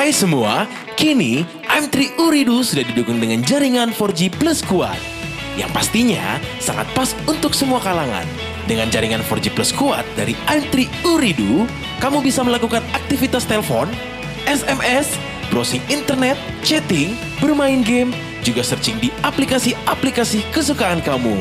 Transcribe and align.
Hai 0.00 0.16
semua, 0.16 0.64
kini 0.96 1.44
M3 1.68 2.16
Uridu 2.16 2.64
sudah 2.64 2.80
didukung 2.88 3.20
dengan 3.20 3.44
jaringan 3.44 3.92
4G 3.92 4.32
plus 4.32 4.64
kuat. 4.64 4.96
Yang 5.60 5.76
pastinya 5.76 6.40
sangat 6.56 6.88
pas 6.96 7.12
untuk 7.28 7.52
semua 7.52 7.84
kalangan. 7.84 8.24
Dengan 8.64 8.88
jaringan 8.88 9.20
4G 9.20 9.52
plus 9.52 9.76
kuat 9.76 10.08
dari 10.16 10.32
M3 10.48 10.88
Uridu, 11.04 11.68
kamu 12.00 12.24
bisa 12.24 12.40
melakukan 12.40 12.80
aktivitas 12.96 13.44
telepon, 13.44 13.92
SMS, 14.48 15.20
browsing 15.52 15.84
internet, 15.92 16.40
chatting, 16.64 17.12
bermain 17.36 17.84
game, 17.84 18.08
juga 18.40 18.64
searching 18.64 18.96
di 19.04 19.12
aplikasi-aplikasi 19.20 20.48
kesukaan 20.48 21.04
kamu. 21.04 21.36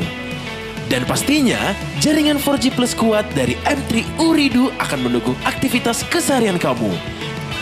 Dan 0.91 1.07
pastinya, 1.07 1.71
jaringan 2.04 2.36
4G 2.36 2.76
Plus 2.76 2.91
kuat 2.91 3.23
dari 3.39 3.55
M3 3.64 4.20
Uridu 4.20 4.68
akan 4.84 5.07
mendukung 5.07 5.39
aktivitas 5.48 6.04
keseharian 6.12 6.60
kamu. 6.60 7.19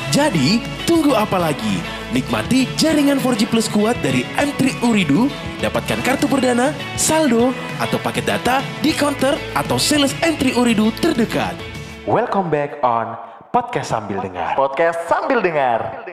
Jadi, 0.07 0.63
tunggu 0.87 1.11
apa 1.11 1.35
lagi? 1.35 1.83
Nikmati 2.15 2.63
jaringan 2.79 3.19
4G 3.19 3.43
Plus 3.51 3.67
kuat 3.67 3.99
dari 3.99 4.23
M3 4.39 4.79
Uridu, 4.87 5.27
dapatkan 5.59 5.99
kartu 5.99 6.31
perdana, 6.31 6.71
saldo, 6.95 7.51
atau 7.75 7.99
paket 7.99 8.23
data 8.23 8.63
di 8.79 8.95
counter 8.95 9.35
atau 9.51 9.75
sales 9.75 10.15
M3 10.23 10.55
Uridu 10.55 10.95
terdekat. 11.03 11.59
Welcome 12.07 12.47
back 12.47 12.79
on 12.87 13.19
Podcast 13.51 13.91
Sambil 13.91 14.23
Dengar. 14.23 14.55
Podcast 14.55 14.95
sambil 15.11 15.43
dengar. 15.43 16.07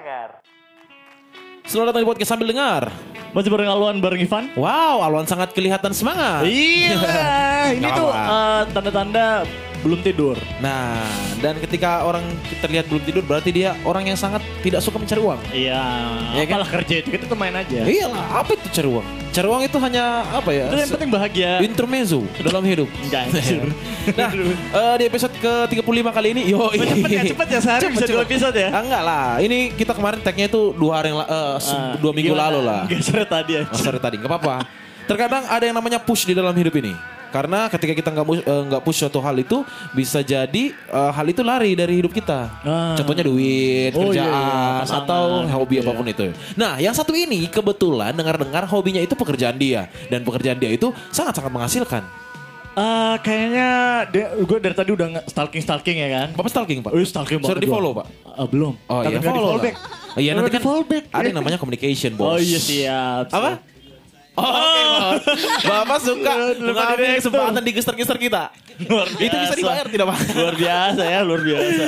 Selamat 1.62 1.94
datang 1.94 2.02
di 2.02 2.08
Podcast 2.10 2.30
Sambil 2.34 2.50
Dengar. 2.50 2.90
Masih 3.30 3.50
bareng 3.54 3.70
Alwan 3.70 4.02
bareng 4.02 4.20
Ivan. 4.26 4.44
Wow, 4.58 5.06
Alwan 5.06 5.30
sangat 5.30 5.54
kelihatan 5.54 5.94
semangat. 5.94 6.42
Iya, 6.42 6.98
ini 7.78 7.88
tuh 7.94 8.10
eh, 8.10 8.62
tanda-tanda 8.74 9.46
belum 9.84 10.00
tidur. 10.00 10.40
Nah, 10.58 11.04
dan 11.38 11.60
ketika 11.60 12.00
orang 12.02 12.24
terlihat 12.58 12.88
belum 12.88 13.04
tidur 13.04 13.20
berarti 13.22 13.52
dia 13.52 13.76
orang 13.82 14.04
yang 14.04 14.16
sangat 14.16 14.40
tidak 14.58 14.80
suka 14.80 14.96
mencari 14.96 15.20
uang. 15.20 15.40
Iya, 15.50 15.84
Iya 16.32 16.44
kan? 16.44 16.56
apalah 16.56 16.70
kerja 16.72 16.94
itu 16.98 17.08
kita 17.10 17.24
tuh 17.26 17.36
main 17.36 17.52
aja. 17.52 17.84
Iyalah, 17.84 18.40
apa 18.40 18.56
itu 18.56 18.66
cari 18.72 18.88
uang? 18.88 19.06
Cari 19.30 19.46
uang 19.46 19.62
itu 19.62 19.76
hanya 19.78 20.04
apa 20.32 20.50
ya? 20.50 20.64
Itu 20.66 20.76
yang 20.78 20.90
penting 20.90 21.10
bahagia. 21.10 21.50
intermezzo 21.60 22.24
dalam 22.40 22.64
hidup. 22.64 22.88
Enggak. 23.02 23.24
Nah, 24.04 24.28
eh, 24.30 24.94
di 25.00 25.04
episode 25.06 25.32
ke-35 25.34 25.80
kali 26.06 26.28
ini, 26.30 26.42
yo 26.46 26.68
Cepet 26.68 27.08
ya, 27.08 27.22
cepet 27.24 27.48
ya, 27.48 27.58
sehari 27.58 27.84
bisa 27.88 28.04
dua 28.04 28.20
episode 28.22 28.52
ya? 28.52 28.68
Ah, 28.68 28.80
enggak 28.80 29.02
lah, 29.02 29.26
ini 29.38 29.72
kita 29.72 29.92
kemarin 29.92 30.20
tagnya 30.20 30.44
itu 30.44 30.72
dua 30.72 31.00
hari 31.00 31.08
yang 31.08 31.20
eh, 31.20 31.56
se- 31.56 31.72
Ah, 31.72 31.96
dua 31.96 32.12
minggu 32.12 32.30
gimana? 32.30 32.52
lalu 32.52 32.60
lah. 32.62 32.82
Enggak 32.84 33.00
sore 33.00 33.24
tadi 33.24 33.52
aja. 33.56 33.64
Oh, 33.66 33.80
sorry 33.80 33.96
tadi, 33.96 34.20
nggak 34.20 34.28
apa-apa. 34.28 34.56
Terkadang 35.04 35.44
ada 35.46 35.60
yang 35.62 35.72
namanya 35.72 35.96
push 35.96 36.24
di 36.24 36.32
dalam 36.32 36.52
hidup 36.52 36.72
ini. 36.74 36.92
Karena 37.34 37.66
ketika 37.66 37.92
kita 37.98 38.08
nggak 38.14 38.26
eh, 38.46 38.62
nggak 38.70 38.82
push 38.86 39.02
suatu 39.02 39.18
hal 39.18 39.34
itu 39.34 39.66
bisa 39.90 40.22
jadi 40.22 40.70
eh, 40.70 41.10
hal 41.10 41.26
itu 41.26 41.42
lari 41.42 41.74
dari 41.74 41.98
hidup 41.98 42.14
kita. 42.14 42.62
Ah. 42.62 42.94
Contohnya 42.94 43.26
duit, 43.26 43.90
Oh, 43.98 44.14
iya, 44.14 44.22
iya, 44.22 44.22
kerjaan, 44.22 44.80
pasangan, 44.86 45.02
atau 45.02 45.24
hobi 45.50 45.74
gitu 45.74 45.82
ya. 45.82 45.90
apa 45.90 45.98
pun 45.98 46.06
itu. 46.06 46.24
Nah, 46.54 46.72
yang 46.78 46.94
satu 46.94 47.10
ini 47.10 47.50
kebetulan 47.50 48.14
dengar-dengar 48.14 48.70
hobinya 48.70 49.02
itu 49.02 49.18
pekerjaan 49.18 49.58
dia 49.58 49.90
dan 50.06 50.22
pekerjaan 50.22 50.62
dia 50.62 50.70
itu 50.70 50.94
sangat-sangat 51.10 51.50
menghasilkan. 51.50 52.06
Eh, 52.74 53.14
kayaknya 53.22 53.68
gue 54.42 54.58
dari 54.58 54.74
tadi 54.74 54.90
udah 54.94 55.26
stalking 55.30 55.62
stalking 55.62 55.96
ya 55.98 56.08
kan. 56.10 56.28
Bapak 56.38 56.50
stalking 56.50 56.82
pak? 56.82 56.90
Oh, 56.90 56.98
iya, 56.98 57.06
stalking 57.06 57.38
Sudah 57.42 57.58
banget 57.58 57.66
di 57.66 57.70
follow 57.70 57.92
pak? 57.98 58.06
Eh, 58.10 58.46
belum. 58.50 58.74
Oh 58.90 59.00
Tapi 59.02 59.14
iya 59.14 59.20
follow 59.22 59.50
lah. 59.58 59.74
Iya 60.14 60.30
nanti 60.38 60.50
kan 60.54 60.62
ada 61.10 61.26
yang 61.26 61.38
namanya 61.38 61.58
communication 61.58 62.14
bos. 62.14 62.26
Oh 62.26 62.38
iya 62.38 62.58
siap. 62.62 63.30
Apa? 63.34 63.73
Oh, 64.34 65.14
Bos. 65.14 65.22
Bapak 65.70 65.98
suka 66.02 66.32
direktur. 66.52 67.30
kesempatan 67.30 67.62
di 67.62 67.72
geser-geser 67.72 68.18
kita. 68.18 68.42
Luar 68.90 69.06
Itu 69.06 69.30
bisa 69.30 69.54
biasa. 69.54 69.58
dibayar 69.58 69.86
tidak 69.86 70.06
pak? 70.10 70.18
Luar 70.34 70.54
biasa 70.54 71.02
ya, 71.06 71.20
luar 71.22 71.40
biasa. 71.40 71.82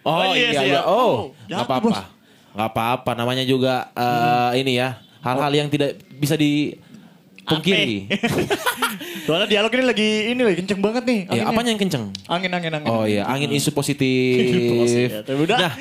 Oh, 0.00 0.12
Oh, 0.12 0.32
iya, 0.32 0.48
iya 0.50 0.62
iya. 0.62 0.80
Oh, 0.84 0.92
Oh, 0.92 1.14
nggak 1.48 1.64
apa-apa. 1.64 2.12
Nggak 2.52 2.68
apa-apa. 2.68 3.10
Namanya 3.16 3.44
juga 3.44 3.88
eh, 3.92 4.60
ini 4.60 4.76
ya 4.76 5.00
hal-hal 5.20 5.52
yang 5.52 5.68
tidak 5.68 5.96
bisa 6.12 6.36
dipungkiri. 6.36 8.08
Soalnya 9.24 9.46
dialog 9.46 9.72
ini 9.72 9.84
lagi 9.84 10.08
ini 10.32 10.40
lagi 10.42 10.56
kenceng 10.60 10.80
banget 10.80 11.02
nih. 11.04 11.20
Ya, 11.30 11.42
apanya 11.46 11.70
yang 11.72 11.80
kenceng? 11.80 12.04
Angin 12.26 12.50
angin 12.50 12.72
angin. 12.72 12.88
Oh 12.88 13.04
iya, 13.04 13.24
angin 13.24 13.52
isu 13.52 13.70
positif. 13.70 14.36
Positif. 14.74 15.08
Ya. 15.46 15.68
Nah, 15.68 15.72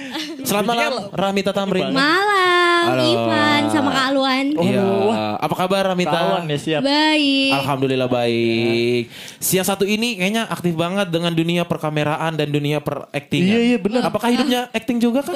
selamat 0.43 0.65
malam 0.67 0.93
Ramita 1.11 1.51
Tamrin. 1.51 1.89
Malam, 1.89 2.58
Halo. 2.81 3.03
Ivan 3.03 3.61
sama 3.67 3.89
Kak 3.89 4.05
Alwan. 4.07 4.45
Iya, 4.55 4.81
wah. 4.81 5.35
apa 5.37 5.53
kabar 5.53 5.83
Ramita? 5.85 6.11
Tawan 6.11 6.43
ya 6.45 6.57
siap. 6.57 6.81
Baik. 6.81 7.51
Alhamdulillah 7.53 8.07
baik. 8.07 9.11
Siang 9.37 9.63
satu 9.63 9.83
ini 9.83 10.15
kayaknya 10.15 10.45
aktif 10.45 10.73
banget 10.73 11.07
dengan 11.07 11.31
dunia 11.31 11.63
perkameraan 11.63 12.33
dan 12.33 12.47
dunia 12.47 12.79
peraktingan. 12.79 13.49
Iya, 13.49 13.59
iya, 13.65 13.77
benar. 13.77 14.01
Apakah 14.05 14.29
hidupnya 14.29 14.71
acting 14.71 14.97
juga 14.97 15.19
kan? 15.21 15.35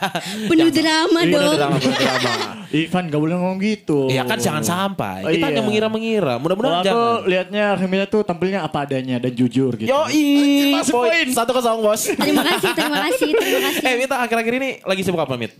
Penuh 0.50 0.68
drama 0.68 1.20
dong. 1.22 1.54
drama, 1.54 1.76
penuh 1.76 1.96
drama. 1.96 2.30
Ivan 2.72 3.04
gak 3.06 3.20
boleh 3.20 3.34
ngomong 3.34 3.58
gitu. 3.60 4.08
Iya 4.08 4.24
kan 4.24 4.36
jangan 4.36 4.64
sampai. 4.64 5.20
Oh, 5.22 5.30
Kita 5.30 5.38
iya. 5.38 5.48
hanya 5.50 5.62
mengira-mengira. 5.62 6.34
Mudah-mudahan 6.36 6.80
Kalau 6.80 6.84
aku 6.84 7.00
jangan. 7.18 7.28
lihatnya 7.28 7.64
Remila 7.76 8.06
tuh 8.06 8.20
tampilnya 8.22 8.60
apa 8.60 8.84
adanya 8.84 9.16
dan 9.16 9.30
jujur 9.30 9.76
gitu. 9.76 9.88
Yoi, 9.88 10.72
Masuk 10.74 10.96
poin. 10.98 11.12
poin. 11.12 11.26
Satu 11.30 11.52
kosong 11.52 11.80
bos. 11.80 12.00
Terima 12.10 12.42
kasih, 12.42 12.70
terima 12.72 12.98
kasih, 13.02 13.28
terima 13.30 13.60
kasih. 13.68 13.84
eh 13.84 13.94
Mita 13.94 14.16
akhir-akhir 14.18 14.54
ini 14.54 14.70
lagi 14.82 15.00
sibuk 15.00 15.20
apa 15.20 15.36
Mit? 15.36 15.52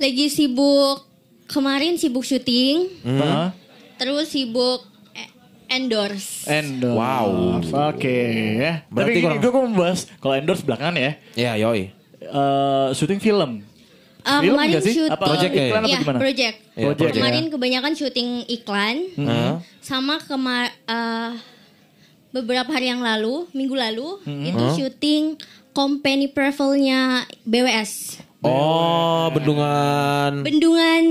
Lagi 0.00 0.26
sibuk 0.26 1.04
kemarin 1.44 1.94
sibuk 1.94 2.24
syuting, 2.24 2.88
Hah? 3.04 3.52
terus 3.94 4.32
sibuk 4.32 4.80
e- 5.12 5.28
endorse. 5.68 6.48
Endorse. 6.48 6.96
Wow. 6.96 7.60
Oke 7.92 8.16
ya. 8.56 8.72
Berarti 8.88 9.12
Tapi 9.12 9.20
kurang- 9.20 9.38
gue 9.38 9.50
mau 9.52 9.64
membahas 9.66 10.00
kalau 10.16 10.34
endorse 10.34 10.62
belakangan 10.62 10.96
ya. 10.96 11.12
Ya 11.36 11.52
yoi. 11.58 11.92
eh 12.18 12.88
syuting 12.92 13.16
film. 13.18 13.64
Ah, 14.20 14.38
Film 14.38 14.52
kemarin 14.54 14.76
sih? 14.78 14.92
syuting 14.94 15.16
Apa 15.16 15.24
Project 15.26 15.52
ya? 15.52 15.64
iklan 15.66 15.80
apa 15.80 15.88
Iya, 15.88 15.98
gimana? 15.98 16.18
project. 16.18 16.56
Iya, 16.70 16.84
Project 16.86 17.08
ya. 17.08 17.16
Kemarin 17.16 17.44
kebanyakan 17.48 17.92
syuting 17.94 18.28
iklan, 18.46 18.96
Hah? 19.18 19.54
sama 19.80 20.16
kemar 20.18 20.68
eh, 20.84 21.32
beberapa 22.30 22.68
hari 22.68 22.86
yang 22.86 23.00
lalu, 23.00 23.48
minggu 23.50 23.72
lalu, 23.72 24.08
itu 24.22 24.64
syuting 24.76 25.40
company 25.72 26.28
travelnya 26.28 27.00
BWS. 27.42 28.20
Oh, 28.42 29.28
bendungan 29.30 30.40
Bendungan 30.40 31.02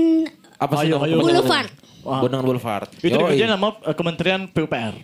apa 0.56 0.72
sih? 0.78 0.90
Ayo, 0.90 1.00
ayo. 1.00 1.16
Boulevard. 1.18 1.70
Wah. 2.02 2.20
Bendungan 2.20 2.44
Boulevard. 2.44 2.88
Itu 2.96 3.12
dikerjain 3.12 3.48
sama 3.48 3.78
eh, 3.80 3.94
Kementerian 3.94 4.44
PUPR. 4.46 4.94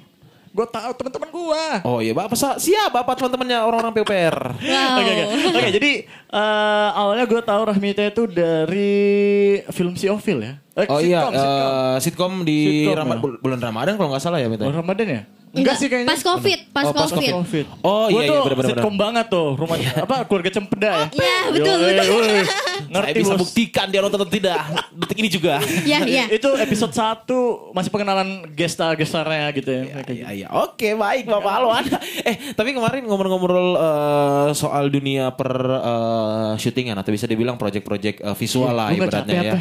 Gue 0.50 0.64
tahu 0.66 0.88
teman-teman 0.94 1.28
gue. 1.28 1.64
Oh 1.84 2.00
iya, 2.00 2.12
Bapak 2.12 2.32
sa- 2.32 2.56
siap 2.56 2.88
Bapak 2.90 3.14
teman-temannya 3.14 3.60
orang-orang 3.60 3.92
PUPR. 3.94 4.36
Wow. 4.54 4.96
Oke 4.96 5.10
oke 5.12 5.24
oke 5.54 5.70
jadi 5.70 5.90
eh, 6.08 6.88
awalnya 6.92 7.24
gue 7.24 7.40
tahu 7.40 7.60
Rahmita 7.62 8.02
itu 8.02 8.22
dari 8.26 8.90
film 9.68 9.94
Si 9.94 10.08
Ovil 10.08 10.38
ya. 10.40 10.52
Eh, 10.74 10.84
Oh 10.86 10.98
iya, 10.98 11.24
sitcom, 11.24 11.32
sitcom. 11.32 11.68
eh, 11.68 11.96
sitcom 12.00 12.32
di 12.42 12.58
Rama- 12.86 13.16
ya. 13.16 13.20
bul- 13.20 13.38
bulan 13.38 13.60
Ramadan 13.60 13.94
kalau 13.94 14.08
nggak 14.10 14.20
salah 14.20 14.36
ya, 14.36 14.48
Mita. 14.48 14.64
Oh, 14.64 14.74
Ramadan 14.74 15.06
ya? 15.06 15.22
Enggak 15.56 15.74
sih 15.74 15.86
kayaknya. 15.86 16.08
Pas 16.08 16.20
Covid, 16.20 16.60
pas 16.70 16.84
Oh, 16.84 16.92
pas 16.92 17.08
Covid. 17.08 17.32
Covid. 17.34 17.66
Oh, 17.80 18.06
iya, 18.06 18.16
iya, 18.16 18.28
tuh 18.28 18.38
benar-benar. 18.44 18.70
Sitcom 18.72 18.94
banget 18.94 19.26
tuh, 19.26 19.48
rumah 19.54 19.76
apa 19.76 20.16
keluarga 20.24 20.50
cempeda 20.50 20.90
ya. 20.90 21.06
Iya, 21.10 21.36
betul, 21.50 21.76
Yoi, 21.76 21.92
betul. 21.92 22.12
woi. 22.12 22.40
Saya 22.76 22.92
Ngerti 22.92 23.18
bisa 23.18 23.34
bos. 23.34 23.40
buktikan 23.42 23.86
dia 23.88 24.00
nonton 24.00 24.18
atau 24.18 24.30
tidak. 24.30 24.58
Detik 24.94 25.18
ini 25.18 25.28
juga. 25.28 25.54
Iya, 25.82 25.98
iya. 26.04 26.24
Itu 26.28 26.54
episode 26.54 26.92
1 26.92 27.26
masih 27.72 27.90
pengenalan 27.90 28.28
gestar-gestarnya 28.52 29.48
gitu 29.52 29.70
ya. 29.72 29.82
Iya, 30.04 30.26
iya. 30.34 30.46
Oke, 30.52 30.92
baik 30.92 31.24
Bapak 31.24 31.52
Alwan. 31.56 31.84
eh, 32.22 32.36
tapi 32.52 32.70
kemarin 32.70 33.02
ngobrol-ngobrol 33.02 33.68
eh, 33.74 34.48
soal 34.52 34.86
dunia 34.86 35.32
per 35.32 35.50
eh, 35.56 36.52
syutingan 36.56 36.96
atau 36.96 37.10
bisa 37.10 37.24
dibilang 37.24 37.56
project-project 37.56 38.20
eh, 38.20 38.36
visual 38.36 38.70
lah 38.70 38.88
Lu 38.88 38.98
nggak 38.98 39.08
ibaratnya 39.08 39.24
capek 39.26 39.40
ya. 39.42 39.52
apa? 39.52 39.60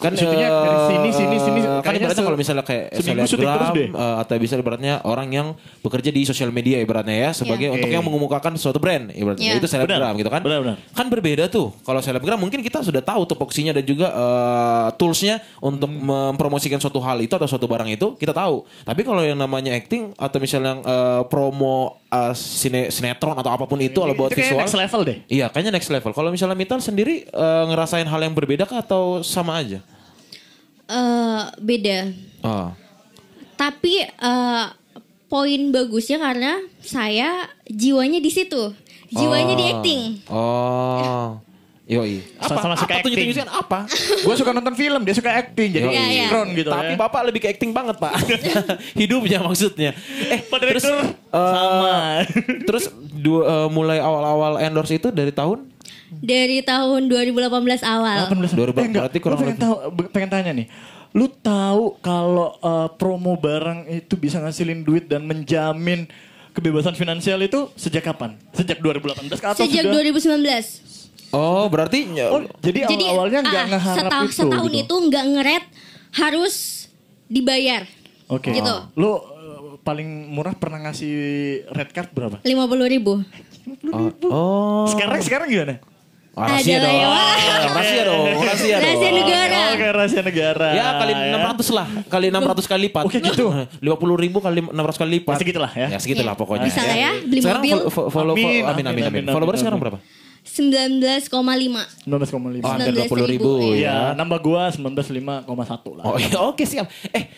Syutingnya 0.00 0.48
eh, 0.48 0.64
dari 0.64 0.80
sini, 0.82 1.08
sini, 1.12 1.36
sini. 1.38 1.60
Kan 1.78 1.92
ibaratnya 1.92 2.16
se- 2.16 2.24
kalau 2.24 2.34
misalnya 2.34 2.64
kayak 2.64 2.84
selebgram 2.96 3.68
deh. 3.70 3.88
eh, 3.90 4.16
atau 4.16 4.34
bisa 4.36 4.54
ibaratnya 4.54 4.94
orang 5.02 5.28
yang 5.28 5.46
bekerja 5.80 6.08
di 6.08 6.24
sosial 6.24 6.48
media 6.48 6.78
ibaratnya 6.78 7.12
ya 7.12 7.30
sebagai 7.30 7.68
Iya. 7.68 7.74
untuk 7.74 7.88
yang 7.90 8.00
mengemukakan 8.00 8.56
suatu 8.56 8.76
brand 8.76 9.12
ibaratnya 9.12 9.44
Iya. 9.46 9.60
itu 9.60 9.68
selebgram 9.68 10.16
gitu 10.16 10.28
kan. 10.28 10.40
benar, 10.40 10.60
benar. 10.60 10.76
Kan 10.90 11.06
berbeda 11.06 11.44
tuh. 11.46 11.76
Kalau 11.78 12.00
selebgram 12.00 12.36
mungkin 12.36 12.60
kita 12.60 12.80
sudah 12.80 13.00
tahu 13.00 13.28
tupoksinya 13.28 13.70
dan 13.70 13.84
juga 13.84 14.08
eh, 14.08 14.88
toolsnya 14.94 15.44
untuk 15.60 15.86
Hmm. 15.86 16.32
mempromosikan 16.32 16.78
suatu 16.78 16.98
hal 16.98 17.20
itu 17.20 17.30
atau 17.30 17.44
suatu 17.44 17.66
barang 17.66 17.90
itu 17.90 18.16
kita 18.16 18.32
tahu. 18.32 18.64
Tapi 18.82 19.00
kalau 19.02 19.20
yang 19.20 19.36
namanya 19.36 19.72
acting 19.72 20.16
atau 20.16 20.38
misalnya 20.38 20.80
eh, 20.80 21.22
promo 21.26 21.99
eh, 22.10 22.32
sine- 22.34 22.90
sinetron 22.90 23.34
atau 23.34 23.50
apa 23.50 23.64
pun 23.64 23.78
itu 23.78 23.94
kalau 23.94 24.12
buat 24.12 24.30
Itu 24.30 24.42
visual. 24.42 24.60
next 24.60 24.74
level 24.74 25.00
deh. 25.02 25.18
Iya, 25.26 25.46
kayaknya 25.48 25.72
next 25.72 25.88
level. 25.88 26.10
Kalau 26.10 26.28
misalnya 26.28 26.54
Mital 26.54 26.78
sendiri 26.78 27.24
eh, 27.24 27.64
ngerasain 27.66 28.04
hal 28.04 28.20
yang 28.20 28.34
berbeda 28.34 28.64
kah 28.64 28.80
atau 28.80 29.20
sama 29.20 29.56
aja? 29.56 29.78
Eh, 30.86 31.42
beda. 31.56 32.10
Oh. 32.42 32.70
Tapi 33.54 33.94
eh, 34.02 34.64
poin 35.26 35.60
bagusnya 35.70 36.18
karena 36.18 36.52
saya 36.80 37.30
jiwanya 37.64 38.18
di 38.18 38.28
situ. 38.28 38.74
Jiwanya 39.08 39.54
di 39.54 39.64
Oh. 39.64 39.70
acting. 39.70 40.02
Oh. 40.26 41.26
Yoi. 41.90 42.22
Apa, 42.38 42.54
Sama-sama 42.54 42.74
suka 42.78 42.92
apa 42.94 43.02
tuh 43.02 43.10
acting. 43.10 43.26
tunjukin 43.34 43.50
apa? 43.50 43.78
Gue 44.24 44.34
suka 44.38 44.50
nonton 44.54 44.74
film, 44.78 45.00
dia 45.02 45.14
suka 45.18 45.30
acting 45.34 45.68
jadi 45.74 45.86
Yoi. 45.90 45.90
Iya, 45.90 46.04
iya. 46.06 46.22
sinkron 46.30 46.48
gitu 46.54 46.70
Tapi 46.70 46.92
ya. 46.94 46.98
Bapak 47.02 47.20
lebih 47.26 47.40
ke 47.42 47.48
acting 47.50 47.74
banget, 47.74 47.98
Pak. 47.98 48.14
Hidupnya 49.00 49.42
maksudnya. 49.42 49.90
Eh, 50.30 50.38
terus 50.46 50.86
eh, 50.86 51.02
sama. 51.34 52.22
terus 52.70 52.84
dua, 52.94 53.42
eh, 53.42 53.68
mulai 53.74 53.98
awal-awal 53.98 54.62
endorse 54.62 54.94
itu 54.94 55.10
dari 55.10 55.34
tahun 55.34 55.66
dari 56.10 56.62
tahun 56.62 57.06
2018 57.10 57.50
awal. 57.86 58.18
18 58.30 58.54
2000 58.54 58.54
eh, 58.54 58.86
enggak, 58.86 59.02
berarti 59.06 59.18
kurang 59.18 59.38
pengen 59.38 59.54
lebih. 59.58 59.62
tahu 59.66 59.74
pengen 60.14 60.30
tanya 60.30 60.52
nih. 60.54 60.66
Lu 61.10 61.26
tahu 61.26 61.98
kalau 61.98 62.54
eh, 62.58 62.88
promo 62.98 63.34
barang 63.34 63.90
itu 63.90 64.14
bisa 64.14 64.38
ngasilin 64.38 64.86
duit 64.86 65.10
dan 65.10 65.26
menjamin 65.26 66.06
kebebasan 66.54 66.94
finansial 66.94 67.38
itu 67.42 67.70
sejak 67.74 68.06
kapan? 68.06 68.38
Sejak 68.54 68.78
2018 68.78 69.26
ke 69.38 69.46
atau 69.46 69.62
Sejak 69.66 69.90
sudah? 69.90 70.02
2019. 70.06 70.90
Oh, 71.30 71.66
berarti 71.66 72.10
Oh, 72.26 72.42
jadi, 72.58 72.84
Jadi 72.84 73.04
awal-awalnya 73.06 73.40
nggak 73.40 73.62
ah, 73.62 73.70
ngeharap 73.70 73.96
setahun, 74.02 74.26
itu. 74.26 74.36
setahun 74.36 74.70
gitu. 74.70 74.82
itu 74.82 74.94
nggak 75.06 75.24
ngeret 75.30 75.64
harus 76.12 76.54
dibayar. 77.26 77.82
Oke. 78.26 78.50
Gitu. 78.50 78.74
Lu 78.94 79.10
eh, 79.10 79.18
paling 79.80 80.08
murah 80.26 80.54
pernah 80.54 80.82
ngasih 80.84 81.14
red 81.70 81.90
card 81.90 82.10
berapa? 82.10 82.36
50 82.42 82.50
ribu. 82.90 83.22
oh, 83.88 84.10
oh. 84.26 84.84
Sekarang 84.90 85.22
sekarang 85.22 85.46
gimana? 85.46 85.78
Oh, 86.30 86.46
rahasia 86.46 86.78
Ada 86.78 86.86
dong. 86.86 86.94
ya. 86.94 87.08
Rahasia 87.10 88.02
dong, 88.06 88.22
rahasia 88.38 88.74
dong. 88.78 88.86
Rahasia 88.86 89.10
negara. 89.12 89.60
Oke, 89.70 89.86
rahasia 89.90 90.22
negara. 90.22 90.68
Ya 90.72 90.86
kali 90.96 91.12
600 91.12 91.74
lah, 91.74 91.86
kali 92.06 92.26
600 92.30 92.70
kali 92.70 92.80
lipat. 92.86 93.04
Oke, 93.06 93.18
gitu. 93.18 93.46
50 93.82 94.24
ribu 94.24 94.38
kali 94.38 94.58
600 94.62 95.00
kali 95.00 95.10
lipat. 95.20 95.34
Ya, 95.34 95.38
segitulah 95.42 95.70
ya. 95.74 95.86
Ya 95.90 95.98
segitulah 95.98 96.34
Iya. 96.34 96.40
pokoknya. 96.40 96.66
Bisa 96.70 96.82
lah 96.82 96.96
ya, 96.96 97.12
beli 97.26 97.40
sekarang 97.42 97.62
mobil. 97.62 97.78
Follow, 97.90 98.10
follow, 98.10 98.34
Amin, 98.34 98.46
amin, 98.46 98.66
amin, 98.66 98.86
amin, 98.86 99.04
amin, 99.10 99.22
amin, 99.26 99.34
Followersnya 99.34 99.62
sekarang 99.66 99.78
amin. 99.82 99.90
berapa? 99.90 100.19
19,5. 100.44 101.30
19,5. 101.30 102.64
Oh, 102.64 102.70
hampir 102.70 102.92
19.000, 102.96 103.06
20 103.06 103.32
ribu 103.32 103.52
iya. 103.70 103.76
Ya, 103.76 103.96
ya. 104.12 104.18
nambah 104.18 104.38
gua 104.40 104.62
19,5,1 104.72 105.98
lah. 105.98 106.04
Oh 106.04 106.16
iya, 106.16 106.38
oke 106.40 106.64
siap. 106.64 106.88
Eh, 107.12 107.28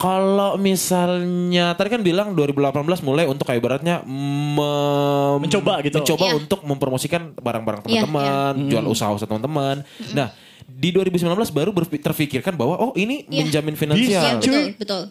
kalau 0.00 0.56
misalnya 0.56 1.76
tadi 1.76 1.92
kan 1.92 2.00
bilang 2.00 2.32
2018 2.32 3.04
mulai 3.04 3.28
untuk 3.28 3.44
kayak 3.44 3.60
ibaratnya 3.60 4.00
mem- 4.08 5.44
Mencoba 5.44 5.84
gitu. 5.84 6.00
Mencoba 6.00 6.24
Iya. 6.24 6.34
untuk 6.36 6.60
mempromosikan 6.64 7.22
barang-barang 7.36 7.80
Iya, 7.84 8.08
teman-teman, 8.08 8.54
jual 8.68 8.84
usaha-usaha 8.88 9.28
teman-teman. 9.28 9.84
Nah, 10.16 10.32
di 10.64 10.88
2019 10.88 11.52
baru 11.52 11.70
terfikirkan 11.76 12.56
bahwa 12.56 12.80
oh 12.80 12.92
ini 12.96 13.28
Iya. 13.28 13.44
menjamin 13.44 13.74
Bisa, 13.76 13.82
finansial. 13.84 14.22
cuy. 14.40 14.48
Betul, 14.48 14.64
betul. 14.80 15.02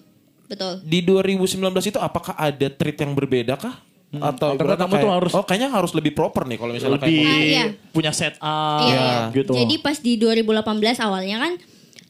Betul. 0.50 0.74
Di 0.82 1.06
2019 1.06 1.94
itu 1.94 2.02
apakah 2.02 2.34
ada 2.34 2.68
treat 2.74 2.98
yang 2.98 3.14
berbeda 3.14 3.54
kah? 3.54 3.78
Atau 4.12 4.58
Karena 4.58 4.74
kamu 4.76 4.90
tuh 4.90 4.98
kayak, 5.00 5.16
harus- 5.16 5.34
oh 5.34 5.44
kayaknya 5.44 5.70
harus 5.70 5.92
lebih 5.94 6.12
proper 6.12 6.44
nih 6.44 6.58
kalau 6.58 6.72
misalnya 6.72 6.98
Lebih 6.98 7.14
kayak 7.14 7.30
Ah, 7.30 7.40
iya. 7.40 7.64
punya 7.90 8.10
setup 8.10 8.82
Iya, 8.84 9.10
gitu. 9.32 9.54
Jadi 9.54 9.76
pas 9.78 9.98
di 9.98 10.14
2018 10.16 10.50
awalnya 11.00 11.38
kan 11.40 11.54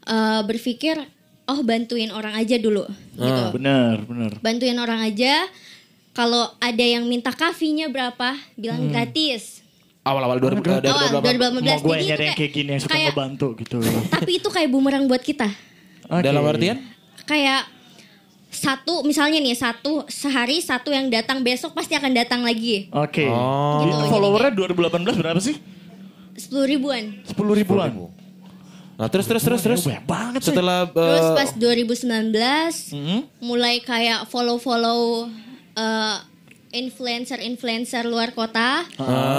eh, 0.06 0.42
berpikir 0.42 0.96
oh 1.46 1.60
bantuin 1.60 2.08
orang 2.10 2.34
aja 2.34 2.56
dulu 2.56 2.88
gitu. 3.12 3.44
bener, 3.52 4.00
bener. 4.02 4.32
Bantuin 4.40 4.76
orang 4.76 5.04
aja. 5.04 5.44
Kalau 6.12 6.42
ada 6.58 6.82
yang 6.82 7.04
minta 7.04 7.32
kafinya 7.32 7.88
berapa, 7.88 8.28
bilang 8.54 8.80
Hmm. 8.82 8.92
gratis. 8.92 9.60
awal-awal 10.02 10.40
2000 10.40 10.64
eh, 10.66 10.80
Awal 10.82 10.82
2018. 11.12 11.22
2018. 11.22 11.70
Mau 11.70 11.86
gue 11.86 11.94
Jadi 11.94 12.08
nyari 12.08 12.24
yang 12.24 12.34
kayak 12.34 12.52
gini 12.52 12.70
yang 12.72 12.82
suka 12.82 12.92
kayak- 12.92 13.08
ngebantu 13.10 13.48
gitu. 13.58 13.78
Tapi 14.16 14.32
itu 14.34 14.48
kayak 14.48 14.70
bumerang 14.70 15.06
buat 15.06 15.22
kita. 15.22 15.46
Oke. 16.08 16.24
Dalam 16.24 16.42
artian? 16.42 16.78
Kayak 17.24 17.68
satu 18.60 19.02
misalnya 19.02 19.40
nih 19.40 19.56
satu 19.56 20.04
sehari 20.06 20.60
satu 20.60 20.92
yang 20.92 21.08
datang 21.08 21.40
besok 21.40 21.72
pasti 21.72 21.96
akan 21.96 22.12
datang 22.12 22.42
lagi 22.42 22.92
Oke. 22.92 23.24
Oh. 23.24 23.80
Itu 23.80 23.88
Gitu, 23.88 23.96
jadi 23.96 24.06
followernya 24.06 24.52
2018 24.54 25.16
berapa 25.16 25.40
sih? 25.40 25.56
sepuluh 26.36 26.66
ribuan 26.66 27.04
10 27.24 27.36
ribuan. 27.56 27.92
Nah, 28.96 29.08
terus 29.08 29.26
terus 29.26 29.40
terus 29.40 29.60
terus. 29.62 29.82
Banyak 29.82 30.04
banget 30.04 30.42
sih. 30.42 30.52
Setelah 30.52 30.84
terus 30.86 31.24
eh, 31.26 31.32
pas 31.34 31.50
2019 31.54 32.36
Hmm? 32.92 33.22
mulai 33.40 33.80
kayak 33.80 34.28
follow-follow 34.28 35.32
eh, 35.74 36.18
influencer-influencer 36.70 38.04
luar 38.06 38.32
kota 38.32 38.86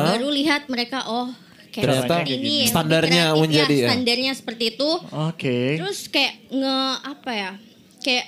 baru 0.06 0.28
lihat 0.30 0.66
mereka 0.66 1.06
oh 1.06 1.30
kayak 1.70 1.84
Ternyata 1.86 2.14
seperti 2.18 2.32
ini 2.34 2.56
standarnya 2.66 3.24
menjadi 3.32 3.76
ya. 3.76 3.88
standarnya 3.88 4.32
seperti 4.34 4.64
itu 4.74 4.90
Oke. 5.06 5.78
terus 5.78 6.08
kayak 6.08 6.50
nge 6.50 6.76
apa 7.06 7.30
ya 7.30 7.50
kayak 8.00 8.26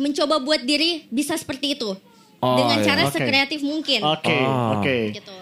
mencoba 0.00 0.40
buat 0.40 0.64
diri 0.64 1.04
bisa 1.12 1.36
seperti 1.36 1.76
itu 1.76 1.92
Oh, 2.40 2.56
dengan 2.56 2.80
iya. 2.80 2.86
cara 2.88 3.02
Oke. 3.04 3.20
sekreatif 3.20 3.60
mungkin 3.60 4.00
Oke, 4.00 4.32
Ah. 4.32 4.80
oke. 4.80 4.96
gitu 5.12 5.36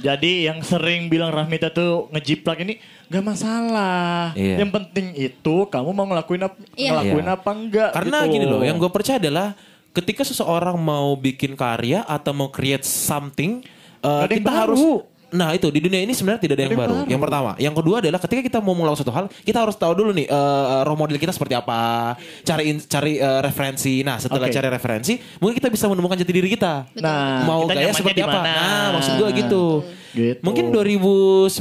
Jadi 0.00 0.48
yang 0.48 0.64
sering 0.64 1.12
bilang 1.12 1.28
Rahmita 1.28 1.68
tuh 1.68 2.08
ngejiplak 2.08 2.64
ini 2.64 2.80
gak 3.12 3.20
masalah. 3.20 4.32
Iya. 4.32 4.64
Yang 4.64 4.70
penting 4.72 5.06
itu 5.12 5.54
kamu 5.68 5.92
mau 5.92 6.08
ngelakuin 6.08 6.40
apa, 6.40 6.56
Iya. 6.72 6.90
ngelakuin 6.96 7.26
Iya. 7.26 7.36
apa 7.36 7.50
enggak. 7.52 7.90
Karena 7.92 8.18
gitu. 8.24 8.32
gini 8.32 8.46
loh, 8.48 8.62
yang 8.64 8.80
gue 8.80 8.88
percaya 8.88 9.20
adalah 9.20 9.52
ketika 9.92 10.24
seseorang 10.24 10.80
mau 10.80 11.12
bikin 11.20 11.52
karya 11.52 12.00
atau 12.08 12.32
mau 12.32 12.48
create 12.48 12.80
something, 12.80 13.60
uh, 14.00 14.24
kita 14.24 14.40
baru. 14.40 14.56
harus 14.72 14.80
Nah 15.30 15.54
itu 15.54 15.70
di 15.70 15.80
dunia 15.80 16.00
ini 16.02 16.12
sebenarnya 16.12 16.42
tidak 16.42 16.54
ada 16.58 16.62
yang, 16.66 16.72
baru. 16.74 16.80
yang 16.80 16.90
baru. 16.90 17.10
Yang 17.10 17.20
pertama, 17.22 17.50
yang 17.56 17.74
kedua 17.74 17.96
adalah 18.02 18.20
ketika 18.22 18.40
kita 18.42 18.58
mau 18.62 18.74
melakukan 18.74 19.00
satu 19.02 19.12
hal, 19.14 19.24
kita 19.42 19.58
harus 19.62 19.76
tahu 19.78 19.92
dulu 19.94 20.10
nih 20.14 20.26
uh, 20.30 20.82
role 20.86 20.98
model 20.98 21.16
kita 21.18 21.32
seperti 21.34 21.54
apa, 21.54 22.14
cari 22.42 22.64
in- 22.70 22.84
cari 22.84 23.18
uh, 23.18 23.40
referensi. 23.40 24.02
Nah 24.02 24.18
setelah 24.18 24.50
Oke. 24.50 24.54
cari 24.54 24.68
referensi, 24.68 25.18
mungkin 25.38 25.56
kita 25.58 25.68
bisa 25.70 25.86
menemukan 25.86 26.18
jati 26.18 26.32
diri 26.32 26.48
kita. 26.50 26.90
Nah, 26.98 27.46
mau 27.46 27.66
kita 27.66 27.74
gaya 27.78 27.92
seperti 27.94 28.20
di 28.20 28.24
apa? 28.26 28.40
Nah, 28.42 28.86
maksud 28.98 29.12
gue 29.18 29.28
gitu. 29.46 29.64
Gitu. 30.10 30.42
Mungkin 30.42 30.74
2019 30.74 31.54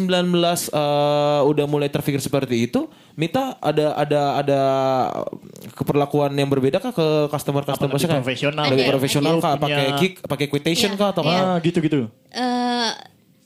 uh, 0.73 1.45
udah 1.45 1.65
mulai 1.69 1.85
terpikir 1.85 2.17
seperti 2.17 2.65
itu. 2.65 2.89
Mita 3.13 3.59
ada 3.61 3.93
ada 3.99 4.21
ada 4.41 4.61
keperlakuan 5.75 6.31
yang 6.33 6.49
berbeda 6.49 6.81
kah 6.81 6.89
ke 6.95 7.07
customer 7.29 7.61
customer 7.67 7.93
lebih 7.93 8.09
profesional? 8.09 8.63
Lebih 8.71 8.87
profesional 8.89 9.35
ada. 9.37 9.43
kah? 9.43 9.53
Pakai 9.59 9.85
gig, 10.01 10.13
pakai 10.23 10.47
quotation 10.49 10.91
Iya, 10.95 10.99
kah 10.99 11.09
atau 11.13 11.23
iya. 11.27 11.35
apa? 11.35 11.43
Ah, 11.45 11.57
gitu-gitu. 11.61 11.99
Eh, 12.31 12.91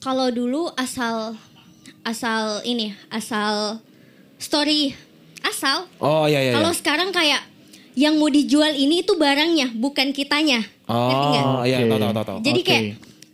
kalau 0.04 0.28
dulu 0.28 0.68
asal 0.76 1.32
asal 2.04 2.60
ini 2.62 2.92
asal 3.08 3.80
story 4.36 4.92
asal 5.40 5.88
Oh 5.96 6.28
iya 6.28 6.40
iya. 6.42 6.52
kalau 6.52 6.68
iya. 6.68 6.76
sekarang 6.76 7.08
kayak 7.08 7.40
yang 7.96 8.20
mau 8.20 8.28
dijual 8.28 8.74
ini 8.74 9.00
itu 9.00 9.14
barangnya 9.14 9.70
bukan 9.72 10.10
kitanya? 10.10 10.60
Oh 10.84 11.64
iya 11.64 11.80
tahu 11.80 11.96
tahu 11.96 12.12
tahu 12.12 12.38
jadi 12.44 12.60
Oke. 12.60 12.68
kayak 12.68 12.84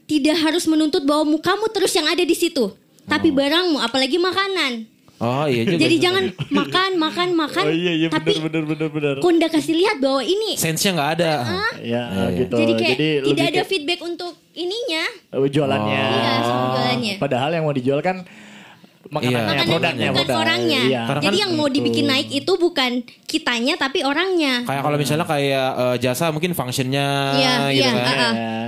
tidak 0.07 0.37
harus 0.39 0.65
menuntut 0.67 1.03
bahwa 1.03 1.35
mu- 1.35 1.43
kamu 1.43 1.67
terus 1.71 1.91
yang 1.91 2.07
ada 2.07 2.23
di 2.23 2.35
situ 2.35 2.71
tapi 3.11 3.35
barangmu 3.35 3.83
apalagi 3.83 4.23
makanan 4.23 4.87
Oh 5.21 5.45
iya 5.45 5.63
juga. 5.63 5.81
jadi 5.81 5.97
jangan 6.01 6.25
makan 6.49 6.91
makan 6.97 7.29
makan 7.35 7.65
Oh 7.65 7.71
iya 7.71 7.93
iya 7.95 8.09
tapi 8.09 8.33
benar 8.35 8.65
benar 8.65 8.89
benar 8.89 8.89
benar. 8.89 9.15
kok 9.19 9.29
nggak 9.31 9.51
kasih 9.53 9.75
lihat 9.77 9.97
bahwa 9.99 10.23
ini 10.23 10.57
Sense-nya 10.57 10.91
nggak 10.93 11.11
ada. 11.15 11.33
Ya, 11.79 12.03
gitu. 12.35 12.57
jadi 12.57 12.73
kayak 12.75 12.97
tidak 12.97 13.29
lebih 13.29 13.45
ada 13.47 13.63
feedback 13.63 14.01
untuk 14.01 14.33
ininya 14.53 15.05
Oh, 15.31 15.45
jualannya. 15.45 16.03
Iya, 16.11 16.33
sama 16.41 16.65
jualannya. 16.73 17.15
Padahal 17.17 17.51
yang 17.53 17.63
mau 17.63 17.73
dijual 17.73 18.01
kan 18.01 18.25
makanannya, 19.03 19.29
Iya. 19.29 19.41
Makanannya 19.43 19.69
produknya, 19.71 20.09
bukan 20.09 20.23
produk. 20.23 20.39
orangnya. 20.39 20.83
Iya. 20.83 21.01
Karena 21.05 21.23
Jadi 21.23 21.35
kan- 21.35 21.43
yang 21.43 21.53
mau 21.55 21.69
dibikin 21.69 22.05
naik 22.07 22.29
itu 22.31 22.53
bukan 22.55 22.91
kitanya 23.25 23.75
tapi 23.77 23.99
orangnya. 24.03 24.55
Kayak 24.63 24.83
kalau 24.83 24.97
misalnya 24.97 25.27
kayak 25.27 25.69
eh, 25.77 25.97
jasa 25.99 26.25
mungkin 26.31 26.53
functionnya 26.53 27.07
Iya, 27.35 27.53
gitu 27.71 27.81
iya, 27.83 27.91
kan. 27.93 28.33
Ya. 28.33 28.59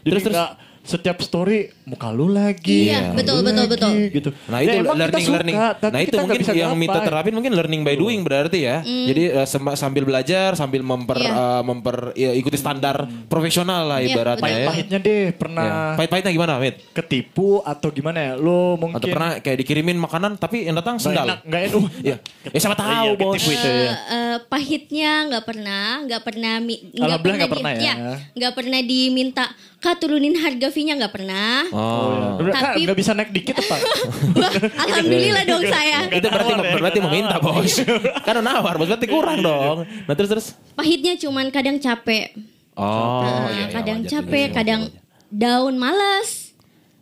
Jadi 0.00 0.08
Terus- 0.08 0.24
terus- 0.24 0.34
nggak 0.34 0.50
setiap 0.82 1.20
story 1.20 1.68
muka 1.84 2.08
lu 2.08 2.26
lagi. 2.26 2.88
Iya, 2.88 3.12
betul, 3.12 3.40
lu 3.40 3.44
betul, 3.44 3.62
lagi, 3.62 3.70
betul. 3.70 3.92
Gitu. 4.10 4.30
Nah 4.46 4.58
itu 4.58 4.72
Ya, 4.72 4.82
learning 4.82 5.22
suka, 5.22 5.34
learning. 5.36 5.56
Nah 5.84 6.00
itu 6.00 6.16
mungkin 6.16 6.38
bisa 6.38 6.52
yang 6.52 6.72
minta 6.74 6.98
terapin 7.00 7.32
mungkin 7.32 7.52
learning 7.52 7.80
by 7.80 7.94
doing 7.94 8.20
berarti 8.20 8.58
ya. 8.60 8.76
Jadi 8.82 9.22
eh, 9.30 9.46
sem- 9.46 9.76
sambil 9.76 10.02
belajar 10.02 10.54
sambil 10.54 10.80
memper 10.80 11.12
Mm. 11.12 11.22
Iya. 11.22 11.32
eh, 11.36 11.62
memper 11.62 11.96
ya, 12.14 12.30
ikuti 12.32 12.56
standar 12.56 12.96
profesional 13.26 13.86
lah 13.86 13.98
Iya, 13.98 14.08
ibaratnya 14.10 14.40
ya. 14.40 14.52
Pahit-pahitnya 14.66 14.98
deh 14.98 15.20
Iya. 15.22 15.32
pernah 15.32 15.68
Pahit-pahitnya 15.94 16.32
gimana, 16.32 16.52
Mit? 16.56 16.76
ketipu 16.92 17.60
atau 17.60 17.88
gimana 17.90 18.18
ya? 18.18 18.32
Lu 18.34 18.74
mungkin 18.76 18.96
Atau 18.96 19.08
pernah 19.10 19.30
kayak 19.36 19.58
dikirimin 19.60 19.98
makanan 19.98 20.36
tapi 20.36 20.64
yang 20.64 20.74
datang 20.74 20.96
sendal. 20.96 21.28
enak, 21.28 21.38
nggak 21.44 21.62
enak. 21.66 21.82
Iya. 22.00 22.16
Ya 22.46 22.58
siapa 22.58 22.74
tahu, 22.74 23.08
Iya, 23.10 23.20
Bos. 23.20 23.34
ketipu 23.36 23.50
itu 23.52 23.68
ya. 23.68 23.76
Eh, 23.76 23.94
eh, 24.10 24.36
pahitnya 24.42 25.12
nggak 25.28 25.44
pernah, 25.44 25.84
nggak 26.02 26.22
pernah, 26.22 26.54
mi- 26.58 26.80
nggak 26.80 26.96
Alhamdulillah 26.96 27.36
nggak 27.36 27.46
di- 27.46 27.54
pernah 27.54 27.72
ya. 27.74 27.94
nggak 28.32 28.52
pernah 28.54 28.80
diminta 28.80 29.44
kak 29.80 29.96
turunin 29.96 30.36
harga 30.36 30.68
fee-nya 30.68 30.92
nggak 30.94 31.10
pernah. 31.10 31.64
Oh. 31.70 32.36
Udah, 32.36 32.52
Kak, 32.52 32.62
Tapi- 32.70 32.84
nggak 32.84 32.98
bisa 32.98 33.12
naik 33.12 33.30
dikit 33.30 33.56
apa? 33.56 33.76
Wah, 34.36 34.52
alhamdulillah 34.78 35.44
dong 35.44 35.64
saya. 35.64 36.04
itu 36.06 36.26
berarti 36.26 36.52
nawar 36.52 36.78
berarti 36.78 37.00
meminta, 37.00 37.36
Bos. 37.38 37.74
kan 38.20 38.32
udah 38.34 38.44
nawar, 38.46 38.74
Bos. 38.76 38.86
Berarti 38.86 39.08
kurang 39.08 39.40
dong. 39.40 39.88
Nah, 40.04 40.14
terus 40.14 40.28
terus. 40.28 40.46
Pahitnya 40.72 41.16
cuman 41.16 41.48
kadang 41.48 41.76
capek, 41.76 42.36
Oh, 42.72 43.20
Nah, 43.20 43.50
iya, 43.50 43.56
iya, 43.58 43.64
kadang 43.70 43.98
wajar 43.98 44.12
capek, 44.20 44.46
sih, 44.46 44.54
kadang 44.54 44.80
wajar. 44.86 45.28
down, 45.28 45.74
malas. 45.74 46.28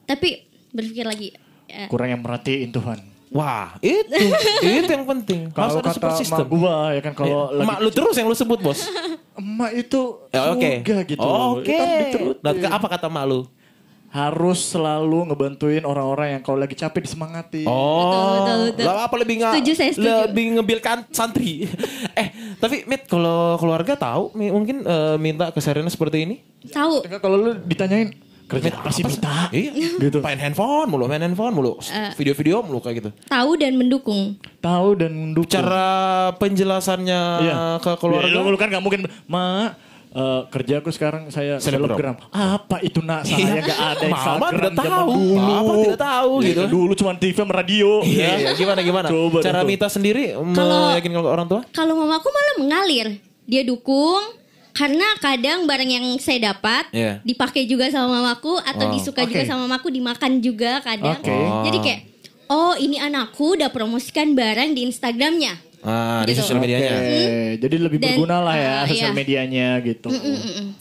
Tapi 0.05 0.43
berpikir 0.71 1.05
lagi. 1.05 1.29
eh, 1.67 1.87
Kurang 1.87 2.09
yang 2.09 2.19
merhatiin 2.19 2.71
Tuhan. 2.71 2.99
Wah, 3.31 3.77
itu 3.81 4.25
itu 4.63 4.89
yang 4.89 5.05
penting. 5.07 5.41
Harus 5.49 5.55
Kalau 5.55 5.73
ada 5.75 5.83
kata 5.83 5.95
support 5.95 6.15
system. 6.17 6.45
gua 6.49 6.77
ya 6.91 7.01
kan 7.01 7.13
kalau 7.13 7.51
lagi 7.51 7.65
Emak 7.65 7.79
lu 7.79 7.91
terus 7.91 8.15
yang 8.15 8.27
lu 8.27 8.35
sebut, 8.35 8.59
Bos. 8.59 8.89
emak 9.35 9.71
itu 9.77 10.01
Ya, 10.29 10.51
Oke. 10.51 10.71
surga 10.81 10.97
gitu. 11.05 11.21
Oh, 11.23 11.57
Oke. 11.57 11.77
Nah, 12.41 12.53
apa 12.71 12.87
kata 12.89 13.07
emak 13.07 13.25
lu? 13.25 13.41
harus 14.09 14.65
selalu 14.65 15.29
ngebantuin 15.29 15.85
orang-orang 15.85 16.33
yang 16.33 16.41
kalau 16.41 16.57
lagi 16.57 16.73
capek 16.73 17.05
disemangati. 17.05 17.69
Oh, 17.69 18.01
Betul, 18.01 18.25
betul, 18.33 18.59
betul. 18.89 19.05
apa 19.05 19.15
lebih 19.21 19.35
nggak 19.37 19.53
Setuju, 19.53 19.73
saya 19.75 19.91
setuju. 19.93 20.09
lebih 20.25 20.45
ngebilkan 20.57 20.99
santri. 21.13 21.69
eh, 22.17 22.29
tapi 22.57 22.89
Mit 22.89 23.05
kalau 23.05 23.61
keluarga 23.61 23.93
tahu 23.95 24.33
mungkin 24.35 24.81
eh, 24.81 25.17
minta 25.21 25.53
kesehariannya 25.53 25.93
seperti 25.93 26.25
ini? 26.25 26.37
tahu. 26.67 27.05
Kalau 27.05 27.37
lu 27.37 27.53
ditanyain 27.61 28.17
Kerja 28.49 28.73
apa 28.73 28.89
sih 28.89 29.05
Mita? 29.05 29.53
Iya, 29.53 29.71
gitu. 30.01 30.19
Main 30.19 30.41
handphone 30.41 30.89
mulu, 30.89 31.05
main 31.05 31.21
handphone 31.21 31.53
mulu, 31.53 31.77
Eh. 31.85 32.17
video-video 32.17 32.65
mulu 32.65 32.81
kayak 32.81 32.97
gitu. 32.99 33.11
Tahu 33.25 33.51
dan 33.55 33.77
mendukung. 33.77 34.41
Tahu 34.59 34.89
dan 34.97 35.13
mendukung. 35.13 35.53
Cara 35.53 35.89
penjelasannya 36.35 37.21
Iya. 37.39 37.57
ke 37.79 37.93
keluarga. 37.97 38.25
Ya, 38.27 38.41
lu 38.41 38.57
kan 38.57 38.69
gak 38.69 38.81
mungkin, 38.81 39.05
ma 39.25 39.77
eh, 40.09 40.43
kerja 40.49 40.81
aku 40.81 40.89
sekarang 40.89 41.29
saya 41.29 41.61
Selebgram. 41.61 42.17
Apa 42.29 42.81
itu 42.81 42.99
nak? 42.99 43.23
Saya 43.23 43.61
gak 43.61 43.77
ada 43.77 44.07
Mama 44.07 44.17
Instagram 44.17 44.57
tidak 44.65 44.73
zaman 44.75 44.89
tahu. 44.89 45.13
dulu. 45.13 45.37
Papa 45.39 45.73
tidak 45.79 46.01
tahu 46.01 46.33
Ya, 46.35 46.47
gitu. 46.49 46.63
Dulu 46.67 46.93
cuma 46.97 47.11
TV 47.15 47.35
sama 47.35 47.53
radio. 47.55 47.91
Iya, 48.01 48.17
ya. 48.17 48.33
iya. 48.41 48.51
gimana 48.55 48.81
gimana? 48.81 49.07
Coba 49.07 49.39
Cara. 49.45 49.61
Mita 49.63 49.87
sendiri 49.87 50.33
Kalau- 50.33 50.97
meyakinkan 50.97 51.21
orang 51.21 51.47
tua? 51.47 51.61
Kalau 51.69 51.93
mamaku 51.95 52.29
malah 52.29 52.55
mengalir. 52.59 53.21
Dia 53.45 53.61
dukung 53.63 54.25
karena 54.79 55.19
kadang 55.19 55.67
barang 55.67 55.91
yang 55.91 56.07
saya 56.17 56.55
dapat 56.55 56.87
Iya. 56.91 57.19
dipakai 57.21 57.67
juga 57.67 57.91
sama 57.91 58.15
mamaku 58.15 58.55
atau 58.57 58.87
Oh, 58.87 58.93
disuka 58.95 59.27
juga 59.27 59.43
oke. 59.43 59.49
sama 59.49 59.67
mamaku 59.67 59.91
dimakan 59.91 60.39
juga 60.39 60.79
kadang. 60.81 61.19
Oke. 61.19 61.35
Jadi 61.67 61.79
kayak 61.83 62.01
oh 62.47 62.79
ini 62.79 62.97
anakku 62.97 63.59
udah 63.59 63.69
promosikan 63.69 64.33
barang 64.33 64.71
di 64.73 64.87
Instagramnya. 64.87 65.67
Ah, 65.79 66.27
di 66.27 66.35
Gitu. 66.35 66.43
sosial 66.43 66.59
medianya. 66.59 66.91
Oke, 66.91 67.23
Jadi 67.59 67.77
lebih 67.79 67.99
Dan, 67.99 68.07
berguna 68.11 68.37
lah 68.41 68.55
ya 68.55 68.67
ah, 68.67 68.85
sosial 68.85 69.11
iya. 69.11 69.15
medianya 69.15 69.69
gitu. 69.81 70.11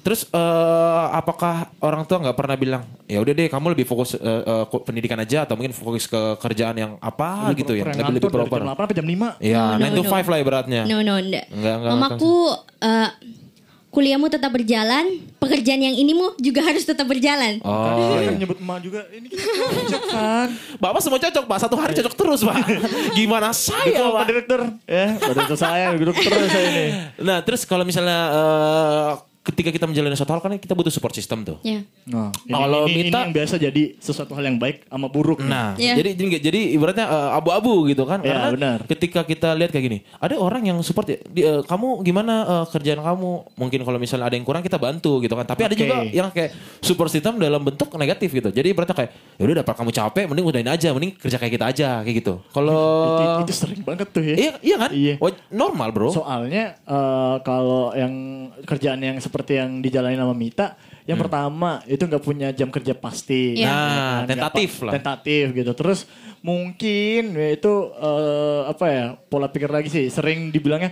Terus 0.02 0.26
eh, 0.28 1.06
apakah 1.12 1.70
orang 1.80 2.02
tua 2.04 2.18
nggak 2.20 2.34
pernah 2.34 2.56
bilang 2.56 2.82
ya 3.06 3.18
udah 3.18 3.30
deh 3.30 3.46
kamu 3.46 3.74
lebih 3.74 3.86
fokus 3.86 4.14
eh, 4.14 4.42
ke 4.66 4.78
pendidikan 4.82 5.18
aja 5.18 5.46
atau 5.46 5.54
mungkin 5.54 5.70
fokus 5.70 6.06
ke 6.06 6.18
kerjaan 6.38 6.74
yang 6.76 6.92
apa 6.98 7.54
gitu 7.54 7.74
ya 7.74 7.86
Proper, 7.86 7.94
lebih 7.94 8.10
lebih 8.10 8.22
dari 8.24 8.36
proper. 8.42 8.60
Jam 8.60 8.68
8 8.68 8.78
sampai 8.80 8.96
jam 8.96 9.08
5. 9.08 9.28
Iya, 9.38 9.62
No, 9.62 9.78
no, 9.78 9.86
9 9.86 9.94
to 9.94 10.02
no. 10.02 10.10
5 10.10 10.26
lah 10.28 10.38
ibaratnya. 10.40 10.82
No 10.86 10.98
no 11.00 11.14
enggak. 11.16 11.46
Enggak, 11.50 11.76
enggak, 11.78 11.92
Mamaku 11.94 12.34
eh, 12.82 13.10
kuliahmu 13.98 14.30
tetap 14.30 14.54
berjalan, 14.54 15.26
pekerjaan 15.42 15.82
yang 15.82 15.98
inimu 15.98 16.38
juga 16.38 16.62
harus 16.62 16.86
tetap 16.86 17.10
berjalan. 17.10 17.58
Oh, 17.66 18.22
iya. 18.22 18.30
kan 18.30 18.38
nyebut 18.38 18.62
emak 18.62 18.86
juga. 18.86 19.02
Ini 19.10 19.26
kita 19.26 19.42
cocok 19.58 20.04
kan. 20.14 20.50
Bapak 20.86 21.02
semua 21.02 21.18
cocok, 21.18 21.44
Pak. 21.50 21.58
Satu 21.66 21.76
hari 21.82 21.98
cocok 21.98 22.14
terus, 22.14 22.46
Pak. 22.46 22.58
Gimana 23.18 23.50
saya, 23.58 23.90
Betul 23.90 24.06
Pak? 24.06 24.14
Pak 24.14 24.26
Direktur. 24.30 24.62
Ya, 24.86 25.06
Pak 25.18 25.34
Direktur 25.34 25.58
saya. 25.58 25.86
Duduk 25.98 26.14
terus 26.14 26.46
saya 26.54 26.68
ini. 26.70 26.86
Nah, 27.28 27.42
terus 27.42 27.66
kalau 27.66 27.82
misalnya 27.82 28.20
eh, 28.30 29.12
ketika 29.48 29.72
kita 29.72 29.86
menjalani 29.88 30.12
suatu 30.14 30.36
hal 30.36 30.44
kan 30.44 30.52
kita 30.54 30.76
butuh 30.76 30.92
support 30.92 31.16
system 31.16 31.48
tuh. 31.48 31.56
Ya. 31.64 31.88
Nah, 32.04 32.36
ini, 32.44 32.52
Kalau 32.52 32.82
ini, 32.84 33.08
Mita- 33.08 33.24
ini 33.24 33.24
yang 33.24 33.34
biasa 33.34 33.56
jadi 33.56 33.84
sesuatu 33.98 34.36
hal 34.36 34.44
yang 34.44 34.60
baik 34.60 34.84
sama 34.86 35.08
buruk. 35.08 35.40
Nah, 35.40 35.72
Iya. 35.80 35.96
jadi 35.96 36.10
jadi 36.14 36.38
jadi 36.44 36.60
ibaratnya 36.76 37.08
eh, 37.08 37.30
abu-abu 37.34 37.88
gitu 37.88 38.04
kan? 38.04 38.20
Iya, 38.20 38.28
Karena 38.28 38.48
benar. 38.52 38.78
ketika 38.86 39.24
kita 39.24 39.56
lihat 39.56 39.72
kayak 39.72 39.86
gini, 39.88 39.98
ada 40.20 40.36
orang 40.36 40.68
yang 40.68 40.78
support 40.84 41.08
ya, 41.08 41.18
di, 41.24 41.48
eh, 41.48 41.64
kamu 41.64 42.04
gimana 42.04 42.34
eh, 42.44 42.66
kerjaan 42.68 43.00
kamu? 43.00 43.32
Mungkin 43.56 43.80
kalau 43.82 43.98
misalnya 43.98 44.28
ada 44.28 44.36
yang 44.36 44.44
kurang 44.44 44.60
kita 44.60 44.76
bantu 44.76 45.24
gitu 45.24 45.32
kan. 45.32 45.48
Tapi 45.48 45.62
ada 45.64 45.72
Oke. 45.72 45.80
juga 45.80 45.96
yang 46.04 46.28
kayak 46.28 46.52
support 46.84 47.08
system 47.08 47.40
dalam 47.40 47.64
bentuk 47.64 47.88
negatif 47.96 48.28
gitu. 48.30 48.52
Jadi 48.52 48.76
ibaratnya 48.76 48.94
kayak, 48.94 49.12
ya 49.40 49.44
udah 49.48 49.58
dapat 49.64 49.74
kamu 49.80 49.92
capek, 49.96 50.24
mending 50.28 50.46
udahin 50.46 50.68
aja, 50.68 50.90
mending 50.92 51.16
kerja 51.16 51.38
kayak 51.40 51.54
kita 51.56 51.66
aja 51.72 51.88
kayak 52.04 52.16
gitu. 52.20 52.34
Kalau 52.52 52.84
itu, 53.16 53.48
itu 53.48 53.54
sering 53.56 53.82
banget 53.82 54.08
tuh 54.12 54.24
ya. 54.24 54.36
iya, 54.36 54.52
iya 54.60 54.76
kan? 54.76 54.90
Iya. 54.92 55.16
Normal 55.48 55.90
bro. 55.96 56.12
Soalnya 56.12 56.76
eh, 56.84 57.36
kalau 57.42 57.96
yang 57.96 58.12
kerjaan 58.68 59.00
yang 59.00 59.16
seperti 59.18 59.36
yang 59.46 59.80
dijalani 59.80 60.16
sama 60.16 60.34
Mita, 60.34 60.74
yang 61.04 61.16
pertama 61.16 61.80
itu 61.86 62.02
nggak 62.02 62.24
punya 62.24 62.50
jam 62.50 62.68
kerja 62.68 62.94
pasti. 62.94 63.60
Iya. 63.60 63.70
Hmm. 63.70 63.78
Nah, 63.78 64.18
kan? 64.24 64.28
Tentatif 64.34 64.72
lah. 64.82 64.94
Tentatif 64.98 65.46
gitu. 65.54 65.72
Terus 65.72 66.00
mungkin 66.42 67.36
ya 67.36 67.50
itu 67.52 67.74
eh, 67.94 68.62
apa 68.66 68.86
ya 68.88 69.06
pola 69.28 69.48
pikir 69.48 69.68
lagi 69.68 69.88
sih. 69.88 70.08
Sering 70.08 70.50
dibilangnya 70.50 70.92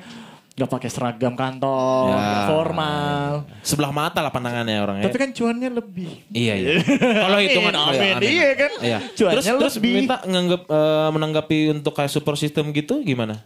nggak 0.56 0.72
pakai 0.72 0.88
seragam 0.88 1.36
kantor, 1.36 2.16
Ya. 2.16 2.16
nggak 2.16 2.44
formal. 2.48 3.32
Sebelah 3.60 3.92
mata 3.92 4.24
lah 4.24 4.32
pandangannya 4.32 4.80
orangnya. 4.80 5.04
Tapi 5.12 5.20
kan 5.20 5.30
cuannya 5.36 5.68
lebih. 5.68 6.12
Iya 6.32 6.54
iya. 6.56 6.70
Kalau 7.28 7.38
hitungan 7.44 7.76
Amin, 7.76 7.84
oh, 7.84 7.92
iya, 7.92 8.14
amin. 8.16 8.30
Iya 8.32 8.50
kan? 8.56 8.72
Iya. 8.80 8.98
Cuannya 9.12 9.36
Terus 9.36 9.46
terus 9.60 9.76
lebih. 9.80 9.92
minta 10.00 10.16
nganggap 10.24 10.62
eh, 10.64 11.10
menanggapi 11.12 11.58
untuk 11.76 11.92
kayak 11.92 12.08
super 12.08 12.40
system 12.40 12.72
gitu 12.72 13.04
gimana? 13.04 13.44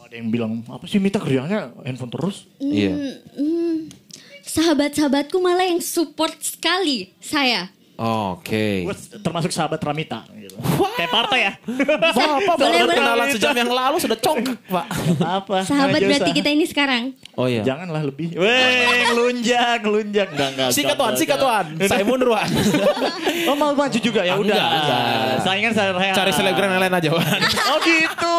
Ada 0.00 0.16
yang 0.16 0.32
bilang 0.32 0.52
apa 0.66 0.88
sih 0.88 0.98
Mita 0.98 1.20
kerjanya 1.20 1.70
handphone 1.84 2.08
terus? 2.08 2.48
Iya. 2.56 2.88
Hmm, 2.88 3.14
sahabat-sahabatku 4.44 5.40
malah 5.40 5.66
yang 5.68 5.82
support 5.82 6.36
sekali 6.40 7.12
saya. 7.20 7.72
Oke. 8.00 8.88
Gue 8.88 8.96
termasuk 9.20 9.52
sahabat 9.52 9.76
Ramita. 9.76 10.24
Gitu. 10.32 10.56
Kayak 10.96 11.10
partai 11.10 11.38
ya. 11.42 11.52
Bapak 11.60 12.56
Boleh, 12.60 12.80
kenalan 12.90 13.28
sejam 13.28 13.52
yang 13.52 13.68
lalu 13.68 13.96
sudah 14.00 14.16
congkak, 14.16 14.56
Pak. 14.64 14.86
apa? 15.20 15.56
Sahabat 15.62 16.00
Nggak 16.00 16.08
berarti 16.08 16.24
usah. 16.26 16.38
kita 16.40 16.48
ini 16.48 16.64
sekarang. 16.64 17.02
Oh 17.36 17.44
iya. 17.44 17.60
Janganlah 17.60 18.00
lebih. 18.00 18.32
Weh, 18.34 19.04
ngelunjak, 19.06 19.84
ngelunjak. 19.84 20.28
Enggak, 20.32 20.48
enggak. 20.50 20.68
Sikat 20.72 20.96
Wan, 20.96 21.12
sikat. 21.14 21.38
Wan. 21.38 21.66
Saya 21.78 22.02
mundur 22.02 22.32
Wan. 22.32 22.48
Oh, 23.40 23.56
mau 23.56 23.72
maju 23.72 23.98
juga 23.98 24.20
ya 24.20 24.36
Ah, 24.36 24.38
udah. 24.38 24.60
Saingan 25.40 25.72
saya 25.72 25.96
Cari 26.12 26.28
selebgram 26.30 26.70
yang 26.70 26.82
lain 26.82 26.94
aja 26.94 27.08
Wan. 27.10 27.40
Oh 27.66 27.78
gitu. 27.80 28.38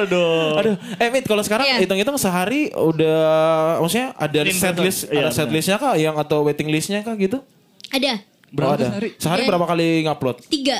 Aduh. 0.00 0.58
Aduh, 0.58 0.74
eh 0.96 1.08
Mit, 1.08 1.24
kalau 1.24 1.40
sekarang 1.40 1.66
Iya. 1.66 1.78
hitung-hitung 1.78 2.16
sehari 2.16 2.70
udah 2.72 3.20
maksudnya 3.78 4.12
ada 4.14 4.38
Clean 4.42 4.54
set 4.54 4.72
betul. 4.72 4.84
list, 4.84 5.00
Iya, 5.06 5.18
ada 5.20 5.30
set 5.30 5.44
benar. 5.44 5.54
listnya 5.54 5.76
kah 5.76 5.94
yang 5.94 6.14
atau 6.16 6.42
waiting 6.42 6.68
listnya 6.68 7.00
kah 7.00 7.14
gitu? 7.14 7.40
Ada 7.90 8.22
Berapa 8.50 8.66
Oh, 8.66 8.74
ada. 8.74 8.86
sehari? 8.90 9.08
Sehari 9.14 9.42
Iya. 9.42 9.48
berapa 9.54 9.66
kali 9.66 9.88
ngupload? 10.02 10.36
tiga. 10.50 10.78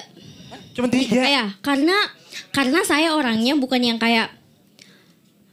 Cuma 0.75 0.87
tiga. 0.87 1.23
Ya, 1.23 1.45
karena 1.63 1.95
karena 2.51 2.83
saya 2.83 3.15
orangnya 3.15 3.55
bukan 3.55 3.79
yang 3.79 3.95
kayak 3.95 4.35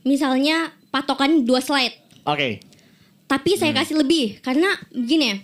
misalnya 0.01 0.71
patokan 0.89 1.43
dua 1.43 1.59
slide, 1.59 1.93
Oke. 2.23 2.63
tapi 3.27 3.53
saya 3.53 3.75
kasih 3.75 4.01
lebih 4.01 4.39
karena 4.39 4.65
begini 4.89 5.25
ya, 5.27 5.37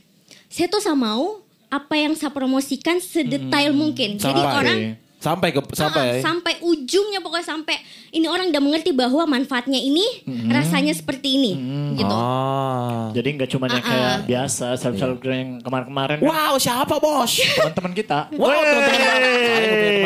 saya 0.47 0.67
tuh 0.67 0.79
sama 0.79 1.13
mau 1.13 1.43
apa 1.67 1.93
yang 1.93 2.13
saya 2.13 2.29
promosikan 2.29 2.97
sedetail 2.97 3.73
mungkin. 3.73 4.17
Jadi 4.17 4.23
Sampai. 4.39 4.57
orang 4.57 4.79
sampai 5.23 5.49
ke 5.49 5.59
sampai 5.71 6.19
Ah, 6.19 6.21
sampai 6.21 6.53
ujungnya 6.59 7.17
pokoknya 7.17 7.47
sampai 7.47 7.79
ini 8.11 8.27
orang 8.27 8.51
udah 8.51 8.59
mengerti 8.59 8.91
bahwa 8.91 9.23
manfaatnya 9.23 9.79
ini 9.79 10.03
rasanya 10.51 10.91
seperti 10.91 11.39
ini 11.39 11.51
gitu. 11.95 12.11
Ah. 12.11 13.07
Jadi 13.15 13.27
nggak 13.33 13.49
cuma 13.49 13.65
yang 13.65 13.79
Ah, 13.79 13.81
kayak 13.81 14.15
biasa 14.27 14.75
seleb-selebgram 14.75 15.33
yang 15.33 15.51
kemarin-kemarin 15.63 16.15
kan. 16.19 16.27
Wow, 16.27 16.53
siapa 16.59 16.99
bos? 16.99 17.31
teman-teman 17.55 17.93
kita. 17.93 18.19
Wow, 18.35 18.51
teman-teman. 18.51 20.03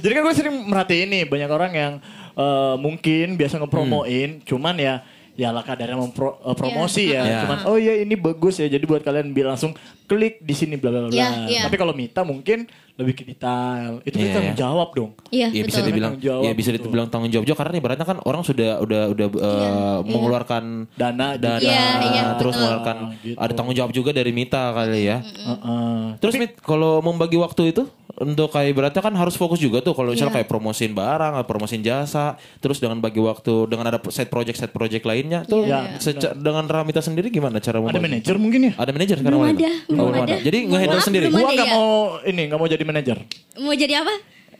Jadi 0.00 0.10
kan 0.10 0.20
gue 0.22 0.34
sering 0.34 0.54
merhatiin 0.64 1.08
nih 1.10 1.22
banyak 1.24 1.50
orang 1.50 1.72
yang 1.72 1.92
eh, 2.32 2.74
mungkin 2.78 3.36
biasa 3.36 3.58
ngepromoin, 3.58 4.40
Hmm. 4.40 4.44
cuman 4.46 4.74
ya 4.74 4.94
ya 5.40 5.48
lah 5.48 5.64
kadarnya 5.64 5.96
mempro, 5.96 6.36
eh, 6.36 6.52
promosi 6.52 7.08
ya. 7.08 7.24
Iya. 7.24 7.38
Cuman 7.48 7.58
oh 7.64 7.80
ya 7.80 7.96
ini 7.96 8.12
bagus 8.12 8.60
ya. 8.60 8.68
Jadi 8.68 8.84
buat 8.84 9.00
kalian 9.00 9.32
biar 9.32 9.48
langsung 9.48 9.72
klik 10.04 10.36
di 10.38 10.52
sini 10.52 10.76
bla 10.76 10.92
bla 10.92 11.08
bla. 11.08 11.16
Iya, 11.16 11.28
iya. 11.48 11.60
Tapi 11.64 11.80
kalau 11.80 11.96
Mita 11.96 12.20
mungkin 12.20 12.68
lebih 12.94 13.16
ke 13.16 13.24
detail. 13.24 14.04
Itu 14.04 14.12
Iya, 14.12 14.20
kita 14.20 14.34
tanggung 14.36 14.52
iya. 14.52 14.60
jawab 14.60 14.88
dong. 14.92 15.10
Iya, 15.32 15.48
Ya 15.48 15.62
bisa 15.64 15.80
dibilang 15.80 16.12
Tanggung 16.12 16.26
jawab 16.28 16.42
ya 16.44 16.52
bisa 16.52 16.68
gitu. 16.68 16.84
dibilang 16.84 17.08
tanggung 17.08 17.30
jawab 17.30 17.44
juga 17.44 17.56
karena 17.56 17.74
ibaratnya 17.74 18.04
kan 18.04 18.18
orang 18.20 18.42
sudah 18.44 18.70
udah 18.78 19.02
udah 19.08 19.26
uh, 19.32 19.40
Iya, 19.40 19.70
mengeluarkan 20.04 20.64
Dana 20.92 21.26
dana 21.34 21.56
juga. 21.56 21.72
Iya, 21.72 21.88
iya, 22.04 22.22
terus 22.36 22.52
betul. 22.52 22.60
mengeluarkan 22.60 22.96
Gitu. 23.20 23.36
ada 23.36 23.52
tanggung 23.54 23.72
jawab 23.74 23.90
juga 23.90 24.10
dari 24.12 24.30
Mita 24.30 24.62
kali 24.70 25.00
ya. 25.02 25.24
Heeh. 25.24 25.96
Terus 26.20 26.34
Mit 26.36 26.52
kalau 26.60 27.00
membagi 27.00 27.40
waktu 27.40 27.72
itu 27.72 27.88
untuk 28.20 28.52
kayak 28.52 28.68
ibaratnya 28.70 29.00
kan 29.00 29.10
harus 29.12 29.32
fokus 29.32 29.56
juga 29.56 29.80
tuh 29.80 29.90
kalau 29.90 30.12
misalnya 30.12 30.28
Iya. 30.30 30.36
kayak 30.38 30.48
promosiin 30.48 30.92
barang, 30.92 31.32
atau 31.34 31.46
promosiin 31.46 31.80
jasa, 31.80 32.26
terus 32.58 32.76
dengan 32.76 32.96
bagi 32.96 33.16
waktu 33.16 33.64
dengan 33.64 33.88
ada 33.88 33.98
set 34.06 34.28
project 34.28 34.56
set 34.56 34.70
project 34.70 35.02
lainnya 35.02 35.40
tuh 35.42 35.64
Iya. 35.64 35.96
seca- 35.96 36.32
dengan 36.32 36.62
Ramita 36.62 37.00
sendiri 37.00 37.28
gimana 37.28 37.56
cara 37.58 37.76
Ada 37.76 37.88
membagi? 37.90 38.04
manajer 38.04 38.36
mungkin 38.36 38.60
ya? 38.62 38.72
Ada 38.76 38.90
manajer 38.90 39.16
sekarang 39.16 39.40
Belum 39.40 39.50
ada, 39.50 39.70
Oh, 39.90 39.94
belum 40.12 40.22
ada. 40.22 40.36
Jadi 40.38 40.58
nge-handle 40.66 41.00
sendiri. 41.00 41.24
belum 41.26 41.34
Gua 41.34 41.48
ada 41.48 41.56
nggak 41.56 41.66
ya? 41.66 41.74
mau 41.74 41.90
ini 42.22 42.42
nggak 42.44 42.58
mau 42.58 42.68
jadi 42.68 42.84
manajer. 42.84 43.16
Mau 43.56 43.72
jadi 43.74 43.94
apa? 43.98 44.14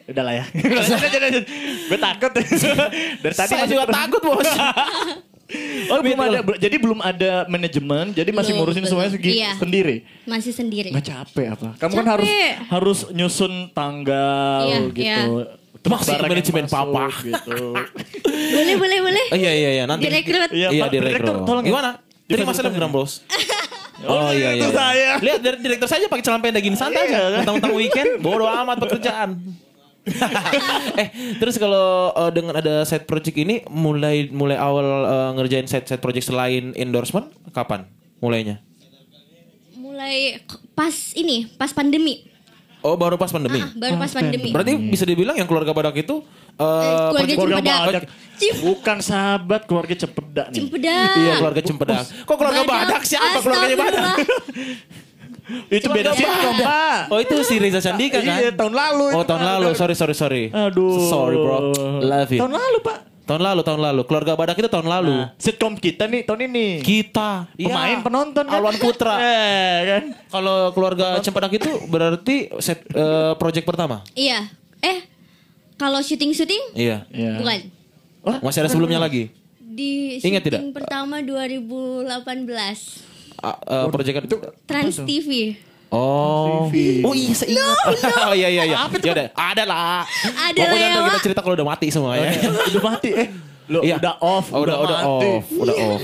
Udah 0.08 0.24
lah 0.24 0.34
ya. 0.34 0.44
Gue 1.86 1.98
takut. 2.00 2.32
Dari 3.22 3.34
tadi 3.36 3.46
Saya 3.46 3.62
masih 3.62 3.76
juga 3.76 3.86
takut 3.86 4.22
bos. 4.24 4.48
Oh, 5.88 5.99
belum 5.99 6.21
ada, 6.21 6.38
jadi 6.57 6.76
belum 6.76 6.99
ada 6.99 7.30
manajemen, 7.45 8.11
jadi 8.11 8.30
masih 8.30 8.54
Belum, 8.54 8.62
ngurusin 8.62 8.83
belum. 8.83 8.90
semuanya 8.92 9.12
segi, 9.12 9.30
Iya. 9.35 9.52
sendiri. 9.59 9.97
Masih 10.23 10.52
sendiri. 10.52 10.88
Nggak 10.90 11.07
capek 11.07 11.47
apa? 11.50 11.69
Kamu 11.76 11.92
kan 11.92 12.07
harus 12.09 12.26
Capek. 12.26 12.52
harus 12.71 12.99
nyusun 13.11 13.52
tanggal 13.71 14.62
Iya, 14.64 14.78
gitu. 14.88 15.00
iya. 15.00 15.19
Yang 15.80 16.23
manajemen 16.23 16.64
papa. 16.66 17.04
gitu. 17.19 17.61
boleh, 18.54 18.75
boleh, 18.76 18.99
boleh. 19.00 19.25
Oh, 19.33 19.38
iya 19.38 19.52
iya 19.52 19.71
iya 19.73 19.85
nanti. 19.85 20.07
Direkrut. 20.07 20.50
Iya, 20.50 20.69
Iya. 20.71 20.85
Direktur, 20.87 21.35
tolong 21.42 21.64
ya. 21.64 21.71
Gimana? 21.73 21.90
Terima 22.25 22.52
selebgram 22.52 22.90
bos. 22.90 23.12
Oh, 24.00 24.16
Oh 24.16 24.30
iya 24.33 24.57
iya. 24.57 24.64
saya. 24.73 25.21
Lihat 25.21 25.45
dari 25.45 25.61
direktur 25.61 25.85
saja 25.85 26.09
pakai 26.09 26.25
celana 26.25 26.40
pendek 26.40 26.64
gini 26.64 26.73
santai 26.73 27.04
Iya. 27.04 27.21
aja. 27.21 27.37
Mentang-mentang 27.45 27.76
weekend, 27.76 28.11
bodo 28.19 28.49
amat 28.49 28.80
pekerjaan. 28.88 29.37
eh 31.00 31.09
terus 31.37 31.61
kalau 31.61 32.11
eh, 32.16 32.30
dengan 32.33 32.57
ada 32.57 32.83
side 32.88 33.04
project 33.04 33.37
ini 33.37 33.61
mulai 33.69 34.33
mulai 34.33 34.57
awal 34.57 34.87
eh, 35.04 35.30
ngerjain 35.37 35.69
side 35.69 35.87
side 35.87 36.00
project 36.00 36.28
selain 36.28 36.73
endorsement 36.75 37.28
kapan 37.52 37.85
mulainya? 38.21 38.61
Mulai 39.76 40.40
pas 40.73 41.12
ini, 41.12 41.45
pas 41.61 41.73
pandemi. 41.76 42.25
Oh 42.80 42.97
baru 42.97 43.21
pas 43.21 43.28
pandemi. 43.28 43.61
Ah, 43.61 43.69
baru 43.76 44.00
pas 44.00 44.09
pandemi. 44.09 44.49
Berarti 44.49 44.73
bisa 44.88 45.04
dibilang 45.04 45.37
yang 45.37 45.45
keluarga 45.45 45.76
badak 45.76 46.00
itu 46.00 46.25
eh, 46.57 47.09
keluarga 47.12 47.35
Keluarga 47.37 47.61
Cempedak. 47.61 47.80
badak. 47.85 48.04
Bukan 48.64 48.97
sahabat 49.04 49.61
keluarga 49.69 49.95
cempedak 50.00 50.47
nih. 50.49 50.57
Cempedak. 50.64 51.12
Iya 51.21 51.33
keluarga 51.45 51.61
cempedak. 51.61 52.04
Kok 52.25 52.37
keluarga 52.40 52.62
badak, 52.64 53.02
siapa 53.04 53.38
keluarganya 53.45 53.76
badak? 53.76 54.16
Itu 55.69 55.87
beda 55.88 56.11
sitcom, 56.12 56.57
Pak. 56.59 57.09
Oh 57.09 57.19
itu 57.19 57.35
si 57.42 57.57
Reza 57.57 57.80
Candika 57.80 58.19
kan? 58.19 58.38
Iya, 58.38 58.50
tahun 58.52 58.71
lalu. 58.71 59.07
Oh 59.12 59.23
tahun 59.23 59.40
Pak. 59.40 59.50
lalu, 59.50 59.69
sorry 59.75 59.95
sorry 59.95 60.14
sorry. 60.14 60.42
Aduh. 60.49 61.07
Sorry 61.07 61.35
bro, 61.35 61.59
love 62.00 62.30
it. 62.30 62.38
Tahun 62.38 62.50
lalu, 62.50 62.78
Pak. 62.80 62.99
Tahun 63.23 63.38
lalu, 63.40 63.61
tahun 63.62 63.80
lalu. 63.80 64.00
Keluarga 64.04 64.35
Badak 64.35 64.59
itu 64.59 64.66
tahun 64.66 64.90
lalu. 64.90 65.14
Nah, 65.14 65.30
sitcom 65.38 65.75
kita 65.75 66.04
nih 66.04 66.23
tahun 66.25 66.50
ini. 66.50 66.83
Kita 66.83 67.47
Pemain 67.52 67.95
Iya. 67.95 68.02
penonton 68.02 68.42
kan? 68.42 68.59
Alwan 68.59 68.75
Putra. 68.75 69.14
Eh, 69.23 69.76
kan? 69.87 70.02
Kalau 70.28 70.75
keluarga 70.75 71.23
Cempedak 71.23 71.54
itu 71.54 71.71
berarti 71.87 72.50
set 72.59 72.83
eh, 72.87 73.33
project 73.35 73.62
pertama. 73.62 74.02
Iya. 74.12 74.50
Eh, 74.80 75.07
kalau 75.76 75.99
syuting-syuting 75.99 76.75
Iya. 76.75 77.07
Iya. 77.09 77.38
bukan. 77.38 77.61
Masih 78.42 78.61
ada 78.61 78.69
sebelumnya 78.69 78.99
lagi. 78.99 79.30
Di 79.57 80.19
Ingat 80.19 80.42
syuting 80.42 80.66
tidak? 80.66 80.75
pertama 80.75 81.23
2018 81.23 82.11
Eh, 83.40 83.87
project 83.88 84.16
itu. 84.25 84.37
Trans 84.64 84.97
TV. 85.00 85.56
Oh. 85.90 86.70
Oh 87.02 87.12
iya 87.12 87.35
saya 87.35 87.50
ingat. 87.50 87.78
oh 88.30 88.32
iya 88.32 88.49
iya 88.49 88.62
iya. 88.64 88.76
Ya 88.94 89.11
udah, 89.11 89.26
ada 89.32 89.62
lah. 89.64 90.06
Ada 90.23 90.54
Pokoknya 90.54 90.70
lah 90.70 90.78
ya, 90.78 90.94
ntar 90.94 91.09
kita 91.09 91.20
cerita 91.20 91.40
kalau 91.40 91.54
udah 91.56 91.66
mati 91.66 91.87
semua 91.88 92.14
ya. 92.14 92.30
udah 92.70 92.82
mati 92.90 93.11
eh. 93.11 93.28
Lo 93.66 93.82
Iya. 93.82 93.99
udah 93.99 94.14
off, 94.20 94.47
Oh, 94.50 94.61
udah 94.61 94.76
udah 94.78 94.99
mati. 94.99 95.28
off, 95.32 95.44
udah 95.52 95.75
off. 95.88 96.02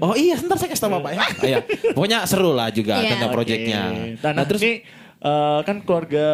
Oh 0.00 0.14
iya, 0.14 0.32
sebentar 0.34 0.56
saya 0.56 0.68
kasih 0.70 0.82
tau 0.82 0.92
Bapak 0.94 1.12
ya. 1.12 1.20
Iya. 1.42 1.58
Pokoknya 1.92 2.18
seru 2.24 2.52
lah 2.52 2.68
juga 2.68 2.96
Iya. 2.96 3.10
tentang 3.12 3.28
Oke. 3.28 3.36
projectnya. 3.36 3.80
Nah, 4.16 4.32
Nah, 4.32 4.44
terus 4.44 4.60
ini 4.62 4.74
eh, 5.20 5.60
kan 5.60 5.76
keluarga 5.80 6.26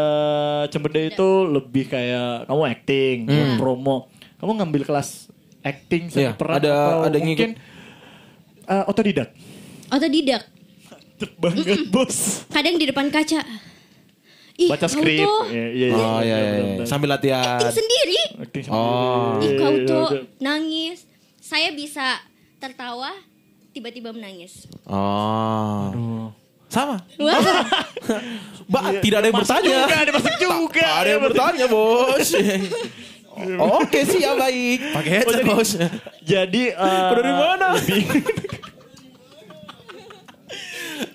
Cembede 0.69 1.11
itu 1.11 1.29
lebih 1.45 1.85
kayak 1.89 2.47
kamu 2.47 2.63
acting, 2.69 3.17
promo. 3.57 4.07
Kamu 4.37 4.55
ngambil 4.57 4.83
kelas 4.85 5.27
acting 5.61 6.07
Hmm. 6.09 6.21
Iya, 6.21 6.31
peran 6.33 6.55
ada- 6.57 6.71
atau 6.71 6.99
ada 7.05 7.19
ngikut. 7.19 7.27
mungkin 7.27 7.51
eh, 8.67 8.85
otodidak. 8.87 9.35
Otodidak. 9.89 10.43
Mantep 11.17 11.33
banget, 11.37 11.81
Bos. 11.89 12.45
Kadang 12.47 12.77
di 12.77 12.85
depan 12.85 13.09
kaca. 13.09 13.41
Ih, 14.57 14.69
Baca 14.69 14.85
skrip. 14.87 15.21
tuh 15.21 15.43
Iya, 15.47 15.67
iya, 15.69 15.87
iya. 15.87 16.05
Oh 16.09 16.19
iya, 16.19 16.37
iya, 16.39 16.61
iya. 16.75 16.85
sambil 16.85 17.09
latihan. 17.11 17.57
acting 17.57 17.77
sendiri. 17.77 18.21
Acting 18.39 18.65
Oh. 18.67 19.37
sendiri. 19.37 19.45
Ih, 19.47 19.53
kau 19.55 19.71
Iya, 19.71 19.85
tuh 19.85 20.07
iya. 20.09 20.21
nangis. 20.39 20.99
Saya 21.39 21.69
bisa 21.71 22.19
tertawa, 22.57 23.13
tiba-tiba 23.71 24.11
menangis. 24.11 24.65
Oh. 24.83 26.33
Sama. 26.67 26.99
Wah, 27.17 27.39
Mbak, 28.67 28.85
tidak 28.99 29.17
ada 29.17 29.27
yang 29.27 29.37
Masuk 29.37 29.45
bertanya. 29.55 29.77
juga, 29.79 29.97
ada 29.99 30.13
masuk 30.13 30.35
juga. 30.37 30.83
Tak 30.83 30.99
ada 30.99 31.11
yang 31.11 31.23
bertanya, 31.23 31.65
Bos. 31.69 32.29
Oke 33.77 34.01
sih 34.03 34.19
ya 34.19 34.33
baik. 34.35 34.79
Pakai 34.91 35.11
headset, 35.15 35.37
jadi- 35.37 35.47
Bos. 35.47 35.71
Jadi 36.23 36.63
eh, 36.71 37.03
Dari 37.13 37.33
mana? 37.35 37.69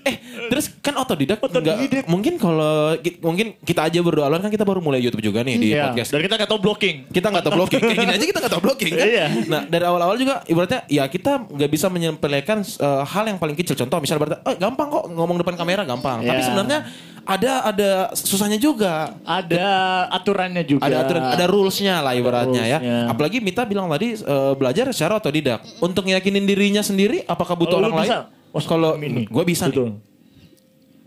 Eh, 0.02 0.16
terus 0.48 0.66
kan 0.76 0.94
otodidak, 0.96 1.38
Otodidak. 1.38 1.78
Nggak- 1.78 2.08
mungkin 2.08 2.34
kalau 2.36 2.74
ki- 2.98 3.18
mungkin 3.20 3.54
kita 3.60 3.86
aja 3.86 4.00
berdua 4.00 4.26
Alwan 4.26 4.42
kan 4.42 4.50
kita 4.50 4.62
baru 4.62 4.80
mulai 4.80 4.98
YouTube 4.98 5.22
juga 5.22 5.42
nih 5.42 5.56
di 5.56 5.68
Iya, 5.72 5.88
podcast. 5.88 6.10
Dan 6.10 6.22
kita 6.22 6.36
nggak 6.36 6.50
tahu 6.50 6.60
blocking. 6.60 6.96
Kita 7.08 7.28
nggak 7.28 7.44
tahu 7.44 7.54
blocking, 7.56 7.82
kayak 7.82 7.98
gini 8.00 8.14
aja 8.14 8.26
kita 8.26 8.40
nggak 8.40 8.54
tahu 8.54 8.64
blocking 8.64 8.92
kan. 8.92 9.08
Iya. 9.08 9.26
Nah 9.46 9.62
dari 9.64 9.84
awal-awal 9.84 10.16
juga 10.16 10.42
ibaratnya 10.44 10.82
ya 10.88 11.06
kita 11.06 11.32
nggak 11.46 11.70
bisa 11.70 11.88
menyepelekan 11.88 12.58
eh, 12.62 13.04
hal 13.04 13.24
yang 13.26 13.38
paling 13.38 13.54
kecil. 13.54 13.76
Contoh 13.76 13.98
misalnya 13.98 14.20
ibaratnya, 14.20 14.42
oh 14.44 14.56
gampang 14.56 14.88
kok 14.90 15.04
ngomong 15.08 15.38
depan 15.38 15.56
kamera 15.56 15.82
gampang. 15.84 16.18
Tapi 16.22 16.34
Iya. 16.36 16.46
sebenarnya 16.46 16.80
ada 17.22 17.52
ada 17.64 17.90
susahnya 18.12 18.58
juga. 18.58 19.14
Ada 19.22 19.66
aturannya 20.12 20.64
juga. 20.64 20.82
Ada 20.82 20.98
aturan, 21.00 21.22
ada 21.28 21.46
rulesnya 21.46 22.02
lah 22.02 22.14
ibaratnya 22.14 22.64
ya. 22.64 22.80
Apalagi 23.08 23.38
Mita 23.38 23.62
bilang 23.64 23.86
tadi 23.88 24.14
eh, 24.16 24.54
belajar 24.56 24.90
secara 24.90 25.18
otodidak. 25.18 25.62
Untuk 25.80 26.04
yakinin 26.04 26.44
dirinya 26.44 26.82
sendiri, 26.82 27.22
apakah 27.24 27.54
butuh 27.54 27.78
Oh, 27.78 27.80
lu 27.80 27.88
orang 27.88 28.00
lain? 28.02 28.41
Oh, 28.52 28.60
Kalau 28.60 28.96
ini. 28.98 29.24
gue 29.26 29.44
bisa 29.44 29.68
Betul. 29.68 29.88
nih. 29.88 29.96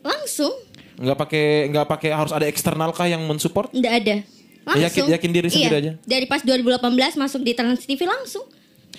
langsung. 0.02 0.52
Nggak 0.94 1.16
pakai 1.18 1.44
nggak 1.68 1.86
pakai 1.86 2.10
harus 2.12 2.28
ada 2.30 2.44
eksternal 2.44 2.92
kah 2.92 3.04
yang 3.04 3.20
mensupport? 3.22 3.68
Nggak 3.70 3.94
ada. 3.98 4.16
Langsung. 4.64 4.84
Yakin- 5.04 5.08
yakin 5.10 5.30
diri 5.30 5.48
sendiri 5.48 5.74
iya. 5.74 5.80
aja? 5.80 5.92
Dari 5.98 6.24
pas 6.24 6.40
2018 6.40 6.80
masuk 7.14 7.40
di 7.40 7.52
Trans 7.52 7.80
TV 7.82 8.00
langsung. 8.02 8.44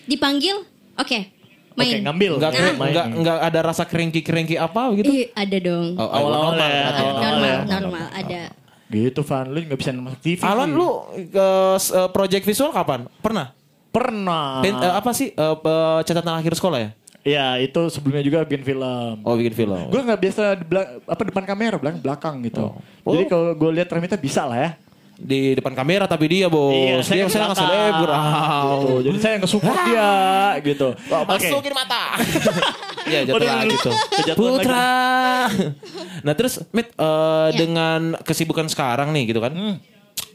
Dipanggil, 0.03 0.61
oke, 0.95 1.19
main. 1.75 1.89
Oke, 1.91 1.97
ngambil. 2.01 2.31
Nggak 2.37 2.51
Nah. 2.51 2.59
keren- 2.59 2.77
nggak 2.77 3.05
nggak 3.17 3.37
ada 3.39 3.59
rasa 3.63 3.83
kerengki-kerengki 3.83 4.55
apa 4.55 4.81
gitu? 4.93 5.09
Ih, 5.09 5.29
ada 5.31 5.57
dong. 5.57 5.87
Oh, 5.93 6.05
Awal-awal 6.05 6.33
normal, 6.53 6.69
ya. 6.69 6.85
awal-awal 6.85 7.13
normal, 7.15 7.41
ya. 7.45 7.57
normal, 7.65 8.05
ada. 8.11 8.41
Gitu 8.85 9.21
Van, 9.21 9.45
lu 9.49 9.57
nggak 9.59 9.79
bisa 9.79 9.89
masuk 9.91 10.19
TV. 10.21 10.39
Alan 10.41 10.69
lu 10.69 10.89
ke 11.27 11.47
eh, 11.75 12.09
project 12.09 12.43
visual 12.45 12.69
kapan? 12.69 13.09
Pernah? 13.19 13.53
pernah? 13.89 14.59
Pen- 14.59 14.75
eh, 14.75 14.93
apa 14.93 15.09
sih 15.09 15.31
eh, 15.31 15.55
eh, 15.55 15.99
catatan 16.03 16.35
akhir 16.35 16.53
sekolah 16.53 16.79
ya? 16.79 16.89
Ya 17.25 17.57
itu 17.57 17.81
sebelumnya 17.89 18.21
juga 18.21 18.45
bikin 18.45 18.61
film. 18.61 19.17
Oh 19.25 19.33
bikin 19.33 19.57
film. 19.57 19.89
Gue 19.89 20.01
nggak 20.05 20.19
biasa 20.21 20.43
apa 21.09 21.21
depan 21.25 21.41
kamera, 21.41 21.75
belakang 21.81 22.01
belakang 22.05 22.35
gitu. 22.45 22.69
Oh. 23.01 23.11
Jadi 23.17 23.25
kalau 23.25 23.57
gue 23.57 23.69
lihat 23.81 23.89
Remita 23.89 24.13
bisa 24.13 24.45
lah 24.45 24.61
ya. 24.61 24.71
Di 25.15 25.57
depan 25.57 25.73
kamera 25.73 26.05
tapi 26.05 26.27
dia 26.29 26.45
bos. 26.51 26.69
Iya, 26.69 27.01
dia 27.01 27.25
saya 27.25 27.49
nggak 27.49 27.57
selebgram. 27.57 28.77
Tuh, 28.85 28.99
Jadi 29.01 29.17
saya 29.17 29.35
nge-support 29.41 29.79
dia 29.89 30.11
gitu. 30.61 30.87
Oke. 30.93 31.49
Masukin 31.49 31.73
mata. 31.73 32.03
Iya 33.05 33.21
jatuh 33.21 33.45
lagi 33.45 33.75
tuh. 33.85 33.93
Putra. 34.33 35.45
nah 36.25 36.33
terus 36.33 36.57
Mit 36.73 36.89
eh, 36.89 37.49
Ya. 37.53 37.53
dengan 37.53 38.17
kesibukan 38.25 38.65
sekarang 38.65 39.13
nih 39.13 39.29
gitu 39.29 39.37
kan. 39.45 39.53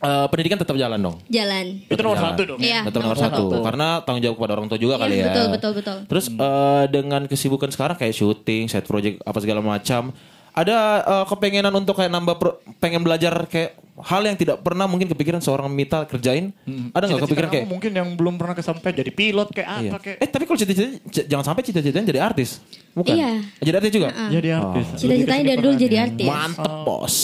Eh, 0.01 0.27
pendidikan 0.27 0.57
tetap 0.57 0.75
jalan 0.75 0.99
dong. 0.99 1.17
Jalan. 1.27 1.67
Itu 1.85 2.01
nomor 2.01 2.17
Jalan. 2.17 2.31
satu 2.31 2.43
dong. 2.47 2.59
Iya. 2.59 2.81
Tetap 2.83 3.01
nomor 3.01 3.15
nomor 3.15 3.25
satu. 3.27 3.43
satu. 3.47 3.57
Karena 3.63 3.89
tanggung 4.01 4.23
jawab 4.23 4.37
kepada 4.37 4.53
orang 4.55 4.67
tua 4.67 4.79
juga 4.79 4.95
Iya, 4.95 5.03
kali 5.03 5.15
ya. 5.15 5.25
betul, 5.27 5.47
betul, 5.51 5.73
betul. 5.75 5.97
Terus 6.07 6.27
eh, 6.29 6.85
dengan 6.89 7.23
kesibukan 7.25 7.69
sekarang 7.69 7.97
kayak 7.97 8.13
syuting, 8.13 8.67
side 8.67 8.85
project 8.85 9.21
apa 9.21 9.39
segala 9.39 9.61
macam, 9.61 10.11
ada 10.51 10.79
eh, 11.01 11.25
kepengenan 11.27 11.75
untuk 11.75 11.95
kayak 11.95 12.11
nambah 12.11 12.37
pro- 12.37 12.59
pengen 12.77 13.01
belajar 13.01 13.33
kayak 13.47 13.77
hal 14.01 14.23
yang 14.23 14.33
tidak 14.35 14.57
pernah 14.59 14.85
mungkin 14.85 15.07
kepikiran 15.07 15.39
seorang 15.39 15.69
Mita 15.69 16.03
kerjain. 16.05 16.57
Ada 16.91 17.05
nggak 17.05 17.21
Cita-cita 17.21 17.25
kepikiran 17.27 17.51
kayak 17.51 17.67
mungkin 17.67 17.93
yang 17.93 18.09
belum 18.11 18.35
pernah 18.35 18.57
kesampaian 18.57 18.97
jadi 18.97 19.13
pilot 19.13 19.49
kayak 19.53 19.69
Iya. 19.69 19.77
apa 19.87 19.99
kayak. 20.01 20.17
Eh 20.17 20.29
tapi 20.31 20.45
kalau 20.45 20.59
cita-citanya 20.59 20.93
j- 21.05 21.27
jangan 21.29 21.45
sampai 21.47 21.63
cita-citanya 21.63 22.07
jadi 22.09 22.21
artis. 22.25 22.65
Bukan. 22.91 23.13
Iya. 23.13 23.45
Jadi 23.61 23.75
artis 23.77 23.93
juga. 23.93 24.09
Jadi 24.27 24.49
artis. 24.51 24.87
Oh. 24.87 24.97
Cita-citanya 24.97 25.45
dari 25.47 25.61
dulu 25.61 25.75
jadi 25.77 25.97
artis. 26.03 26.27
Mantep 26.27 26.73
bos. 26.83 27.17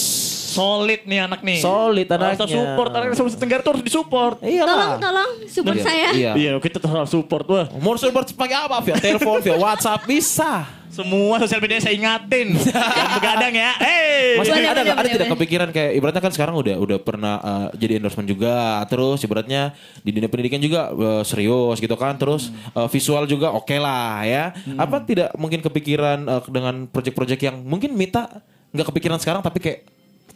Solid 0.57 1.01
nih 1.05 1.21
anak 1.23 1.41
nih. 1.41 1.59
Solid 1.61 2.07
anaknya. 2.09 2.35
Harus 2.35 2.51
support, 2.51 2.91
anak 2.91 3.09
Sulawesi 3.13 3.37
Tenggara 3.37 3.61
tuh 3.61 3.71
harus 3.77 3.85
disupport. 3.85 4.37
Tolong, 4.41 4.93
tolong, 4.97 5.31
support 5.47 5.77
Iya. 5.77 5.85
saya. 5.85 6.09
Iya. 6.11 6.33
Iya, 6.35 6.53
kita 6.57 6.81
terus 6.81 7.07
support 7.07 7.45
wah. 7.47 7.69
Mau 7.77 7.95
support 7.95 8.25
pakai 8.27 8.57
apa? 8.59 8.81
Via 8.81 8.97
telepon, 8.97 9.39
via 9.39 9.55
WhatsApp 9.55 10.03
bisa. 10.05 10.65
Semua 10.87 11.37
sosial 11.37 11.61
media 11.61 11.77
saya 11.77 11.93
ingatin. 11.93 12.57
Jangan 12.57 13.09
begadang 13.19 13.53
ya. 13.53 13.77
Hey. 13.77 14.41
Maksudnya 14.41 14.57
Boleh, 14.57 14.73
ada 14.73 14.81
ada 14.81 14.95
boleh, 14.97 15.13
tidak 15.13 15.29
kepikiran 15.29 15.69
kayak 15.69 15.93
ibaratnya 15.93 16.23
kan 16.25 16.33
sekarang 16.33 16.55
udah 16.57 16.77
udah 16.79 16.99
pernah 16.99 17.35
uh, 17.39 17.69
jadi 17.75 18.01
endorsement 18.01 18.25
juga 18.25 18.81
terus 18.87 19.21
ibaratnya 19.21 19.77
di 20.01 20.11
dunia 20.11 20.25
pendidikan 20.27 20.57
juga 20.57 20.89
uh, 20.89 21.21
serius 21.21 21.77
gitu 21.77 21.93
kan 21.95 22.17
terus 22.17 22.49
uh, 22.73 22.89
visual 22.89 23.29
juga 23.29 23.53
oke 23.53 23.77
lah 23.77 24.25
ya 24.25 24.45
apa 24.75 25.05
tidak 25.05 25.37
mungkin 25.37 25.61
kepikiran 25.61 26.25
uh, 26.25 26.41
dengan 26.49 26.89
project-project 26.89 27.41
yang 27.45 27.61
mungkin 27.61 27.93
Mita 27.93 28.41
nggak 28.73 28.87
kepikiran 28.89 29.21
sekarang 29.21 29.45
tapi 29.45 29.61
kayak 29.61 29.85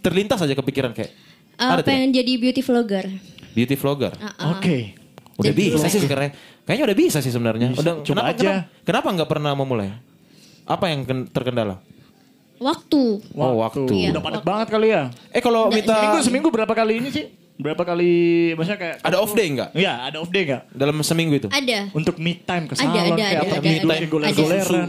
terlintas 0.00 0.38
aja 0.38 0.52
kepikiran 0.52 0.90
kayak 0.90 1.12
Eh, 1.52 1.60
ada 1.60 1.76
tidak? 1.76 1.86
pengen 1.86 2.08
jadi 2.10 2.32
beauty 2.36 2.60
vlogger. 2.60 3.06
beauty 3.50 3.74
vlogger 3.74 4.12
Ah, 4.16 4.54
Oke. 4.54 4.96
udah 5.36 5.44
Jadi 5.46 5.62
bisa 5.62 5.76
vlogger. 5.76 5.90
sih 5.90 6.00
sekarang 6.00 6.30
kayaknya 6.62 6.84
udah 6.84 6.96
bisa 6.98 7.18
sih 7.18 7.28
sebenarnya 7.28 7.68
udah 7.72 7.94
coba 8.00 8.20
kenapa, 8.22 8.30
aja. 8.30 8.50
kenapa 8.64 8.82
kenapa 8.82 9.08
nggak 9.12 9.28
pernah 9.28 9.52
memulai 9.54 9.90
apa 10.64 10.84
yang 10.86 11.00
ken- 11.02 11.26
terkendala 11.26 11.76
Waktu. 12.56 13.02
oh 13.30 13.54
waktu 13.58 13.88
Iya. 13.88 14.08
Udah 14.10 14.22
padat 14.22 14.42
banget 14.42 14.68
kali 14.68 14.88
ya. 14.90 15.08
eh 15.28 15.40
kalau 15.40 15.68
Mita 15.68 15.92
Seminggu 15.92 16.18
seminggu 16.22 16.48
berapa 16.50 16.68
kali 16.70 16.96
ini 16.96 17.08
sih? 17.08 17.24
Berapa 17.61 17.83
kali 17.85 18.12
maksudnya 18.53 18.79
kayak 18.79 18.96
ada 19.01 19.16
off 19.16 19.33
day 19.33 19.46
nggak 19.46 19.70
Iya, 19.73 19.92
ada 20.03 20.16
off 20.18 20.29
day 20.29 20.42
enggak? 20.42 20.62
dalam 20.70 20.96
seminggu 21.01 21.37
itu 21.37 21.49
Ada. 21.49 21.92
Untuk 21.92 22.16
me 22.16 22.35
time 22.35 22.64
ke 22.64 22.73
Ada, 22.73 22.81
salon 22.81 22.96
ada, 22.96 23.12
kayak 23.14 23.31
ada, 23.31 23.38
apa 23.38 23.55
ada, 23.55 23.68
ada. 23.68 24.07
goler-goleran. 24.07 24.88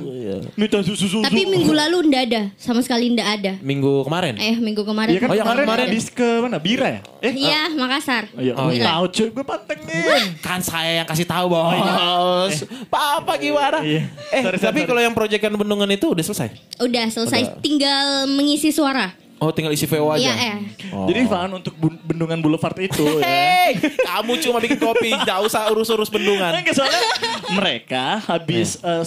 Me 0.53 0.65
time 0.65 0.83
susu 0.83 1.05
susu. 1.05 1.17
Tapi 1.19 1.43
minggu 1.43 1.69
lalu 1.69 2.07
ndak 2.07 2.21
ada, 2.25 2.41
sama 2.55 2.79
sekali 2.79 3.11
ndak 3.11 3.27
ada. 3.29 3.51
minggu 3.61 4.03
kemarin 4.03 4.35
Eh, 4.37 4.55
minggu 4.57 4.81
kemarin. 4.81 5.11
Iya 5.11 5.19
kan 5.19 5.27
Oh, 5.27 5.35
yang 5.35 5.45
kemarin 5.45 5.65
kemarin 5.65 5.87
di 5.87 5.99
ke 6.09 6.29
mana? 6.39 6.57
Bira 6.57 6.87
ya? 6.89 6.99
Eh, 7.19 7.33
Iya, 7.33 7.61
Makassar. 7.71 8.23
Iya, 8.33 8.53
Oh, 8.53 8.65
oh, 8.65 8.71
iya. 8.71 8.83
tahu 8.87 9.03
cuy, 9.09 9.27
gue 9.29 9.45
pantengin. 9.45 10.23
kan 10.39 10.59
saya 10.59 10.91
yang 10.97 11.07
kasih 11.07 11.25
tahu 11.25 11.45
bos. 11.47 12.55
Papa 12.87 13.35
gimana? 13.35 13.83
Iya. 13.83 14.07
Eh 14.29 14.41
Sorry, 14.41 14.57
tapi 14.57 14.79
kalau 14.85 14.99
yang 14.99 15.11
proyekan 15.11 15.51
bendungan 15.51 15.89
itu 15.89 16.07
udah 16.07 16.23
selesai. 16.23 16.49
Udah 16.79 17.05
selesai, 17.07 17.59
tinggal 17.59 18.25
mengisi 18.27 18.71
suara. 18.71 19.11
Oh 19.41 19.49
tinggal 19.49 19.73
isi 19.73 19.89
VO 19.89 20.05
aja. 20.07 20.21
Iya, 20.21 20.33
eh. 20.37 20.55
Oh. 20.93 21.09
Jadi 21.09 21.25
Van 21.25 21.49
untuk 21.51 21.73
bendungan 22.05 22.37
Boulevard 22.37 22.77
itu 22.77 23.01
ya. 23.17 23.25
Hei, 23.25 23.73
kamu 23.97 24.37
cuma 24.37 24.61
bikin 24.61 24.77
kopi, 24.77 25.17
gak 25.17 25.41
usah 25.41 25.65
urus-urus 25.67 26.07
bendungan. 26.07 26.61
Enggak 26.61 26.77
soalnya 26.77 27.01
mereka 27.49 28.21
habis 28.21 28.77
eh, 28.77 29.01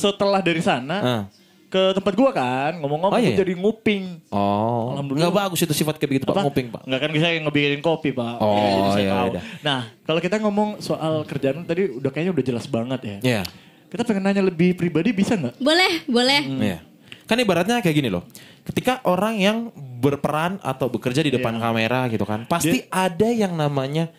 setelah 0.00 0.40
dari 0.40 0.64
sana 0.64 0.96
Ah. 0.96 1.22
ke 1.68 1.92
tempat 1.92 2.14
gua 2.14 2.30
kan 2.30 2.78
ngomong-ngomong 2.78 3.12
Oh, 3.12 3.20
iya? 3.20 3.34
gua 3.34 3.40
jadi 3.44 3.52
nguping. 3.54 4.04
Oh, 4.30 4.96
Alhamdulillah. 4.96 5.28
nggak 5.28 5.36
bagus 5.42 5.60
itu 5.60 5.74
sifat 5.74 5.98
kayak 5.98 6.10
begitu 6.12 6.24
pak, 6.24 6.40
nguping 6.40 6.72
pak. 6.72 6.82
Enggak 6.86 7.00
kan 7.02 7.10
bisa 7.12 7.26
yang 7.28 7.44
ngebikinin 7.44 7.82
kopi, 7.82 8.08
Pak. 8.10 8.34
Oh, 8.40 8.56
Jadi 8.56 9.04
iya, 9.04 9.16
iya. 9.28 9.40
Nah, 9.60 9.80
kalau 10.00 10.20
kita 10.22 10.40
ngomong 10.40 10.80
soal 10.80 11.26
kerjaan 11.26 11.60
tadi 11.62 11.92
udah 11.92 12.08
kayaknya 12.08 12.32
udah 12.32 12.44
jelas 12.46 12.64
banget 12.64 13.00
ya. 13.02 13.16
Iya. 13.20 13.42
Kita 13.90 14.00
pengen 14.00 14.24
nanya 14.24 14.40
lebih 14.40 14.72
pribadi 14.72 15.12
bisa 15.12 15.36
nggak? 15.36 15.60
Boleh, 15.60 15.92
boleh. 16.08 16.40
Iya. 16.56 16.78
Kan 17.24 17.36
ibaratnya 17.40 17.80
kayak 17.80 17.96
gini 17.96 18.08
loh. 18.12 18.24
Ketika 18.64 19.00
orang 19.04 19.40
yang 19.40 19.56
berperan 20.00 20.60
atau 20.60 20.88
bekerja 20.88 21.24
di 21.24 21.32
depan 21.32 21.56
kamera 21.56 22.08
gitu 22.08 22.24
kan, 22.24 22.44
pasti 22.48 22.84
ada 22.88 23.28
yang 23.28 23.56
namanya 23.56 24.12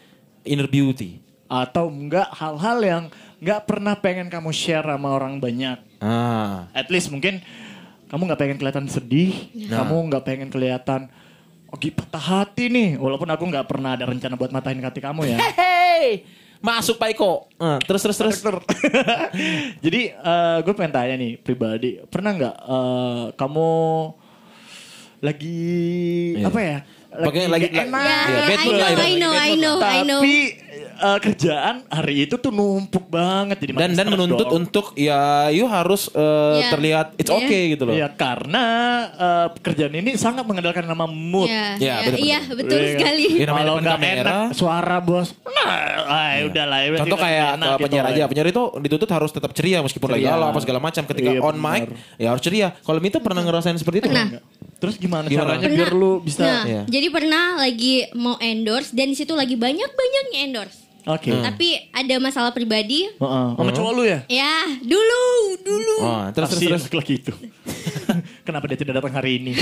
inner 0.45 0.69
beauty. 0.69 1.21
Atau 1.45 1.89
enggak 1.93 2.29
hal-hal 2.33 2.77
yang 2.81 3.03
enggak 3.41 3.69
pernah 3.69 3.93
pengen 3.97 4.29
kamu 4.29 4.49
share 4.49 4.85
sama 4.85 5.13
orang 5.13 5.37
banyak. 5.37 5.77
Ah. 6.01 6.69
At 6.73 6.89
least 6.89 7.13
mungkin 7.13 7.41
kamu 8.09 8.21
nggak 8.31 8.39
pengen 8.41 8.57
kelihatan 8.61 8.85
sedih, 8.85 9.49
Nah. 9.65 9.81
kamu 9.81 9.95
nggak 10.13 10.23
pengen 10.25 10.49
kelihatan 10.53 11.09
oh 11.69 11.77
patah 11.77 12.21
hati 12.45 12.69
nih. 12.71 12.89
Walaupun 12.95 13.27
aku 13.27 13.43
nggak 13.49 13.67
pernah 13.67 13.97
ada 13.97 14.05
rencana 14.07 14.37
buat 14.39 14.53
matahin 14.53 14.81
hati 14.81 15.01
kamu 15.03 15.35
ya. 15.35 15.37
Hey, 15.41 16.23
masuk 16.59 16.95
Pak 16.95 17.09
Iko. 17.11 17.47
Ah, 17.55 17.79
terus 17.79 18.01
terus 18.01 18.17
terus. 18.17 18.37
Jadi 19.85 20.01
gue 20.61 20.73
pengen 20.73 20.93
tanya 20.93 21.15
nih 21.15 21.35
pribadi, 21.35 21.99
pernah 22.05 22.31
nggak 22.31 22.55
eh, 22.57 23.25
kamu 23.33 23.71
lagi 25.21 25.59
Iya. 26.35 26.47
apa 26.47 26.59
ya? 26.59 26.77
Pakai 27.15 27.47
lagi- 27.47 27.71
nggak 27.71 27.87
enak. 27.87 28.03
Ya, 28.03 28.19
Iya, 28.27 28.35
I 28.35 28.45
bad 28.45 28.59
mood 28.59 28.73
know, 28.75 28.81
lah 28.81 28.89
I 28.91 29.13
know, 29.15 29.31
I 29.31 29.51
know, 29.55 29.75
I 29.79 29.99
know. 30.03 30.19
Tapi 30.19 30.35
eh, 30.97 31.19
kerjaan 31.19 31.75
hari 31.85 32.23
itu 32.23 32.35
tuh 32.35 32.49
numpuk 32.49 33.05
banget 33.05 33.59
jadi 33.59 33.71
Dan 33.75 33.91
dan 33.93 34.07
menuntut 34.07 34.45
dong. 34.45 34.59
untuk 34.61 34.91
ya 34.93 35.21
you 35.47 35.65
harus 35.65 36.07
eh, 36.09 36.23
Iya. 36.57 36.69
terlihat 36.69 37.05
it's 37.15 37.27
Iya. 37.27 37.37
okay 37.37 37.61
gitu 37.69 37.83
loh. 37.83 37.93
Iya 37.93 38.07
karena 38.09 38.63
eh, 39.11 39.47
pekerjaan 39.53 39.93
ini 39.93 40.15
sangat 40.15 40.43
mengandalkan 40.43 40.83
nama 40.83 41.05
mood. 41.05 41.45
Ya, 41.45 41.75
Ya, 41.75 41.93
ya, 41.95 41.95
betul, 42.05 42.19
iya 42.21 42.39
betul. 42.41 42.55
betul 42.57 42.77
Iya 42.77 42.89
sekali. 42.93 43.25
Iya, 43.31 43.45
namanya 43.45 43.65
Kalau 43.65 43.75
nggak 43.77 43.99
enak 44.17 44.43
suara 44.53 44.97
bos, 44.97 45.27
nah, 45.43 45.69
ah, 46.05 46.31
udah 46.41 46.65
lah. 46.65 46.79
ya, 46.79 46.89
Contoh 46.97 47.17
kan 47.17 47.25
kayak 47.25 47.47
enak 47.55 47.65
uh, 47.65 47.73
gitu 47.73 47.83
penyiar 47.85 48.03
lah. 48.03 48.13
aja, 48.13 48.23
penyiar 48.25 48.47
itu 48.47 48.63
dituntut 48.79 49.09
harus 49.09 49.31
tetap 49.31 49.51
ceria 49.51 49.79
meskipun 49.79 50.07
lagi 50.07 50.21
Ceria. 50.21 50.33
galau 50.33 50.47
apa 50.47 50.59
segala 50.59 50.79
macam. 50.79 51.03
Ketika 51.03 51.29
Iya, 51.31 51.41
on 51.41 51.55
mic 51.55 51.81
ya 52.15 52.27
harus 52.29 52.41
ceria. 52.41 52.67
Kalau 52.77 52.99
Mita 52.99 53.17
pernah 53.17 53.41
ngerasain 53.41 53.75
seperti 53.75 53.99
itu? 53.99 54.07
Pernah. 54.07 54.39
Terus 54.75 54.95
gimana, 54.95 55.25
Gimana? 55.25 55.55
caranya 55.55 55.67
biar 55.67 55.91
lu 55.91 56.19
bisa? 56.19 56.43
Nah, 56.43 56.63
Iya. 56.63 56.81
jadi 56.85 57.07
pernah 57.09 57.57
lagi 57.57 58.05
mau 58.13 58.37
endorse 58.37 58.91
dan 58.91 59.07
di 59.07 59.15
situ 59.15 59.33
lagi 59.33 59.55
banyak 59.55 59.87
banyaknya 59.87 60.39
endorse. 60.43 60.84
Oke. 61.05 61.29
Tapi 61.29 61.67
ada 61.91 62.15
masalah 62.17 62.49
pribadi. 62.49 63.05
Heeh. 63.07 63.47
Sama 63.53 63.71
cowok 63.71 63.91
lu 63.93 64.03
ya? 64.03 64.19
Ya, 64.25 64.55
dulu, 64.79 65.23
dulu. 65.61 65.95
Oh, 66.01 66.25
terus 66.31 66.49
terus 66.49 66.57
Kasihan 66.57 66.71
terus 66.73 66.85
laki-laki 66.85 67.13
itu. 67.19 67.33
Kenapa 68.47 68.65
dia 68.65 68.77
tidak 68.77 68.93
datang 68.97 69.13
hari 69.13 69.37
ini? 69.37 69.53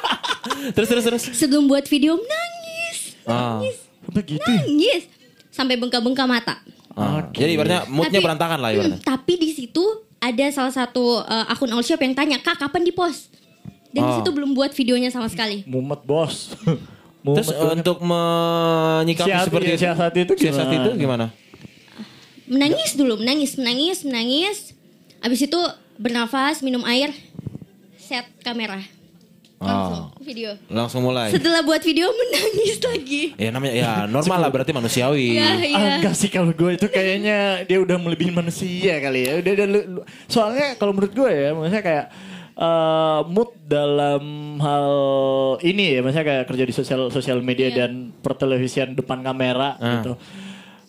terus 0.74 0.88
terus 0.88 1.04
terus. 1.04 1.22
Sebelum 1.30 1.66
buat 1.66 1.84
video 1.84 2.16
nangis, 2.16 2.98
Ah. 3.22 3.60
Sampai 4.02 4.22
gitu. 4.26 4.42
nangis 4.42 5.02
sampai 5.48 5.74
bengkak-bengkak 5.76 6.26
mata. 6.26 6.54
Ah. 6.92 7.20
Oke. 7.22 7.38
Jadi 7.38 7.50
ibaratnya 7.52 7.80
moodnya 7.86 8.08
Tapi- 8.14 8.24
berantakan 8.24 8.58
lah 8.58 8.68
Hmm, 8.68 8.76
ibaratnya. 8.78 8.98
tapi 9.00 9.32
di 9.36 9.50
situ 9.50 9.84
ada 10.18 10.46
salah 10.48 10.70
satu 10.70 11.20
uh, 11.20 11.46
akun 11.46 11.68
all 11.68 11.82
shop 11.82 11.98
yang 11.98 12.12
tanya, 12.12 12.38
"Kak, 12.38 12.56
kapan 12.58 12.82
di-post?" 12.82 13.28
Dan 13.88 14.00
di 14.00 14.08
Oh. 14.08 14.16
situ 14.18 14.30
belum 14.30 14.52
buat 14.52 14.70
videonya 14.70 15.08
sama 15.08 15.28
sekali. 15.28 15.62
Mumet 15.64 16.00
bos. 16.02 16.56
Mumet 17.22 17.38
Terus 17.38 17.54
untuk 17.54 18.02
menyikapi 18.02 19.30
Siasat- 19.30 19.46
seperti 19.46 19.66
iya, 19.66 19.74
itu, 19.74 19.82
siasat 19.84 20.12
itu 20.16 20.32
siasat 20.36 20.66
gimana? 20.66 20.74
itu 20.74 20.90
gimana? 20.98 21.26
Menangis 22.44 22.90
dulu, 22.92 23.14
menangis, 23.16 23.54
menangis, 23.54 23.98
menangis. 24.02 24.58
Abis 25.18 25.40
itu 25.40 25.60
bernafas, 25.96 26.60
minum 26.60 26.82
air, 26.82 27.14
set 27.96 28.26
kamera. 28.40 28.82
Langsung 29.56 30.10
video. 30.18 30.58
Langsung 30.66 31.06
mulai. 31.06 31.30
Setelah 31.30 31.62
buat 31.62 31.78
video 31.78 32.10
menangis 32.20 32.82
lagi. 32.82 33.22
Ya 33.38 33.54
namanya 33.54 33.72
ya 33.72 33.90
normal 34.04 34.42
lah 34.42 34.50
berarti 34.50 34.74
manusiawi. 34.74 35.38
Iya, 35.38 35.46
Ah, 35.46 35.56
iya. 35.62 35.90
enggak 35.96 36.18
sih 36.18 36.26
kalau 36.26 36.50
gue 36.50 36.70
itu 36.74 36.90
kayaknya 36.90 37.62
dia 37.62 37.78
udah 37.78 37.94
melebihi 37.96 38.34
manusia 38.34 38.98
kali 38.98 39.22
ya. 39.22 39.38
Udah, 39.38 39.52
udah 39.54 39.66
soalnya 40.26 40.74
kalau 40.74 40.90
menurut 40.90 41.14
gue 41.14 41.30
ya, 41.30 41.54
maksudnya 41.54 41.78
kayak 41.80 42.06
eh, 42.54 43.20
mood 43.26 43.50
dalam 43.62 44.22
hal 44.58 44.88
ini 45.60 45.96
ya, 45.96 46.00
maksudnya 46.00 46.24
kayak 46.24 46.44
kerja 46.46 46.64
di 46.64 46.72
sosial 46.72 47.02
sosial 47.08 47.38
media 47.40 47.66
Iya. 47.66 47.76
dan 47.78 47.90
pertelevisian 48.16 48.92
depan 48.92 49.20
kamera 49.20 49.76
Ah. 49.76 49.90
gitu. 49.96 50.12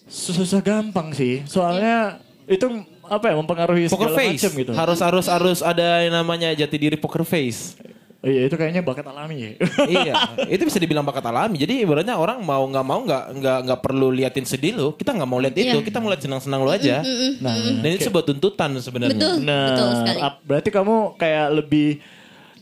Susah 0.05 0.59
gampang 0.59 1.09
sih. 1.11 1.41
Soalnya 1.43 2.19
itu 2.45 2.67
apa 3.03 3.29
ya 3.29 3.35
mempengaruhi 3.35 3.87
Poker 3.87 4.09
segala 4.09 4.17
face. 4.17 4.39
macam 4.39 4.51
gitu. 4.55 4.71
Harus 4.73 4.99
harus 4.99 5.25
harus 5.25 5.59
ada 5.59 6.01
yang 6.01 6.13
namanya 6.13 6.51
jati 6.51 6.77
diri 6.77 6.95
poker 6.95 7.23
face. 7.23 7.75
Oh 8.23 8.31
iya 8.31 8.47
itu 8.47 8.55
kayaknya 8.55 8.79
bakat 8.79 9.03
alami 9.03 9.35
ya. 9.35 9.51
iya, 9.99 10.13
itu 10.47 10.63
bisa 10.63 10.79
dibilang 10.79 11.03
bakat 11.03 11.27
alami. 11.27 11.59
Jadi 11.59 11.83
ibaratnya 11.83 12.15
orang 12.15 12.39
mau 12.39 12.63
nggak 12.63 12.85
mau 12.87 13.03
nggak 13.03 13.23
nggak 13.35 13.57
nggak 13.67 13.79
perlu 13.83 14.07
liatin 14.09 14.47
sedih 14.47 14.73
lo. 14.73 14.87
Kita 14.95 15.11
nggak 15.11 15.27
mau 15.27 15.43
lihat 15.43 15.51
itu, 15.51 15.75
Iya. 15.75 15.83
kita 15.83 15.99
mau 15.99 16.07
lihat 16.07 16.23
senang-senang 16.23 16.63
lo 16.63 16.71
aja. 16.71 17.03
Nah, 17.43 17.51
Dan 17.83 17.89
itu 17.91 18.07
sebuah 18.07 18.23
tuntutan 18.23 18.79
sebenarnya. 18.79 19.11
Betul, 19.13 19.43
Nah, 19.43 19.63
betul 19.67 19.89
sekali. 19.99 20.19
berarti 20.41 20.69
kamu 20.71 20.95
kayak 21.13 21.47
lebih 21.53 21.89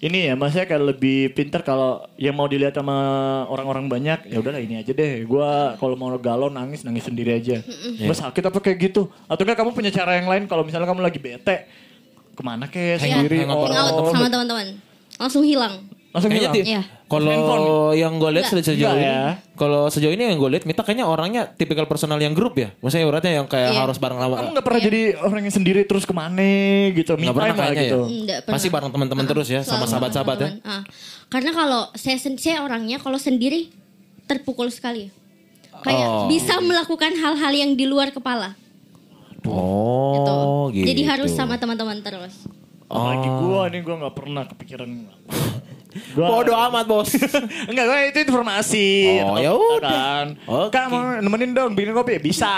ini 0.02 0.20
ya, 0.26 0.34
maksudnya 0.34 0.66
kayak 0.66 0.84
lebih 0.88 1.20
pintar 1.32 1.62
kalau 1.62 2.10
yang 2.18 2.34
mau 2.34 2.50
dilihat 2.50 2.74
sama 2.74 2.98
orang-orang 3.46 3.86
banyak, 3.86 4.34
ya 4.34 4.42
udahlah 4.42 4.58
ini 4.58 4.82
aja 4.82 4.90
deh. 4.90 5.30
Gua 5.30 5.78
kalau 5.78 5.94
mau 5.94 6.10
galau 6.18 6.50
nangis 6.50 6.82
nangis 6.82 7.06
sendiri 7.06 7.38
aja. 7.38 7.62
Gua 8.02 8.18
sakit 8.18 8.42
apa 8.42 8.58
kayak 8.58 8.78
gitu? 8.82 9.14
Atau 9.30 9.46
enggak 9.46 9.62
kamu 9.62 9.78
punya 9.78 9.94
cara 9.94 10.18
yang 10.18 10.26
lain 10.26 10.50
kalau 10.50 10.66
misalnya 10.66 10.90
kamu 10.90 11.06
lagi 11.06 11.22
bete, 11.22 11.70
ke 12.34 12.42
mana 12.42 12.66
kayak 12.66 12.98
sendiri? 12.98 13.46
Hangout 13.46 13.70
Oh, 13.70 14.10
sama 14.10 14.26
teman-teman. 14.26 14.90
Langsung 15.22 15.46
hilang. 15.46 15.86
langsung 16.12 16.28
Kayaknya 16.28 16.52
hilang. 16.52 16.68
Iya. 16.68 16.82
kalau 17.08 17.96
yang 17.96 18.20
gue 18.20 18.30
lihat 18.36 18.52
sejauh 18.52 18.76
Enggak 18.76 19.00
ini, 19.00 19.08
ya. 19.08 19.40
kalau 19.56 19.88
sejauh 19.88 20.12
ini 20.12 20.28
yang 20.28 20.36
gue 20.36 20.50
lihat, 20.52 20.64
Mita 20.68 20.84
kayaknya 20.84 21.08
orangnya 21.08 21.48
tipikal 21.48 21.88
personal 21.88 22.20
yang 22.20 22.36
grup 22.36 22.60
ya. 22.60 22.76
Maksudnya 22.84 23.08
ibaratnya 23.08 23.32
yang 23.40 23.48
kayak 23.48 23.72
Iya. 23.72 23.80
harus 23.88 23.96
bareng 23.96 24.20
lama. 24.20 24.36
Kamu 24.36 24.52
nggak 24.52 24.66
pernah 24.68 24.82
jadi 24.84 25.02
orang 25.24 25.48
yang 25.48 25.56
sendiri 25.56 25.88
terus 25.88 26.04
ke 26.04 26.12
mana 26.12 26.44
gitu? 26.92 27.16
Nggak 27.16 27.32
pernah 27.32 27.56
kayaknya 27.56 27.84
gitu. 27.88 28.00
ya. 28.28 28.44
Pernah. 28.44 28.54
Pasti 28.60 28.68
bareng 28.68 28.92
teman-teman 28.92 29.24
terus 29.24 29.48
ya, 29.48 29.62
sama 29.64 29.88
sahabat-sahabat 29.88 30.38
ya. 30.42 30.50
Ah. 30.68 30.84
Karena 31.32 31.52
kalau 31.56 31.82
saya, 31.96 32.20
saya 32.20 32.60
orangnya 32.60 33.00
kalau 33.00 33.16
sendiri 33.16 33.72
terpukul 34.28 34.68
sekali. 34.68 35.08
Oh. 35.72 35.80
Kayak 35.80 36.08
bisa 36.28 36.60
melakukan 36.60 37.16
hal-hal 37.16 37.54
yang 37.56 37.72
di 37.72 37.88
luar 37.88 38.12
kepala. 38.12 38.60
Oh, 39.48 40.70
gitu. 40.70 40.86
Jadi 40.86 41.02
harus 41.08 41.32
sama 41.34 41.56
teman-teman 41.56 41.98
terus. 42.04 42.36
Apalagi 42.92 43.26
Oh. 43.26 43.36
gua 43.42 43.62
nih 43.66 43.80
gua 43.80 43.96
nggak 43.98 44.16
pernah 44.16 44.44
kepikiran. 44.46 44.90
Gua, 46.12 46.28
Bodoh 46.34 46.56
amat 46.62 46.86
bos. 46.86 47.08
Enggak, 47.72 47.86
gue 47.86 48.00
itu 48.06 48.20
informasi. 48.26 48.88
Oh, 49.20 49.36
Atau- 49.36 49.40
ya 49.40 49.52
udah. 49.52 49.92
Kan. 49.92 50.28
Oke. 50.46 50.72
Kak 50.72 50.86
mau 50.88 51.02
nemenin 51.18 51.52
dong 51.52 51.72
bikin 51.72 51.92
kopi 51.92 52.20
bisa. 52.20 52.52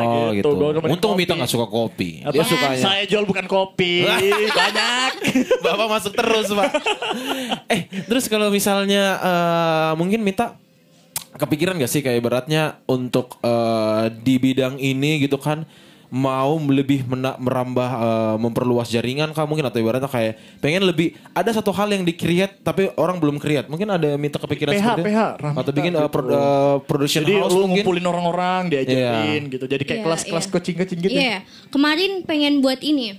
Oh 0.00 0.30
gitu. 0.30 0.54
Nemenin 0.54 0.94
Untung. 0.94 1.14
Mita 1.14 1.34
gak 1.34 1.46
suka 1.48 1.66
kopi. 1.66 2.22
Apa? 2.22 2.30
Dia 2.30 2.42
sukanya. 2.44 2.78
Saya 2.78 3.02
jual 3.04 3.22
bukan 3.24 3.46
kopi. 3.46 4.06
Banyak. 4.58 5.12
Bapak 5.60 5.86
masuk 5.88 6.12
terus 6.14 6.50
pak. 6.50 6.70
eh 7.66 7.80
terus 8.04 8.26
kalau 8.26 8.46
misalnya 8.48 9.18
eh, 9.18 9.92
mungkin 9.94 10.22
Mita 10.22 10.54
kepikiran 11.32 11.78
gak 11.78 11.88
sih 11.88 12.00
kayak 12.00 12.18
ibaratnya 12.18 12.62
untuk 12.84 13.38
eh, 13.40 14.04
di 14.16 14.34
bidang 14.36 14.76
ini 14.76 15.18
gitu 15.20 15.34
kan 15.34 15.62
mau 16.10 16.58
lebih 16.60 17.06
mena- 17.06 17.38
merambah 17.38 17.90
eh, 17.92 18.36
memperluas 18.36 18.86
jaringan 18.86 19.30
kah 19.30 19.46
mungkin 19.46 19.62
atau 19.62 19.78
ibaratnya 19.78 20.06
kayak 20.06 20.34
pengen 20.58 20.82
lebih 20.82 21.14
ada 21.30 21.48
satu 21.48 21.70
hal 21.70 21.86
yang 21.88 22.02
di 22.02 22.12
create 22.12 22.58
tapi 22.60 22.90
orang 22.94 23.16
belum 23.16 23.38
create 23.38 23.66
mungkin 23.66 23.86
ada 23.88 24.14
Mita 24.14 24.36
kepikiran 24.36 24.74
PH, 24.74 24.78
seperti 24.80 25.00
itu? 25.00 25.08
PH, 25.08 25.20
Rahmita 25.38 25.60
atau 25.60 25.72
bikin 25.72 25.92
eh, 25.92 25.96
gitu. 25.96 26.10
pro- 26.10 26.28
eh, 26.28 26.76
production 26.82 27.22
Jadi 27.22 27.32
house 27.32 27.48
lu 27.48 27.58
mungkin 27.62 27.70
ngumpulin 27.80 28.04
orang-orang 28.04 28.62
diajarin 28.68 28.98
Iya. 29.40 29.52
gitu. 29.52 29.64
Jadi 29.64 29.82
kayak 29.84 29.98
Iya, 29.98 30.04
kelas-kelas 30.04 30.44
iya. 30.44 30.52
coaching-coaching 30.52 30.98
gitu. 31.00 31.14
Iya, 31.14 31.36
kemarin 31.68 32.10
pengen 32.22 32.58
buat 32.58 32.80
ini. 32.80 33.14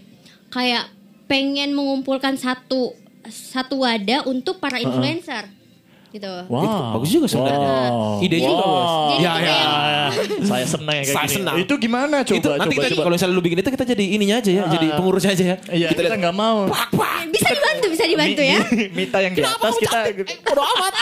Kayak 0.48 0.92
pengen 1.26 1.72
mengumpulkan 1.72 2.36
satu 2.36 2.92
satu 3.24 3.80
wadah 3.80 4.26
untuk 4.26 4.60
para 4.60 4.78
influencer. 4.78 5.48
Gitu. 6.12 6.28
Wow. 6.52 6.60
Itu 6.60 6.78
bagus 6.92 7.10
juga 7.10 7.26
sebenarnya. 7.26 7.72
Wow. 7.88 8.20
Ide 8.20 8.38
juga, 8.38 8.64
Bos. 8.64 8.92
Jadi 8.92 9.22
Ya, 9.22 9.32
kita 9.32 9.42
ya, 9.42 9.56
ya. 9.56 10.06
Saya 10.44 10.66
senang 10.68 10.92
ya 10.92 11.02
kayak 11.02 11.16
Saya 11.16 11.24
gini. 11.26 11.36
senang. 11.40 11.56
Itu 11.58 11.74
gimana 11.78 12.16
coba 12.22 12.36
itu 12.36 12.50
nanti 12.52 12.60
coba 12.68 12.72
kita 12.76 12.88
coba. 12.92 13.02
kalau 13.02 13.16
misalnya 13.16 13.34
lu 13.34 13.42
bikin 13.42 13.58
itu 13.58 13.70
kita 13.72 13.86
jadi 13.88 14.06
ininya 14.12 14.36
aja 14.38 14.52
ya, 14.52 14.64
jadi 14.68 14.88
pengurusnya 14.94 15.32
aja 15.32 15.44
ya. 15.44 15.58
Iya, 15.72 15.88
kita 15.90 16.02
lihat. 16.06 16.20
nggak 16.20 16.36
mau. 16.36 16.58
Bisa 17.32 17.48
dibantu, 17.48 17.86
bisa 17.88 18.04
dibantu 18.06 18.42
ya. 18.44 18.60
Mi- 18.68 18.92
Mita 18.94 19.18
yang 19.18 19.32
di 19.32 19.42
atas 19.42 19.74
kita 19.78 20.00
Bodoh 20.44 20.66
amat. 20.68 20.94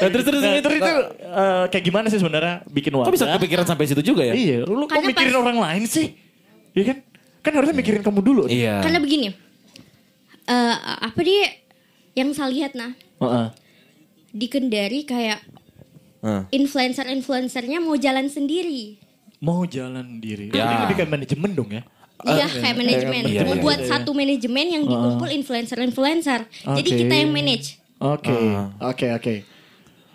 Nah, 0.00 0.08
terus 0.08 0.24
terus 0.24 0.40
Nah, 0.40 0.50
itu, 0.50 0.64
terus 0.64 0.78
itu 0.80 0.92
eh, 1.20 1.64
kayak 1.68 1.84
gimana 1.84 2.06
sih 2.08 2.18
sebenarnya 2.18 2.64
bikin 2.66 2.92
wadah? 2.92 3.06
Kok 3.06 3.14
bisa 3.14 3.26
kepikiran 3.30 3.64
sampai 3.64 3.84
situ 3.84 4.00
juga 4.02 4.24
ya? 4.24 4.32
Iya, 4.32 4.64
lu 4.64 4.84
kok 4.84 4.96
mikirin 4.98 5.36
orang 5.36 5.60
lain 5.60 5.84
sih? 5.84 6.16
Iya 6.72 6.84
kan? 6.88 6.96
Kan 7.40 7.52
harusnya 7.54 7.76
mikirin 7.76 8.00
kamu 8.00 8.20
dulu. 8.20 8.42
Iya. 8.46 8.80
Karena 8.80 8.96
begini. 8.96 9.28
eh 10.42 10.74
apa 11.04 11.20
dia 11.20 11.46
yang 12.10 12.34
saya 12.34 12.50
lihat 12.50 12.74
nah 12.74 12.90
Heeh. 13.20 13.46
di 14.30 14.46
Kendari 14.46 15.02
kayak 15.02 15.40
Heeh. 16.20 16.42
influencer-influencernya 16.52 17.78
mau 17.78 17.94
jalan 17.94 18.26
sendiri. 18.26 18.96
Mau 19.40 19.64
jalan 19.64 20.20
diri. 20.20 20.52
Ya. 20.52 20.64
Ini 20.64 20.74
lebih 20.84 20.96
kayak 20.98 21.10
manajemen 21.10 21.50
dong 21.52 21.70
ya. 21.70 21.82
Iya 22.20 22.46
kayak 22.46 22.76
manajemen. 22.76 23.22
iya, 23.26 23.40
Cuma 23.40 23.54
iya, 23.56 23.62
buat 23.64 23.80
iya. 23.80 23.88
satu 23.88 24.12
manajemen 24.12 24.66
yang 24.68 24.84
dikumpul 24.84 25.28
influencer-influencer. 25.32 26.40
Jadi 26.76 26.90
Oke. 26.90 26.98
kita 27.00 27.14
yang 27.16 27.32
manage. 27.32 27.80
Oke, 27.96 28.36
oke, 28.78 29.06
oke. 29.16 29.34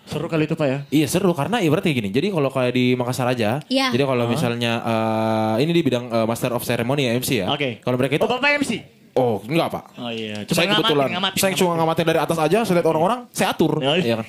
Seru 0.06 0.30
kali 0.30 0.46
itu 0.46 0.54
Pak 0.54 0.66
ya? 0.66 0.78
Iya 0.86 1.06
seru 1.10 1.34
karena 1.34 1.58
ibaratnya 1.58 1.90
gini. 1.90 2.14
Jadi 2.14 2.30
kalau 2.30 2.46
kayak 2.46 2.72
di 2.72 2.94
Makassar 2.94 3.26
aja, 3.26 3.58
Iya. 3.66 3.90
jadi 3.90 4.06
kalau 4.06 4.30
misalnya 4.30 4.78
eh, 4.78 5.66
ini 5.66 5.74
di 5.74 5.82
bidang 5.82 6.06
eh, 6.06 6.22
Master 6.24 6.54
of 6.54 6.62
Ceremony 6.62 7.10
ya 7.10 7.12
MC 7.12 7.42
ya. 7.42 7.46
Oke. 7.50 7.82
Kalau 7.82 7.98
mereka 7.98 8.14
itu 8.14 8.22
Oh, 8.22 8.30
Bapak 8.30 8.62
MC? 8.62 8.86
Oh, 9.16 9.40
enggak 9.48 9.68
Pak. 9.72 9.84
Oh 9.96 10.12
iya. 10.12 10.44
Cuma 10.44 10.56
saya 10.60 10.66
ngamatin, 10.68 10.84
kebetulan, 10.84 11.08
ngamatin, 11.16 11.40
saya 11.40 11.52
cuma 11.56 11.72
ngamatin 11.80 12.04
dari 12.04 12.20
atas 12.20 12.38
aja, 12.38 12.58
saya 12.68 12.74
lihat 12.76 12.88
orang-orang, 12.92 13.20
saya 13.32 13.48
atur. 13.56 13.80
Oh, 13.80 13.96
iya. 13.96 14.04
Iya 14.04 14.14
kan? 14.20 14.26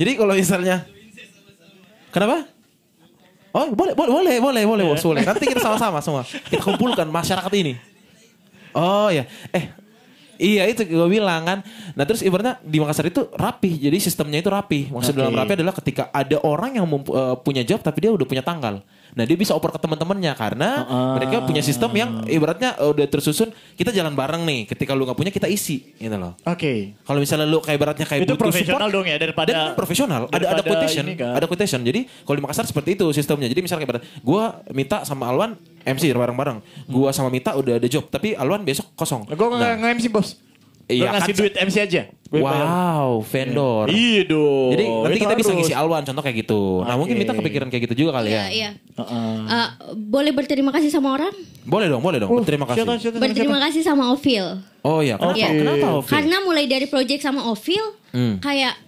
Jadi 0.00 0.10
kalau 0.16 0.32
misalnya, 0.32 0.76
kenapa? 2.08 2.48
Oh 3.52 3.68
boleh, 3.76 3.92
boleh, 3.92 4.12
boleh, 4.16 4.36
boleh, 4.40 4.62
boleh, 4.64 4.84
bos, 4.88 5.04
boleh. 5.04 5.20
Nanti 5.28 5.44
kita 5.44 5.60
sama-sama 5.60 6.00
semua, 6.00 6.24
kita 6.24 6.64
kumpulkan 6.64 7.04
masyarakat 7.12 7.52
ini. 7.60 7.76
Oh 8.72 9.12
ya, 9.12 9.28
eh, 9.52 9.68
iya 10.40 10.64
itu 10.64 10.88
gue 10.88 11.08
bilang 11.12 11.44
kan. 11.44 11.58
Nah 11.92 12.08
terus 12.08 12.24
ibaratnya 12.24 12.56
di 12.64 12.80
Makassar 12.80 13.12
itu 13.12 13.28
rapi, 13.36 13.76
jadi 13.76 14.00
sistemnya 14.00 14.40
itu 14.40 14.48
rapi. 14.48 14.88
Maksud 14.88 15.12
Oke. 15.12 15.20
dalam 15.20 15.36
rapi 15.36 15.52
adalah 15.60 15.76
ketika 15.76 16.08
ada 16.08 16.40
orang 16.40 16.80
yang 16.80 16.88
eh, 16.88 17.36
punya 17.44 17.60
job 17.60 17.84
tapi 17.84 18.08
dia 18.08 18.10
udah 18.16 18.24
punya 18.24 18.40
tanggal. 18.40 18.80
Nah 19.12 19.24
dia 19.24 19.36
bisa 19.36 19.52
oper 19.52 19.70
ke 19.70 19.78
teman-temannya 19.78 20.32
karena 20.32 20.68
Ah. 20.82 21.14
mereka 21.14 21.44
punya 21.44 21.60
sistem 21.60 21.92
yang 21.92 22.10
ibaratnya 22.24 22.74
udah 22.76 23.06
tersusun. 23.06 23.52
Kita 23.72 23.92
jalan 23.92 24.12
bareng 24.12 24.42
nih. 24.42 24.64
Ketika 24.66 24.96
lu 24.96 25.04
nggak 25.04 25.16
punya 25.16 25.28
kita 25.28 25.46
isi, 25.46 25.92
gitu 25.94 26.16
loh. 26.16 26.32
Oke. 26.42 26.96
Kalau 26.98 27.18
misalnya 27.20 27.44
lu 27.44 27.60
kayak 27.60 27.76
ibaratnya 27.76 28.06
kayak 28.06 28.24
Itu 28.24 28.34
profesional 28.34 28.88
support, 28.88 28.94
dong 28.94 29.06
ya, 29.06 29.16
daripada- 29.20 29.52
dan 29.52 29.76
profesional. 29.76 30.22
Ada 30.28 30.46
ada 30.50 30.62
quotation, 30.62 31.04
kan. 31.12 31.32
ada 31.36 31.44
quotation. 31.44 31.80
Jadi 31.82 32.00
kalau 32.24 32.36
di 32.36 32.42
Makassar 32.42 32.64
seperti 32.64 32.96
itu 32.96 33.06
sistemnya. 33.12 33.46
Jadi 33.46 33.60
misalnya 33.60 33.84
kayak 33.84 34.00
gua 34.24 34.64
Mita 34.72 35.04
sama 35.04 35.28
Alwan 35.28 35.54
MC 35.84 36.08
bareng-bareng. 36.10 36.88
Gua 36.88 37.12
sama 37.12 37.28
Mita 37.28 37.52
udah 37.52 37.76
ada 37.76 37.88
job, 37.88 38.08
tapi 38.08 38.32
Alwan 38.32 38.64
besok 38.64 38.88
kosong. 38.94 39.28
Gue 39.28 39.48
nggak 39.50 39.72
nggak 39.76 39.90
MC 39.98 40.06
bos. 40.08 40.40
Iya, 40.94 41.08
ngasih 41.10 41.32
kan- 41.32 41.40
duit 41.40 41.54
MC 41.56 41.76
aja. 41.80 42.02
Wow, 42.32 43.20
vendor. 43.22 43.84
Iya 43.86 44.24
dong. 44.24 44.72
Jadi 44.72 44.84
nanti 44.88 45.18
kita 45.20 45.34
bisa 45.36 45.52
harus. 45.52 45.58
ngisi 45.60 45.74
Alwan 45.74 46.00
contoh 46.02 46.20
kayak 46.20 46.36
gitu. 46.40 46.80
Nah, 46.80 46.96
mungkin 46.96 47.14
Oke. 47.14 47.22
Mita 47.22 47.32
kepikiran 47.34 47.68
kayak 47.68 47.82
gitu 47.86 47.94
juga 48.02 48.16
kali 48.16 48.32
Iya, 48.32 48.40
ya. 48.40 48.46
iya. 48.48 48.70
Heeh. 48.94 49.34
Eh, 49.46 49.68
boleh 49.94 50.32
berterima 50.32 50.70
kasih 50.70 50.88
sama 50.88 51.12
orang? 51.12 51.32
Boleh 51.62 51.86
dong, 51.86 52.00
boleh 52.00 52.18
dong. 52.18 52.30
Oh, 52.30 52.40
Terima 52.40 52.64
kasih. 52.64 52.82
siapa, 52.82 52.96
siapa, 52.96 53.16
Berterima 53.18 53.56
siapa? 53.56 53.66
kasih 53.68 53.82
sama 53.82 54.04
Ovil. 54.08 54.44
Oh 54.80 54.98
iya, 54.98 55.14
kenapa? 55.14 55.36
Iya. 55.36 55.48
Kenapa? 55.54 55.86
Ovi? 55.94 56.08
Karena 56.08 56.36
mulai 56.40 56.64
dari 56.64 56.86
project 56.86 57.20
sama 57.20 57.44
Ovil, 57.46 57.84
Hmm. 58.10 58.40
kayak 58.40 58.80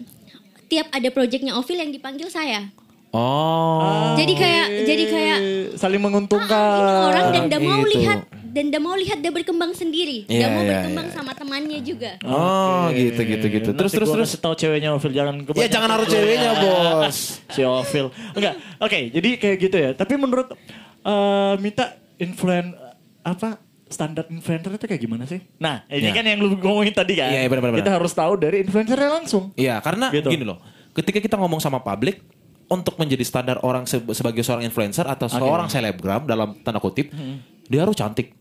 tiap 0.67 0.89
ada 0.89 1.09
projectnya 1.09 1.53
Ovil 1.55 1.77
yang 1.77 1.93
dipanggil 1.93 2.27
saya. 2.27 2.73
Oh. 3.15 4.11
Jadi 4.17 4.35
kayak 4.35 4.67
jadi 4.83 5.05
kayak 5.07 5.39
saling 5.77 6.01
ah, 6.01 6.05
menguntungkan. 6.05 6.67
ini 6.75 6.93
orang 7.05 7.25
dan 7.31 7.43
udah 7.47 7.61
mau 7.61 7.81
gitu. 7.81 7.93
lihat 7.95 8.19
dan 8.55 8.71
udah 8.71 8.81
mau 8.81 8.95
lihat 8.95 9.19
dia 9.19 9.29
berkembang 9.29 9.75
sendiri, 9.75 10.23
Iya, 10.25 10.39
udah 10.39 10.49
mau 10.49 10.63
iya, 10.63 10.71
berkembang 10.71 11.07
iya. 11.07 11.13
sama 11.13 11.33
temannya 11.35 11.79
juga. 11.83 12.11
Oh, 12.23 12.87
gitu 12.89 13.19
gitu 13.19 13.47
gitu. 13.51 13.69
Terus 13.75 13.93
terus 13.93 14.09
terus. 14.09 14.31
tahu 14.39 14.55
ceweknya 14.55 14.95
Ovil 14.95 15.11
jangan 15.11 15.35
Ya 15.35 15.45
kebanyakan. 15.45 15.73
jangan 15.73 15.91
harus 15.91 16.07
ceweknya, 16.07 16.51
Bos. 16.55 17.19
si 17.51 17.61
Ovil. 17.61 18.07
Enggak. 18.33 18.55
Oke, 18.79 18.99
jadi 19.11 19.29
kayak 19.35 19.57
gitu 19.59 19.77
ya. 19.77 19.91
Tapi 19.93 20.15
menurut 20.15 20.55
eh 21.03 21.55
Mita 21.59 21.93
influen 22.17 22.73
apa 23.21 23.59
standar 23.85 24.25
influencer 24.29 24.71
itu 24.71 24.87
kayak 24.87 25.03
gimana 25.03 25.25
sih? 25.25 25.43
Nah, 25.57 25.83
ini 25.87 26.09
Ya. 26.09 26.15
kan 26.15 26.25
yang 26.25 26.39
lu 26.39 26.55
ngomongin 26.55 26.91
tadi 26.91 27.15
kan. 27.15 27.29
Iya, 27.29 27.43
iya, 27.43 27.49
benar, 27.49 27.63
benar, 27.65 27.79
Kita 27.79 27.93
harus 27.93 28.13
tahu 28.13 28.33
dari 28.37 28.63
influencernya 28.63 29.11
langsung. 29.13 29.51
Iya, 29.55 29.79
karena 29.81 30.09
Gitu. 30.09 30.31
gini 30.31 30.45
loh. 30.45 30.63
Ketika 30.91 31.19
kita 31.19 31.35
ngomong 31.35 31.59
sama 31.59 31.79
publik 31.79 32.23
untuk 32.65 32.95
menjadi 32.97 33.21
standar 33.23 33.59
orang 33.61 33.85
se- 33.85 34.01
sebagai 34.11 34.41
seorang 34.41 34.63
influencer 34.63 35.05
atau 35.05 35.27
seorang 35.27 35.67
selebgram 35.67 36.25
dalam 36.25 36.57
tanda 36.61 36.79
kutip, 36.79 37.11
Hmm. 37.11 37.39
dia 37.65 37.83
harus 37.83 37.93
cantik, 37.93 38.33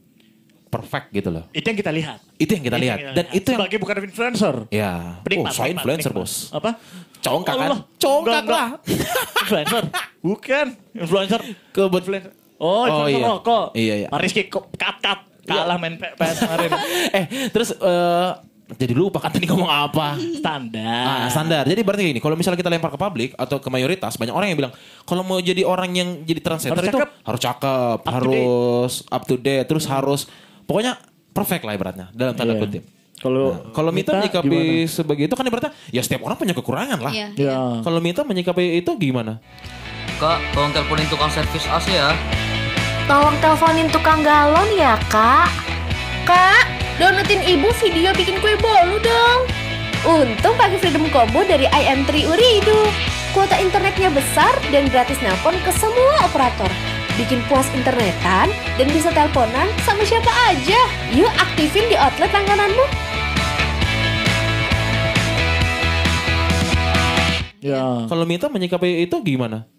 perfect 0.73 1.13
gitu 1.13 1.29
loh. 1.29 1.45
Itu 1.53 1.65
yang 1.65 1.77
kita 1.77 1.91
lihat. 1.93 2.17
Itu 2.35 2.51
yang 2.51 2.63
kita 2.65 2.77
lihat. 2.81 2.97
Dan 3.13 3.25
itu 3.29 3.45
yang 3.45 3.61
sebagai 3.61 3.77
bukan 3.77 3.95
influencer. 4.01 4.55
ya, 4.73 5.21
Penikmat, 5.21 5.45
oh, 5.45 5.53
saya 5.53 5.69
penikmat, 5.69 5.83
influencer, 5.85 6.11
penikmat. 6.11 6.25
Bos. 6.25 6.49
Apa? 6.49 6.69
Congkak 7.21 7.55
kan? 7.55 7.69
Congkak 7.95 8.43
lah. 8.43 8.67
influencer. 9.39 9.83
Bukan. 10.19 10.65
Influencer. 10.97 11.41
Kebet- 11.69 12.01
influencer. 12.01 12.31
Oh, 12.57 12.65
Oh, 12.65 12.83
influencer 13.05 13.19
iya. 13.21 13.27
rokok. 13.29 13.65
Iya, 13.77 13.93
iya. 14.01 14.07
Kok 14.49 14.65
cut 14.73 14.97
cut. 14.99 15.19
Kalah 15.43 15.75
main 15.75 15.99
PS 15.99 16.37
kemarin. 16.39 16.71
eh, 17.19 17.25
terus 17.51 17.75
eh, 17.75 18.31
jadi 18.73 18.95
lupa 18.95 19.19
kan 19.19 19.27
tadi 19.27 19.43
ngomong 19.43 19.67
apa. 19.67 20.15
Standar. 20.39 21.03
Ah, 21.03 21.27
standar. 21.27 21.67
Jadi 21.67 21.83
berarti 21.83 22.03
gini, 22.09 22.19
kalau 22.23 22.33
misalnya 22.33 22.55
kita 22.55 22.71
lempar 22.71 22.89
ke 22.89 22.97
publik 22.97 23.35
atau 23.35 23.59
ke 23.59 23.67
mayoritas, 23.67 24.15
banyak 24.15 24.31
orang 24.31 24.47
yang 24.49 24.57
bilang 24.57 24.73
kalau 25.03 25.21
mau 25.21 25.37
jadi 25.37 25.67
orang 25.67 25.91
yang 25.91 26.09
jadi 26.23 26.39
translator 26.39 26.79
Harus 26.79 26.87
itu 26.87 26.97
cakep. 26.97 27.09
harus 27.27 27.41
cakep, 27.41 27.97
to 27.99 28.07
harus 28.09 28.93
up 29.11 29.23
to 29.27 29.35
date, 29.35 29.67
terus 29.67 29.83
harus 29.83 30.21
pokoknya 30.63 30.93
perfect 31.29 31.63
lah 31.63 31.73
ibaratnya 31.73 32.07
dalam 32.11 32.33
tanda 32.33 32.53
Iya. 32.53 32.61
kutip. 32.61 32.83
Kalau 33.15 33.45
Nah, 33.49 33.71
kalau 33.71 33.91
Mita 33.91 34.11
menyikapi 34.13 34.51
gimana? 34.51 34.91
sebagai 34.91 35.23
itu 35.23 35.35
kan 35.35 35.45
ibaratnya 35.45 35.71
ya 35.89 36.01
setiap 36.01 36.21
orang 36.23 36.35
punya 36.35 36.51
kekurangan 36.51 36.99
lah. 36.99 37.13
Iya. 37.13 37.27
Ya. 37.33 37.59
Kalau 37.79 37.99
Mita 37.99 38.21
menyikapi 38.21 38.77
itu 38.77 38.91
gimana? 38.97 39.39
Kak, 40.15 40.39
tolong 40.51 40.71
teleponin 40.71 41.07
tukang 41.07 41.29
servis 41.29 41.63
AC 41.65 41.87
ya. 41.89 42.11
Tolong 43.03 43.35
teleponin 43.37 43.87
tukang 43.89 44.21
galon 44.21 44.67
ya, 44.73 44.95
Kak. 45.07 45.47
Kak, 46.23 46.63
downloadin 46.95 47.43
ibu 47.43 47.67
video 47.77 48.11
bikin 48.13 48.39
kue 48.39 48.55
bolu 48.55 48.99
dong. 48.99 49.39
Untung 50.05 50.55
pakai 50.55 50.77
Freedom 50.77 51.07
Combo 51.07 51.43
dari 51.43 51.63
IM3 51.65 52.27
Uridu. 52.27 52.79
Kuota 53.31 53.57
internetnya 53.57 54.07
besar 54.09 54.51
dan 54.67 54.85
gratis 54.85 55.17
nelpon 55.17 55.55
ke 55.59 55.71
semua 55.73 56.23
operator. 56.23 56.67
Bikin 57.13 57.45
puas 57.45 57.69
internetan 57.77 58.49
dan 58.73 58.87
bisa 58.89 59.13
teleponan 59.13 59.69
sama 59.85 60.01
siapa 60.01 60.33
aja. 60.49 60.81
Yuk 61.13 61.29
aktifin 61.29 61.85
di 61.85 61.93
outlet 61.93 62.33
langgananmu. 62.33 62.85
Ya. 67.63 68.09
Kalau 68.09 68.25
Mita 68.27 68.51
menyikapi 68.51 69.07
itu 69.07 69.15
gimana? 69.23 69.69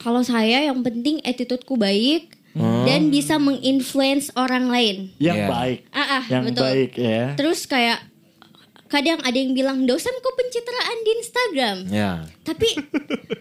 Kalau 0.00 0.24
saya 0.24 0.64
yang 0.64 0.80
penting 0.80 1.20
attitudeku 1.22 1.76
baik 1.76 2.40
Hmm. 2.50 2.82
dan 2.82 3.14
bisa 3.14 3.38
menginfluence 3.38 4.34
orang 4.34 4.66
lain. 4.66 4.96
Yang 5.22 5.38
Iya. 5.38 5.46
baik. 5.46 5.78
Ah, 5.94 6.02
ah, 6.18 6.24
Yang 6.26 6.42
betul. 6.50 6.64
baik 6.66 6.92
ya. 6.98 7.24
Terus 7.38 7.60
kayak 7.62 8.09
kadang 8.90 9.22
ada 9.22 9.32
yang 9.32 9.54
bilang 9.54 9.86
dosen 9.86 10.12
kok 10.12 10.34
pencitraan 10.34 10.98
di 11.00 11.10
Instagram. 11.16 11.76
Ya. 11.88 12.10
Tapi 12.42 12.68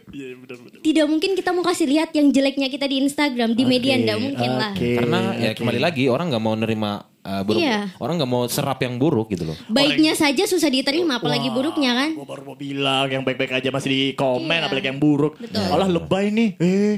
Iya, 0.09 0.35
tidak 0.81 1.05
mungkin 1.05 1.31
kita 1.33 1.49
mau 1.49 1.61
kasih 1.61 1.85
lihat 1.85 2.09
yang 2.11 2.29
jeleknya 2.29 2.67
kita 2.67 2.85
di 2.85 2.99
Instagram 2.99 3.53
di 3.53 3.63
media 3.63 3.93
Oke, 3.93 4.03
nggak 4.03 4.19
mungkin 4.19 4.51
lah. 4.51 4.73
oke, 4.73 4.89
Karena 4.95 5.19
ya 5.33 5.49
oke. 5.49 5.57
kembali 5.57 5.79
lagi 5.79 6.03
orang 6.05 6.27
nggak 6.27 6.43
mau 6.43 6.55
nerima 6.55 6.91
uh, 7.21 7.41
buruk. 7.41 7.61
Iya. 7.61 7.93
Orang 7.95 8.17
nggak 8.17 8.27
mau 8.27 8.43
serap 8.45 8.79
yang 8.79 8.97
buruk 8.97 9.29
gitu 9.29 9.45
loh. 9.45 9.57
Baiknya 9.67 10.13
saja 10.13 10.43
susah 10.43 10.67
diterima 10.67 11.17
apalagi 11.17 11.47
buruknya 11.47 11.93
kan. 11.95 12.09
Gue 12.11 12.25
baru 12.25 12.41
mau 12.43 12.57
bilang 12.57 13.07
yang 13.07 13.23
baik-baik 13.23 13.53
aja 13.55 13.69
masih 13.69 13.89
di 13.89 13.99
komen, 14.13 14.49
Iya. 14.51 14.65
apalagi 14.65 14.87
yang 14.87 14.99
buruk. 14.99 15.37
Betul. 15.37 15.61
Malah 15.63 15.87
lebay 15.87 16.25
nih. 16.29 16.49
Eh, 16.59 16.95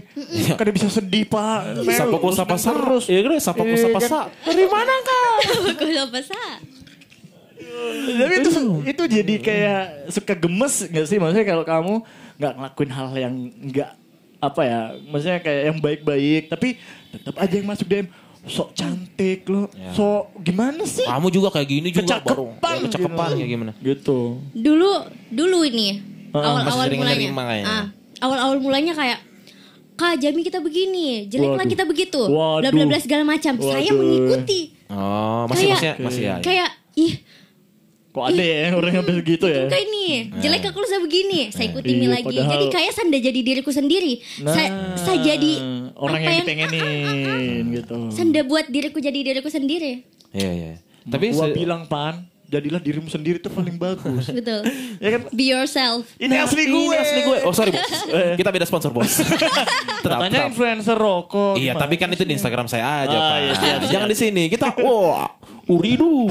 kan 0.55 0.63
dia 0.63 0.73
bisa 0.73 0.89
sedih 0.89 1.27
pak. 1.27 1.83
Sapa 1.85 2.15
ku 2.15 2.31
sapa 2.31 2.55
sa. 2.55 2.71
terus. 2.71 3.05
Iya 3.05 3.19
kan 3.21 3.31
sapa 3.37 3.61
ku 3.61 3.75
sapa 3.75 3.99
kan. 3.99 4.09
sa. 4.09 4.19
Dari 4.41 4.65
mana 4.65 4.93
kak? 4.97 5.35
Kalau 5.79 6.05
pasa. 6.09 6.41
Tapi 8.01 8.33
itu 8.37 8.51
itu 8.83 9.03
jadi 9.07 9.35
kayak 9.37 9.81
suka 10.09 10.33
gemes 10.33 10.85
gak 10.85 11.05
sih? 11.05 11.17
Maksudnya 11.17 11.45
kalau 11.45 11.63
kamu 11.63 11.93
nggak 12.35 12.53
ngelakuin 12.55 12.91
hal 12.91 13.07
yang 13.13 13.33
nggak 13.61 13.89
apa 14.39 14.61
ya? 14.61 14.79
Maksudnya 15.05 15.39
kayak 15.39 15.61
yang 15.65 15.77
baik-baik, 15.79 16.43
tapi 16.47 16.75
tetap 17.09 17.35
aja 17.35 17.53
yang 17.53 17.67
masuk 17.67 17.85
DM 17.85 18.07
sok 18.41 18.73
cantik 18.73 19.45
lo, 19.45 19.69
Ya. 19.71 19.93
sok 19.93 20.33
gimana 20.41 20.81
sih? 20.81 21.05
Kamu 21.05 21.29
juga 21.29 21.53
kayak 21.53 21.67
gini 21.67 21.87
juga 21.89 22.17
baru. 22.17 22.49
Kecakapan, 22.57 22.73
Ya, 22.73 22.81
kecakapan 22.81 23.27
gitu. 23.29 23.37
ya 23.37 23.45
gimana? 23.45 23.71
Gitu. 23.77 24.19
Dulu 24.51 24.91
dulu 25.29 25.57
ini 25.61 26.01
Ah, 26.31 26.41
awal-awal 26.41 26.89
masih 26.89 26.97
sering 26.97 27.29
mulanya. 27.29 27.63
Ah, 27.63 27.83
awal-awal 28.19 28.57
mulanya 28.57 28.93
kayak 28.95 29.19
Kak 29.93 30.17
Jami 30.17 30.41
kita 30.41 30.57
begini, 30.57 31.29
jeleklah 31.29 31.67
kita 31.67 31.85
begitu, 31.85 32.17
bla 32.25 32.57
bla 32.63 32.85
bla 32.87 32.97
segala 32.97 33.21
macam. 33.21 33.53
Saya 33.53 33.93
mengikuti. 33.93 34.73
Oh, 34.89 35.45
masih 35.45 35.77
Kayak- 35.77 36.01
masih 36.01 36.01
masih 36.01 36.23
ya. 36.25 36.35
Kayak 36.41 36.69
ih 36.97 37.13
Kok 38.11 38.23
ada 38.27 38.43
ya 38.43 38.75
orang 38.75 38.91
yang 38.91 39.07
begitu 39.07 39.45
ya? 39.47 39.71
kayak 39.71 39.85
ini 39.87 40.03
jelek 40.43 40.67
aku 40.67 40.83
saya 40.83 40.99
begini 40.99 41.47
saya 41.47 41.71
ikuti 41.71 41.95
Iya, 41.95 42.11
lagi 42.11 42.27
padahal- 42.27 42.51
jadi 42.51 42.65
kayak 42.67 42.91
saya 42.91 43.07
jadi 43.17 43.39
diriku 43.39 43.71
sendiri 43.71 44.13
saya, 44.37 44.67
Nah, 44.67 44.95
saya 44.99 45.17
jadi 45.23 45.51
orang 45.95 46.19
apa 46.19 46.29
yang 46.29 46.43
dipengenin 46.43 47.63
gitu. 47.71 47.97
saya 48.11 48.43
buat 48.43 48.67
diriku 48.67 48.99
jadi 48.99 49.19
diriku 49.21 49.47
sendiri 49.47 50.03
Iya, 50.31 50.51
iya. 50.51 50.73
Tapi 51.01 51.33
gua 51.33 51.51
bilang 51.51 51.87
pan, 51.87 52.30
jadilah 52.51 52.77
dirimu 52.77 53.07
sendiri 53.07 53.39
itu 53.39 53.47
paling 53.47 53.75
bagus. 53.75 54.27
betul 54.37 54.59
ya 54.99 55.09
kan? 55.09 55.21
be 55.31 55.47
yourself 55.47 56.03
Ini 56.15 56.35
asli 56.37 56.63
Ini 56.63 56.75
gue. 56.83 56.95
asli 56.97 57.19
gue. 57.23 57.37
Oh, 57.41 57.51
sorry, 57.51 57.71
Bos. 57.71 57.87
Kita 58.39 58.49
beda 58.49 58.65
sponsor, 58.65 58.91
Bos. 58.91 59.23
tetap, 60.03 60.19
Katanya 60.19 60.29
tetap. 60.37 60.49
influencer 60.51 60.93
rokok. 60.93 61.55
Iya, 61.55 61.73
tapi 61.73 61.95
kan 61.95 62.09
itu 62.09 62.21
di? 62.21 62.33
Instagram 62.33 62.67
saya 62.67 63.07
aja, 63.07 63.13
Ah, 63.13 63.23
Pak. 63.25 63.37
iya, 63.37 63.53
siap. 63.55 63.79
Jangan 63.87 64.07
di 64.07 64.17
sini. 64.17 64.43
Kita 64.45 64.75
wah, 64.77 65.31
uridu. 65.65 66.27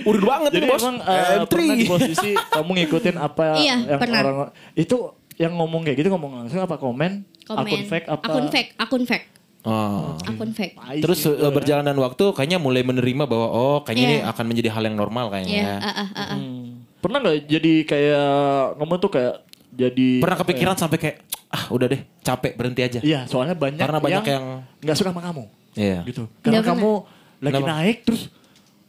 uridu 0.00 0.24
banget 0.24 0.50
Jadi 0.52 0.60
ini, 0.60 0.70
Bos. 0.70 0.80
emang 0.80 0.96
eh, 1.00 1.36
M3. 1.36 1.48
pernah 1.48 1.74
di 1.74 1.84
posisi 1.84 2.30
kamu 2.32 2.70
ngikutin 2.76 3.16
apa 3.16 3.44
Iya, 3.56 3.76
yang 3.84 3.98
pernah. 3.98 4.20
orang 4.22 4.36
itu 4.72 4.96
yang 5.34 5.52
ngomong 5.52 5.82
kayak 5.82 5.96
gitu 5.98 6.08
ngomong 6.08 6.30
langsung 6.38 6.60
apa 6.60 6.76
komen? 6.76 7.26
komen 7.44 7.60
Akun 7.60 7.82
fake 7.84 8.06
apa? 8.06 8.24
akun 8.24 8.46
fake 8.48 8.70
akun 8.78 9.02
fake 9.04 9.26
Oh. 9.64 10.12
akun 10.20 10.52
fake 10.52 10.76
Terus 11.00 11.18
gitu 11.18 11.34
eh, 11.34 11.40
ya. 11.40 11.48
berjalan 11.48 11.82
dan 11.82 11.96
waktu 11.96 12.20
kayaknya 12.30 12.58
mulai 12.58 12.80
menerima 12.80 13.24
bahwa 13.24 13.48
oh 13.48 13.76
kayaknya 13.80 14.04
ini 14.04 14.16
Iya. 14.18 14.28
akan 14.28 14.44
menjadi 14.44 14.68
hal 14.70 14.82
yang 14.84 14.92
normal 14.94 15.26
ya 15.26 15.32
kayaknya. 15.34 15.64
ah, 15.74 15.88
ah, 15.88 15.98
ah, 16.04 16.08
ah. 16.14 16.28
Hmm. 16.34 16.84
Pernah 16.94 17.18
nggak 17.18 17.36
jadi 17.46 17.72
kayak 17.82 18.28
ngomong 18.76 18.98
tuh 18.98 19.10
kayak 19.10 19.34
jadi 19.70 20.08
Pernah 20.20 20.38
kepikiran 20.38 20.76
sampai 20.76 20.98
kayak 20.98 21.16
ah 21.48 21.64
udah 21.68 21.86
deh 21.86 22.00
capek 22.20 22.52
berhenti 22.54 22.80
aja. 22.80 23.00
Iya, 23.00 23.24
soalnya 23.24 23.54
banyak 23.54 23.80
Karena 23.80 23.98
banyak 23.98 24.24
yang- 24.26 24.68
nggak 24.78 24.96
suka 24.96 25.10
sama 25.10 25.22
kamu. 25.22 25.44
Iya. 25.72 25.98
Gitu. 26.04 26.22
Karena 26.38 26.52
Nggak 26.54 26.64
kamu 26.70 26.92
lagi 27.40 27.54
Kenapa? 27.54 27.68
naik 27.74 27.98
terus 28.04 28.22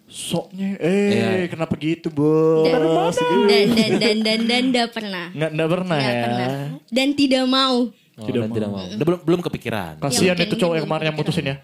soknya 0.05 0.77
eh 0.77 1.09
Iya. 1.11 1.47
kenapa 1.49 1.73
gitu 1.75 2.07
bos 2.07 2.63
Dan 2.63 2.77
dan 3.47 3.67
dan 3.67 3.91
dan 3.97 4.17
dan 4.21 4.39
dan 4.45 4.63
nggak 4.69 4.89
pernah. 4.91 5.25
nggak 5.31 5.49
nggak 5.51 5.69
pernah 5.69 5.97
Nggak 5.97 6.11
ya 6.11 6.23
pernah. 6.23 6.47
Dan 6.87 7.07
tidak 7.13 7.43
mau. 7.45 7.77
Oh, 8.15 8.25
dan 8.25 8.47
tidak 8.49 8.69
mau. 8.69 8.79
Udah 8.79 9.05
belum 9.05 9.19
belum 9.21 9.39
kepikiran. 9.43 9.93
kasihan 9.99 10.35
Ya, 10.35 10.43
itu 10.43 10.55
cowok 10.55 10.73
yang 10.75 10.85
kemarin 10.85 11.05
yang 11.11 11.17
mutusin 11.17 11.45
ya 11.45 11.55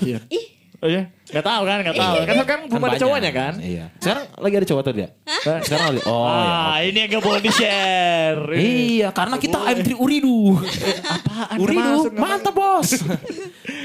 Iya. 0.00 0.20
Ih, 0.28 0.46
Oh 0.76 0.92
iya, 0.92 1.08
nggak 1.32 1.40
tahu 1.40 1.62
kan, 1.64 1.78
nggak 1.80 1.96
tahu. 1.96 2.16
Kan 2.20 2.36
kan 2.44 2.58
belum 2.68 2.84
ada 2.84 2.98
cowoknya 3.00 3.30
kan? 3.32 3.52
Iya. 3.56 3.84
Sekarang 3.96 4.24
lagi 4.36 4.54
ada 4.54 4.66
cowok 4.68 4.82
tuh 4.84 4.92
dia. 4.92 5.08
Sekarang 5.40 5.84
lagi. 5.88 6.00
Oh 6.04 6.28
ya. 6.28 6.36
ah, 6.36 6.76
ini 6.84 6.98
yang 7.00 7.10
gak 7.16 7.24
boleh 7.24 7.40
di 7.40 7.48
share. 7.50 8.40
Iya, 8.52 9.08
karena 9.08 9.40
kita 9.40 9.56
I'm3 9.56 9.96
Uridu. 9.96 10.60
Apaan? 11.00 11.56
Uridu, 11.56 12.12
mantap 12.12 12.52
bos. 12.52 12.92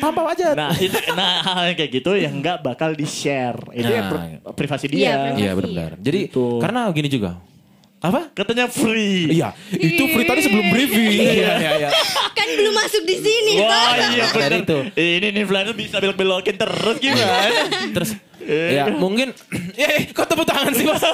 Tambah 0.04 0.24
aja. 0.28 0.52
Nah, 0.52 0.76
itu, 0.76 0.97
nah 1.13 1.39
hal 1.41 1.63
yang 1.71 1.78
kayak 1.80 1.91
gitu 1.93 2.12
yang 2.12 2.34
nggak 2.36 2.60
bakal 2.60 2.91
di 2.91 3.08
share. 3.08 3.56
Itu 3.71 3.88
Nah. 3.88 3.95
yang 3.95 4.06
pri- 4.12 4.39
privasi 4.52 4.86
Iya, 4.91 4.91
dia. 4.91 5.15
Iya 5.32 5.52
benar-benar. 5.56 5.91
Jadi 5.95 6.19
Gitu. 6.28 6.60
karena 6.60 6.91
gini 6.91 7.08
juga. 7.08 7.39
Apa? 8.02 8.34
Katanya 8.34 8.66
free. 8.66 9.30
Iya, 9.30 9.54
itu 9.78 10.04
free 10.10 10.26
tadi 10.26 10.42
sebelum 10.42 10.74
briefing. 10.74 11.22
Iya, 11.22 11.54
iya, 11.62 11.72
iya. 11.86 11.90
kan 12.34 12.48
belum 12.50 12.74
masuk 12.74 13.06
di 13.06 13.16
sini. 13.22 13.62
Wah 13.62 13.94
iya 13.94 14.26
bener. 14.34 14.52
itu. 14.66 14.78
Ini 14.98 15.28
nih 15.30 15.42
influencer 15.46 15.78
bisa 15.78 16.02
belok-belokin 16.02 16.58
terus 16.58 16.98
gimana? 16.98 17.70
Terus 17.94 18.18
ya 18.46 18.90
mungkin 18.90 19.30
eh 19.78 20.10
kok 20.10 20.26
tepuk 20.26 20.50
tangan 20.50 20.74
sih 20.74 20.82
mas 20.82 21.06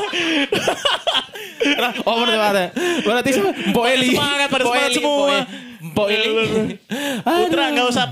nah, 1.76 1.91
oh 2.08 2.23
berarti 2.23 2.39
berarti 2.39 2.65
berarti 3.04 3.30
Mpo 3.76 3.82
Eli 3.84 4.08
Semangat 4.15 4.47
pada 4.47 4.63
semangat 4.63 4.91
semua. 4.95 5.36
Mpo 5.84 6.04
Eli. 6.08 6.30
Mpo 6.32 6.47
Eli 6.47 6.76
Putra 7.19 7.65
nggak 7.76 7.88
usah 7.91 8.06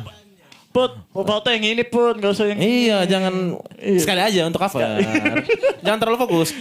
Put, 0.75 0.91
foto 1.07 1.47
yang 1.47 1.63
ini 1.71 1.87
put, 1.87 2.19
nggak 2.19 2.35
usah 2.35 2.51
yang 2.51 2.59
iya 2.59 3.07
jangan 3.07 3.55
sekali 3.95 4.19
aja 4.19 4.43
untuk 4.43 4.59
cover 4.59 4.83
jangan 5.87 5.99
terlalu 6.03 6.19
fokus 6.19 6.51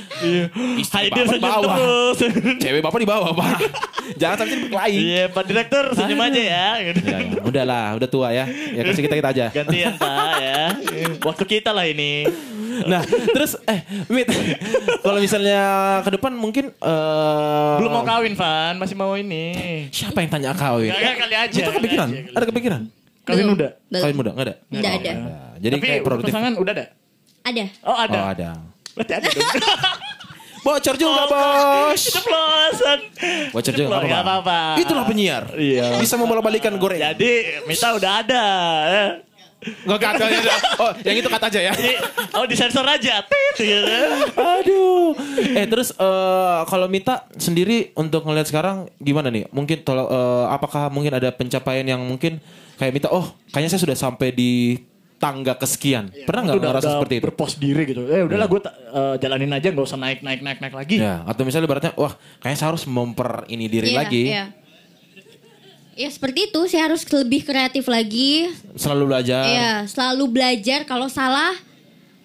Istri 0.79 1.11
Haidil 1.11 1.27
bapak 1.27 1.35
di 1.35 1.43
bawah 1.43 1.75
terus. 1.75 2.17
cewek 2.63 2.79
bapak 2.79 3.01
di 3.03 3.09
bawah 3.11 3.31
pak 3.35 3.59
jangan 4.15 4.37
sampai 4.39 4.57
berkelahi 4.63 4.99
Iya, 5.03 5.25
Pak 5.35 5.43
Direktur 5.51 5.85
senyum 5.99 6.23
aja 6.23 6.39
ya. 6.39 6.69
gitu. 6.87 7.03
ya, 7.11 7.19
ya. 7.27 7.43
udahlah 7.43 7.87
udah 7.99 8.07
tua 8.07 8.29
ya 8.31 8.47
ya 8.47 8.87
kasih 8.87 9.03
kita 9.03 9.15
kita 9.19 9.29
aja 9.35 9.47
Gantian 9.51 9.99
Pak 9.99 10.33
ya. 10.39 10.63
Waktu 11.27 11.45
kita 11.49 11.71
lah 11.75 11.87
ini. 11.89 12.27
Nah, 12.87 13.03
terus 13.07 13.59
eh 13.67 13.83
Mit, 14.07 14.31
kalau 15.01 15.19
misalnya 15.19 15.63
ke 16.03 16.11
depan 16.15 16.35
mungkin 16.35 16.71
eh 16.71 17.75
Belum 17.83 17.91
mau 17.91 18.05
kawin 18.07 18.35
Van, 18.35 18.79
masih 18.79 18.95
mau 18.95 19.15
ini. 19.15 19.55
Siapa 19.91 20.23
yang 20.23 20.31
tanya 20.31 20.51
kawin? 20.55 20.91
Gak, 20.91 21.01
gak, 21.03 21.17
kali 21.27 21.35
aja. 21.35 21.59
Itu 21.59 21.71
kali 21.71 21.79
kepikiran? 21.83 22.09
aja, 22.11 22.31
Ada 22.35 22.45
kepikiran? 22.47 22.83
Kawin? 23.25 23.57
Belum. 23.57 23.57
Kawin 23.91 24.17
muda? 24.17 24.31
Enggak 24.33 24.45
ada? 24.47 24.55
Nggak 24.69 24.93
ada. 24.95 25.13
Nah, 25.13 25.53
jadi 25.57 25.75
Tapi 25.75 25.87
kayak 25.89 26.03
produktif. 26.05 26.33
pasangan 26.33 26.53
udah 26.61 26.73
ada? 26.73 26.87
Ada. 27.45 27.65
Oh 27.83 27.97
ada. 27.97 28.19
Oh, 28.19 28.29
ada. 28.31 28.49
Berarti 28.95 29.13
ada 29.17 29.29
dong. 29.29 29.51
Bocor 30.65 30.97
juga, 30.97 31.23
Oh, 31.25 31.29
Bos. 31.29 32.01
Ceplosan. 32.09 32.99
Bocor 33.53 33.73
juga 33.77 33.85
Ceplos, 33.85 34.03
nggak 34.09 34.23
apa-apa. 34.25 34.59
Itulah 34.81 35.05
penyiar. 35.05 35.45
Iya. 35.53 36.01
Bisa 36.01 36.17
membolak-balikan 36.17 36.73
goreng. 36.81 37.05
Jadi 37.05 37.61
Mita 37.69 37.93
udah 37.93 38.13
ada. 38.25 38.45
Enggak 39.61 40.01
kata 40.01 40.25
ya. 40.29 40.57
Oh, 40.77 40.93
yang 41.05 41.17
itu 41.21 41.29
kata 41.29 41.47
aja 41.53 41.61
ya. 41.69 41.73
Oh 42.33 42.45
disensor 42.49 42.85
aja. 42.85 43.21
Tit, 43.25 43.57
gitu. 43.61 43.97
Aduh. 44.37 45.13
Eh 45.53 45.69
terus 45.69 45.93
eh, 45.93 46.59
kalau 46.65 46.89
Mita 46.89 47.29
sendiri 47.37 47.93
untuk 47.93 48.25
ngelihat 48.25 48.49
sekarang 48.49 48.89
gimana 48.97 49.29
nih? 49.29 49.45
Mungkin 49.53 49.85
tolong 49.85 50.09
eh, 50.09 50.45
apakah 50.49 50.89
mungkin 50.89 51.13
ada 51.13 51.29
pencapaian 51.29 51.85
yang 51.85 52.01
mungkin 52.01 52.41
kayak 52.75 52.93
Mita 52.93 53.09
oh 53.11 53.25
kayaknya 53.51 53.71
saya 53.73 53.83
sudah 53.83 53.97
sampai 53.97 54.31
di 54.31 54.81
tangga 55.15 55.57
kesekian. 55.57 56.13
Pernah 56.25 56.41
nggak 56.45 56.57
Udah- 56.59 56.69
ngerasa 56.75 56.85
udah 56.85 56.95
seperti 57.01 57.15
itu? 57.17 57.25
Berpos 57.25 57.53
diri 57.57 57.83
gitu. 57.87 58.03
Eh 58.07 58.23
udahlah 58.23 58.45
gue 58.45 58.61
jalanin 59.19 59.53
aja 59.53 59.69
nggak 59.69 59.87
usah 59.87 59.97
naik 59.97 60.21
naik 60.21 60.41
naik 60.41 60.59
naik 60.61 60.75
lagi. 60.75 60.97
Ya, 61.01 61.25
atau 61.25 61.43
misalnya 61.43 61.65
beratnya 61.65 61.93
wah 61.95 62.13
kayaknya 62.39 62.59
saya 62.59 62.69
harus 62.77 62.85
memper 62.85 63.49
ini 63.49 63.65
diri 63.67 63.93
Iya, 63.93 63.97
lagi. 63.97 64.23
iya. 64.29 64.45
Ya 65.95 66.11
seperti 66.11 66.51
itu, 66.51 66.61
saya 66.67 66.91
harus 66.91 67.07
lebih 67.07 67.47
kreatif 67.47 67.87
lagi. 67.87 68.51
Selalu 68.75 69.15
belajar. 69.15 69.47
Ya, 69.47 69.73
selalu 69.87 70.27
belajar 70.27 70.83
kalau 70.85 71.07
salah 71.07 71.55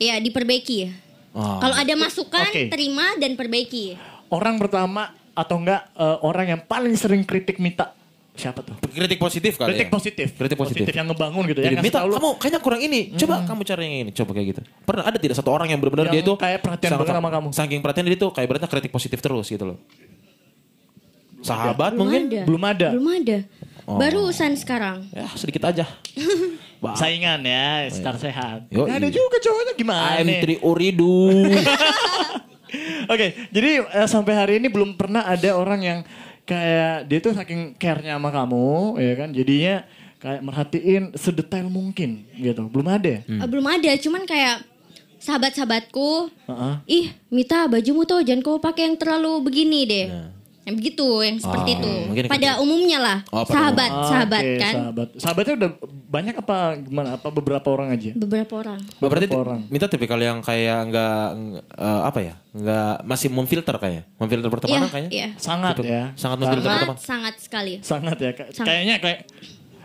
ya 0.01 0.17
diperbaiki. 0.17 0.89
Oh. 1.38 1.62
Kalau 1.62 1.77
ada 1.77 1.93
masukan, 1.93 2.49
Oke. 2.49 2.73
terima 2.73 3.13
dan 3.21 3.38
perbaiki. 3.38 3.93
Orang 4.33 4.57
pertama 4.57 5.13
atau 5.38 5.62
enggak 5.62 5.85
eh, 5.93 6.17
orang 6.25 6.57
yang 6.57 6.62
paling 6.65 6.97
sering 6.97 7.21
kritik 7.21 7.62
Mita 7.62 7.93
siapa 8.39 8.63
tuh? 8.63 8.75
Kritik 8.88 9.19
positif 9.19 9.60
kali 9.60 9.75
Kritik 9.75 9.88
ya? 9.88 9.93
positif. 9.93 10.28
Kritik 10.39 10.58
positif. 10.58 10.84
yang 10.88 11.12
ngebangun 11.12 11.43
gitu 11.52 11.60
Jadi 11.60 11.75
ya. 11.75 11.80
Ngasih 11.84 11.93
tahu 11.93 12.08
lu- 12.08 12.15
kamu 12.15 12.30
kayaknya 12.39 12.60
kurang 12.63 12.82
ini. 12.82 12.99
Coba 13.19 13.36
kamu 13.43 13.62
cari 13.67 13.82
yang 13.84 13.95
ini. 14.08 14.12
Coba 14.15 14.32
kayak 14.32 14.47
gitu. 14.56 14.62
Pernah 14.88 15.04
ada 15.04 15.17
tidak 15.19 15.36
satu 15.36 15.49
orang 15.52 15.67
yang 15.67 15.80
benar-benar 15.84 16.08
dia 16.08 16.23
itu 16.23 16.34
kayak 16.39 16.60
perhatian 16.63 16.95
banget 16.95 17.15
sama 17.19 17.30
kamu. 17.30 17.47
Saking 17.52 17.80
perhatian 17.84 18.06
dia 18.08 18.15
tuh 18.15 18.32
kayak 18.32 18.47
berarti 18.47 18.65
kritik 18.71 18.91
positif 18.95 19.19
terus 19.19 19.45
gitu 19.52 19.67
loh. 19.67 19.78
Sahabat 21.39 21.95
Belum 21.95 21.99
mungkin 22.08 22.21
ada. 22.28 22.41
Belum 22.47 22.63
ada. 22.63 22.88
Belum 22.95 23.10
ada. 23.12 23.38
Oh. 23.89 23.97
Barusan 23.97 24.54
sekarang. 24.54 25.10
ya 25.10 25.25
sedikit 25.34 25.65
aja. 25.65 25.84
Wah. 26.84 26.95
Saingan 26.95 27.43
ya, 27.43 27.91
star 27.91 28.15
sehat. 28.15 28.71
Yo, 28.71 28.88
Nggak 28.88 29.04
ada 29.04 29.10
iya. 29.12 29.15
juga 29.17 29.38
cowoknya 29.43 29.73
gimana? 29.75 30.15
I'm 30.23 30.32
Tri 30.39 30.56
Uridu. 30.63 31.28
Oke, 33.13 33.34
jadi 33.49 33.82
eh, 33.82 34.08
sampai 34.08 34.34
hari 34.38 34.54
ini 34.62 34.69
belum 34.69 34.93
pernah 34.95 35.25
ada 35.25 35.58
orang 35.58 35.82
yang 35.82 35.99
kayak 36.49 37.05
dia 37.05 37.19
tuh 37.21 37.38
saking 37.38 37.77
care-nya 37.77 38.17
sama 38.17 38.33
kamu, 38.33 38.97
ya 38.97 39.13
kan? 39.13 39.29
Jadinya 39.29 39.85
kayak 40.17 40.41
merhatiin 40.41 41.03
sedetail 41.13 41.69
mungkin 41.69 42.25
gitu. 42.33 42.65
Belum 42.73 42.89
ada. 42.89 43.21
Hmm. 43.29 43.39
Eh, 43.39 43.47
belum 43.47 43.67
ada, 43.69 43.91
cuman 44.01 44.25
kayak 44.25 44.65
sahabat-sahabatku. 45.21 46.33
Heeh. 46.49 46.73
Ih, 46.89 47.07
Mita, 47.29 47.69
bajumu 47.69 48.09
tuh 48.09 48.25
jangan 48.25 48.41
kau 48.41 48.57
pakai 48.57 48.89
yang 48.89 48.97
terlalu 48.97 49.45
begini 49.45 49.85
deh. 49.85 50.07
Yang 50.09 50.38
begitu, 50.73 51.08
yang 51.19 51.38
seperti 51.38 51.71
Oh, 51.71 51.77
itu. 51.77 51.93
mungkin 52.05 52.23
Pada 52.27 52.49
gitu. 52.51 52.62
umumnya 52.62 52.97
lah. 52.97 53.17
Oh, 53.27 53.41
pada 53.41 53.53
sahabat, 53.53 53.89
Ah, 53.89 54.05
sahabat 54.05 54.41
oke, 54.41 54.58
kan. 54.58 54.73
Sahabat. 54.75 55.08
Sahabatnya 55.15 55.53
udah 55.55 55.69
banyak 56.05 56.36
apa 56.36 56.58
gimana? 56.79 57.08
Apa 57.15 57.27
beberapa 57.29 57.67
orang 57.67 57.88
aja? 57.89 58.12
Beberapa 58.13 58.53
orang. 58.55 58.79
Berarti 58.99 59.25
Beberapa 59.25 59.41
orang. 59.41 59.60
Minta 59.67 59.86
tipikal 59.86 60.19
yang 60.19 60.38
kayak 60.39 60.79
nggak 60.86 61.21
eh, 61.73 62.01
apa 62.03 62.19
ya? 62.19 62.34
Nggak 62.49 62.93
masih 63.03 63.27
memfilter 63.29 63.75
kayak. 63.75 64.03
Memfilter 64.15 64.49
pertemanan 64.49 64.82
Iya, 64.82 64.89
kayaknya. 64.89 65.12
iya. 65.12 65.27
Sangat 65.36 65.73
Gitu. 65.75 65.84
ya. 65.88 66.03
Sangat 66.13 66.38
memfilter 66.38 66.62
Sangat, 66.62 66.77
pertemanan. 66.82 67.01
sangat 67.01 67.34
sekali. 67.38 67.73
Sangat 67.82 68.17
ya. 68.17 68.32
Kay- 68.32 68.49
Sangat. 68.51 68.67
Kayaknya 68.67 68.95
kayak 68.99 69.19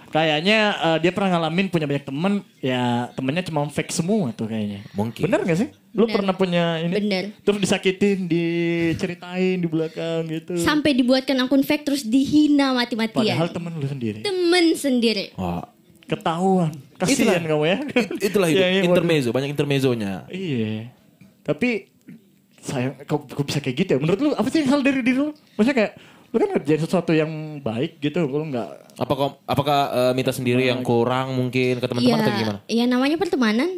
kayaknya 0.08 0.58
eh, 0.72 0.98
dia 1.00 1.10
pernah 1.10 1.30
ngalamin 1.34 1.66
punya 1.68 1.86
banyak 1.86 2.04
temen 2.04 2.32
ya 2.60 2.82
temennya 3.12 3.42
cuma 3.44 3.66
fake 3.66 3.90
semua 3.90 4.30
tuh 4.30 4.46
kayaknya. 4.46 4.86
Mungkin. 4.92 5.22
Bener 5.22 5.42
gak 5.42 5.58
sih? 5.58 5.68
Lu 5.94 6.10
Bener. 6.10 6.14
pernah 6.18 6.34
punya 6.34 6.64
ini? 6.82 6.94
Bener. 6.98 7.24
Terus 7.46 7.58
disakitin, 7.62 8.26
diceritain 8.26 9.62
di 9.62 9.68
belakang 9.70 10.26
gitu. 10.26 10.58
Sampai 10.58 10.90
dibuatkan 10.90 11.38
akun 11.38 11.62
fake 11.62 11.86
terus 11.86 12.02
dihina 12.02 12.74
mati-matian. 12.74 13.22
Padahal 13.22 13.48
temen 13.54 13.72
lu 13.78 13.86
sendiri. 13.86 14.26
Temen 14.26 14.74
sendiri. 14.74 15.30
Wah, 15.38 15.70
Ketahuan. 16.04 16.74
Kasihan 16.98 17.40
kamu 17.46 17.64
ya. 17.64 17.78
It- 17.94 18.26
itulah 18.26 18.48
hidup. 18.50 18.60
Iya, 18.64 18.68
waduh. 18.74 18.88
intermezzo, 18.90 19.28
banyak 19.30 19.50
intermezzonya. 19.54 20.26
Iya. 20.28 20.90
Tapi 21.46 21.94
sayang 22.58 22.98
kok, 23.06 23.30
kok 23.30 23.44
bisa 23.46 23.62
kayak 23.62 23.76
gitu 23.78 23.90
ya? 23.94 23.98
Menurut 24.02 24.18
lu 24.18 24.30
apa 24.34 24.48
sih 24.50 24.66
yang 24.66 24.68
salah 24.74 24.84
dari 24.84 24.98
diri 24.98 25.14
lu? 25.14 25.30
Maksudnya 25.54 25.76
kayak 25.78 25.92
lu 26.34 26.36
kan 26.42 26.48
ngerjain 26.58 26.80
sesuatu 26.82 27.12
yang 27.14 27.30
baik 27.62 28.02
gitu, 28.02 28.26
lu 28.26 28.50
nggak 28.50 28.68
Apakah 28.98 29.38
apakah 29.46 29.78
eh, 29.90 30.12
Mita 30.14 30.30
sendiri 30.30 30.66
yang 30.70 30.82
kurang 30.82 31.34
mungkin 31.34 31.78
ke 31.82 31.86
teman-teman 31.86 32.18
atau 32.18 32.32
gimana? 32.34 32.58
Iya, 32.66 32.82
ya 32.82 32.84
namanya 32.90 33.16
pertemanan. 33.18 33.70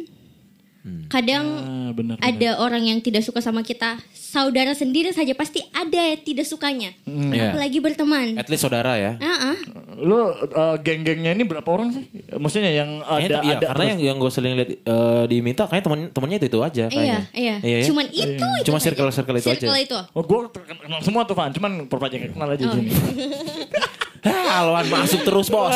Kadang 1.07 1.45
ah, 1.63 1.91
benar. 1.95 2.15
ada 2.19 2.49
orang 2.59 2.83
yang 2.83 2.99
tidak 2.99 3.23
suka 3.23 3.39
sama 3.39 3.63
kita. 3.63 3.95
Saudara 4.11 4.75
sendiri 4.75 5.15
saja 5.15 5.31
pasti 5.31 5.63
ada 5.71 5.95
yang 5.95 6.19
tidak 6.19 6.43
sukanya. 6.43 6.91
Iya. 7.07 7.55
Apalagi 7.55 7.79
berteman. 7.79 8.35
At 8.35 8.51
least 8.51 8.67
saudara 8.67 8.99
ya. 8.99 9.15
Ah. 9.23 9.55
Lu 9.97 10.19
uh, 10.19 10.75
geng-gengnya 10.83 11.31
ini 11.31 11.47
berapa 11.47 11.65
orang 11.65 11.95
sih? 11.95 12.03
Maksudnya 12.35 12.75
yang 12.75 13.01
ada 13.07 13.17
Kayaknya, 13.17 13.39
iya, 13.47 13.55
ada 13.55 13.65
karena 13.71 13.83
yang 13.95 13.99
yang 14.03 14.17
gue 14.19 14.31
sering 14.31 14.53
lihat 14.59 14.69
eh, 14.75 15.23
di 15.31 15.37
Mita 15.39 15.63
kayaknya 15.65 15.85
temen 15.87 15.99
temennya 16.11 16.37
itu 16.43 16.47
itu 16.51 16.59
aja 16.59 16.85
Iya, 16.87 16.91
kayaknya. 16.91 17.21
iya. 17.33 17.55
ya? 17.63 17.77
Cuman 17.87 18.05
itu, 18.11 18.27
itu 18.35 18.65
Cuma 18.67 18.77
circle-circle 18.83 19.37
itu 19.39 19.47
aja. 19.47 19.59
Circle 19.63 19.79
itu. 19.79 19.99
Oh, 20.11 20.23
gue 20.27 20.39
kenal 20.51 20.99
semua 21.01 21.23
tuh, 21.23 21.33
Van. 21.33 21.49
Cuman 21.55 21.87
nggak 21.87 22.33
kenal 22.35 22.49
aja 22.51 22.63
Oh, 22.67 22.73
sini. 22.75 22.91
Haluan 24.53 24.85
masuk 24.87 25.21
terus 25.21 25.47
bos. 25.47 25.73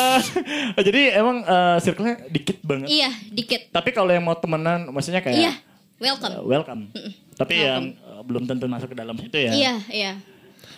Jadi 0.78 1.10
emang 1.10 1.42
uh, 1.42 1.76
circle-nya 1.78 2.22
dikit 2.26 2.58
banget. 2.60 2.88
Iya, 2.88 3.10
dikit. 3.28 3.68
Tapi 3.68 3.90
kalau 3.90 4.08
yang 4.08 4.22
mau 4.22 4.34
temenan, 4.34 4.88
maksudnya 4.88 5.20
kayak 5.20 5.36
Iya, 5.36 5.52
welcome. 5.98 6.32
uh, 6.32 6.42
welcome. 6.42 6.82
Tapi 7.32 7.54
yang 7.56 7.82
uh, 8.00 8.20
belum 8.20 8.44
tentu 8.44 8.64
masuk 8.66 8.90
ke 8.90 8.96
dalam 8.96 9.16
situ 9.16 9.36
ya. 9.36 9.50
Iya, 9.50 9.74
iya. 9.88 10.12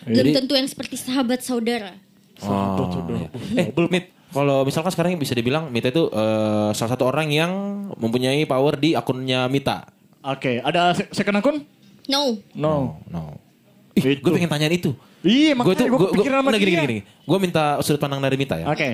Belum 0.01 0.17
Jadi- 0.21 0.33
tentu 0.35 0.53
yang 0.53 0.65
seperti 0.65 0.95
sahabat 0.95 1.39
saudara. 1.39 1.93
Sahabat 2.35 2.87
saudara. 2.91 3.27
Eh, 3.55 3.71
Mit, 3.87 4.05
kalau 4.29 4.61
misalkan 4.61 4.91
sekarang 4.91 5.15
bisa 5.15 5.31
dibilang 5.31 5.69
Mita 5.69 5.87
itu 5.87 6.07
eh, 6.07 6.69
salah 6.71 6.91
satu 6.91 7.05
orang 7.05 7.27
yang 7.27 7.51
mempunyai 7.95 8.43
power 8.43 8.75
di 8.75 8.91
akunnya 8.91 9.47
Mita. 9.47 9.87
Oke, 10.21 10.59
ada 10.59 10.91
se- 10.91 11.07
second 11.11 11.37
akun? 11.37 11.57
No. 12.05 12.37
No. 12.53 12.99
No. 13.07 13.39
Ih, 13.95 14.19
gue 14.19 14.31
pengen 14.31 14.47
tanyain 14.47 14.71
itu. 14.71 14.91
Iya, 15.21 15.55
Gue 15.55 15.65
makanya 15.65 15.75
tuh 15.75 15.87
gue 15.87 15.97
gue 15.97 16.09
kepikiran 16.13 16.37
sama 16.37 16.49
gini, 16.51 16.59
gini 16.59 16.71
dia. 16.71 16.83
gini. 16.83 16.97
Gue 17.23 17.37
minta 17.39 17.63
sudut 17.79 17.97
pandang 17.97 18.19
dari 18.19 18.35
Mita 18.35 18.55
ya. 18.55 18.67
Oke. 18.67 18.89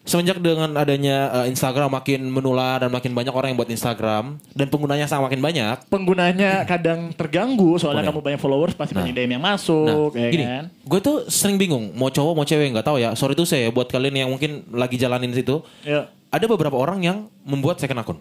semenjak 0.00 0.40
dengan 0.40 0.72
adanya 0.72 1.16
eh, 1.34 1.52
Instagram 1.52 1.92
makin 1.92 2.24
menular 2.26 2.80
dan 2.80 2.88
makin 2.88 3.12
banyak 3.12 3.28
orang 3.28 3.52
yang 3.52 3.58
buat 3.58 3.68
Instagram 3.68 4.40
dan 4.50 4.66
penggunanya 4.66 5.04
sangat 5.04 5.28
makin 5.28 5.40
banyak. 5.42 5.76
Penggunanya 5.86 6.64
kadang 6.64 7.12
terganggu 7.12 7.76
soalnya 7.76 8.08
Boleh. 8.08 8.16
kamu 8.16 8.20
banyak 8.24 8.40
followers 8.40 8.72
pasti 8.72 8.96
Nah. 8.96 9.04
banyak 9.04 9.12
DM 9.14 9.30
yang 9.30 9.42
Nah, 9.42 9.52
masuk 9.52 10.10
ya 10.14 10.28
gini, 10.28 10.44
kan. 10.46 10.64
gue 10.72 11.00
tuh 11.02 11.16
sering 11.28 11.56
bingung 11.56 11.92
mau 11.92 12.08
cowok 12.08 12.32
mau 12.32 12.46
cewek 12.46 12.72
nggak 12.72 12.86
tahu 12.86 12.96
ya. 12.96 13.12
Sorry 13.12 13.36
tuh 13.36 13.44
saya 13.44 13.68
buat 13.68 13.84
kalian 13.86 14.16
yang 14.18 14.28
mungkin 14.30 14.64
lagi 14.72 14.96
jalanin 14.96 15.28
situ. 15.30 15.60
Ya. 15.84 16.08
Ada 16.28 16.44
beberapa 16.46 16.76
orang 16.76 17.00
yang 17.00 17.16
membuat 17.42 17.76
second 17.76 18.00
akun. 18.00 18.16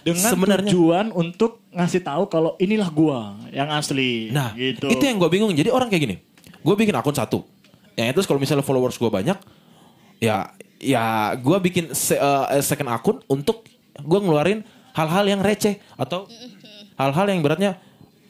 Dengan 0.00 0.32
Sebenarnya- 0.32 0.72
tujuan 0.72 1.06
untuk 1.12 1.60
ngasih 1.70 2.00
tahu 2.00 2.24
kalau 2.26 2.56
inilah 2.56 2.88
gua 2.88 3.36
yang 3.52 3.68
asli. 3.68 4.32
Nah, 4.32 4.56
gitu. 4.56 4.88
itu 4.88 5.02
yang 5.02 5.20
gue 5.20 5.28
bingung. 5.28 5.52
Jadi 5.52 5.68
orang 5.68 5.92
kayak 5.92 6.02
gini, 6.02 6.16
gue 6.56 6.74
bikin 6.74 6.96
akun 6.96 7.12
satu. 7.12 7.44
Yang 7.94 8.16
itu 8.16 8.20
kalau 8.24 8.40
misalnya 8.40 8.64
followers 8.64 8.96
gue 8.96 9.06
banyak, 9.06 9.36
ya 10.18 10.50
ya 10.80 11.04
gue 11.36 11.56
bikin 11.60 11.92
se- 11.92 12.16
eh, 12.16 12.64
second 12.64 12.88
akun 12.88 13.20
untuk 13.26 13.68
gue 13.94 14.18
ngeluarin 14.18 14.64
hal-hal 14.96 15.28
yang 15.28 15.40
receh 15.40 15.76
atau 15.94 16.24
hal-hal 16.96 17.26
yang 17.28 17.44
beratnya 17.44 17.76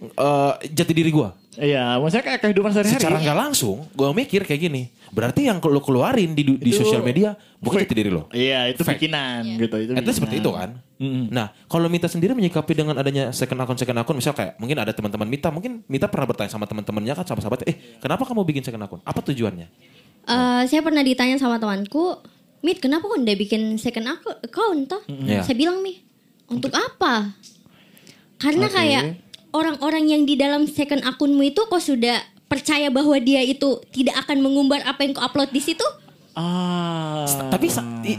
eh, 0.01 0.53
jati 0.68 0.91
diri 0.91 1.09
gue. 1.09 1.29
Iya, 1.59 1.98
maksudnya 1.98 2.24
kayak 2.30 2.40
kehidupan 2.46 2.70
sehari-hari. 2.70 3.03
Secara 3.03 3.18
nggak 3.18 3.38
langsung, 3.38 3.82
gue 3.90 4.09
mikir 4.14 4.46
kayak 4.46 4.70
gini. 4.70 4.86
Berarti 5.11 5.51
yang 5.51 5.59
lo 5.59 5.82
keluarin 5.82 6.30
di, 6.38 6.46
di 6.46 6.70
Itu 6.70 6.86
sosial 6.86 7.03
media 7.03 7.34
bukan 7.59 7.82
jati 7.82 7.94
diri 7.98 8.07
lo. 8.07 8.30
Iya, 8.30 8.70
itu 8.70 8.86
Fake. 8.86 9.03
bikinan 9.03 9.42
gitu. 9.59 9.76
Itu 9.82 9.90
least 9.98 10.22
seperti 10.22 10.38
itu 10.38 10.46
bikinan. 10.46 10.70
kan. 10.78 11.30
Nah, 11.34 11.46
kalau 11.66 11.90
Mita 11.90 12.07
sendiri 12.07 12.38
menyikapi 12.38 12.70
dengan 12.78 12.94
adanya 12.94 13.34
second 13.34 13.59
akun 13.66 13.74
second 13.74 13.98
akun, 13.98 14.14
misal 14.22 14.30
kayak 14.30 14.62
mungkin 14.62 14.78
ada 14.78 14.94
teman-teman 14.94 15.26
Mita, 15.26 15.51
mungkin 15.51 15.82
Mita 15.90 16.07
pernah 16.07 16.30
bertanya 16.30 16.55
sama 16.55 16.70
teman-temannya 16.70 17.18
kan 17.18 17.26
sama 17.26 17.42
sahabatnya, 17.42 17.66
eh 17.74 17.76
kenapa 17.98 18.22
kamu 18.22 18.46
bikin 18.46 18.62
second 18.62 18.86
akun? 18.86 19.01
Apa 19.03 19.18
tujuannya? 19.18 19.66
Eh, 20.30 20.62
saya 20.70 20.80
pernah 20.86 21.03
ditanya 21.03 21.34
sama 21.34 21.59
temanku, 21.59 22.22
Mit, 22.61 22.78
kenapa 22.78 23.09
kok 23.09 23.18
udah 23.18 23.36
bikin 23.40 23.80
second 23.80 24.07
account 24.44 24.80
toh? 24.86 25.03
Iya. 25.09 25.42
Saya 25.42 25.57
bilang, 25.57 25.80
Mi, 25.80 25.98
untuk 26.46 26.70
apa? 26.76 27.32
Karena 28.36 28.68
Oke. 28.68 28.76
kayak 28.76 29.03
orang-orang 29.51 30.11
yang 30.11 30.22
di 30.26 30.34
dalam 30.38 30.66
second 30.66 31.03
akunmu 31.07 31.42
itu 31.51 31.62
kok 31.66 31.82
sudah 31.82 32.22
percaya 32.51 32.90
bahwa 32.90 33.14
dia 33.22 33.42
itu 33.46 33.78
tidak 33.94 34.26
akan 34.26 34.42
mengumbar 34.42 34.82
apa 34.82 35.07
yang 35.07 35.14
kau 35.14 35.22
upload 35.22 35.55
di 35.55 35.62
situ? 35.62 35.86
Ah. 36.34 37.26
Tapi 37.51 37.70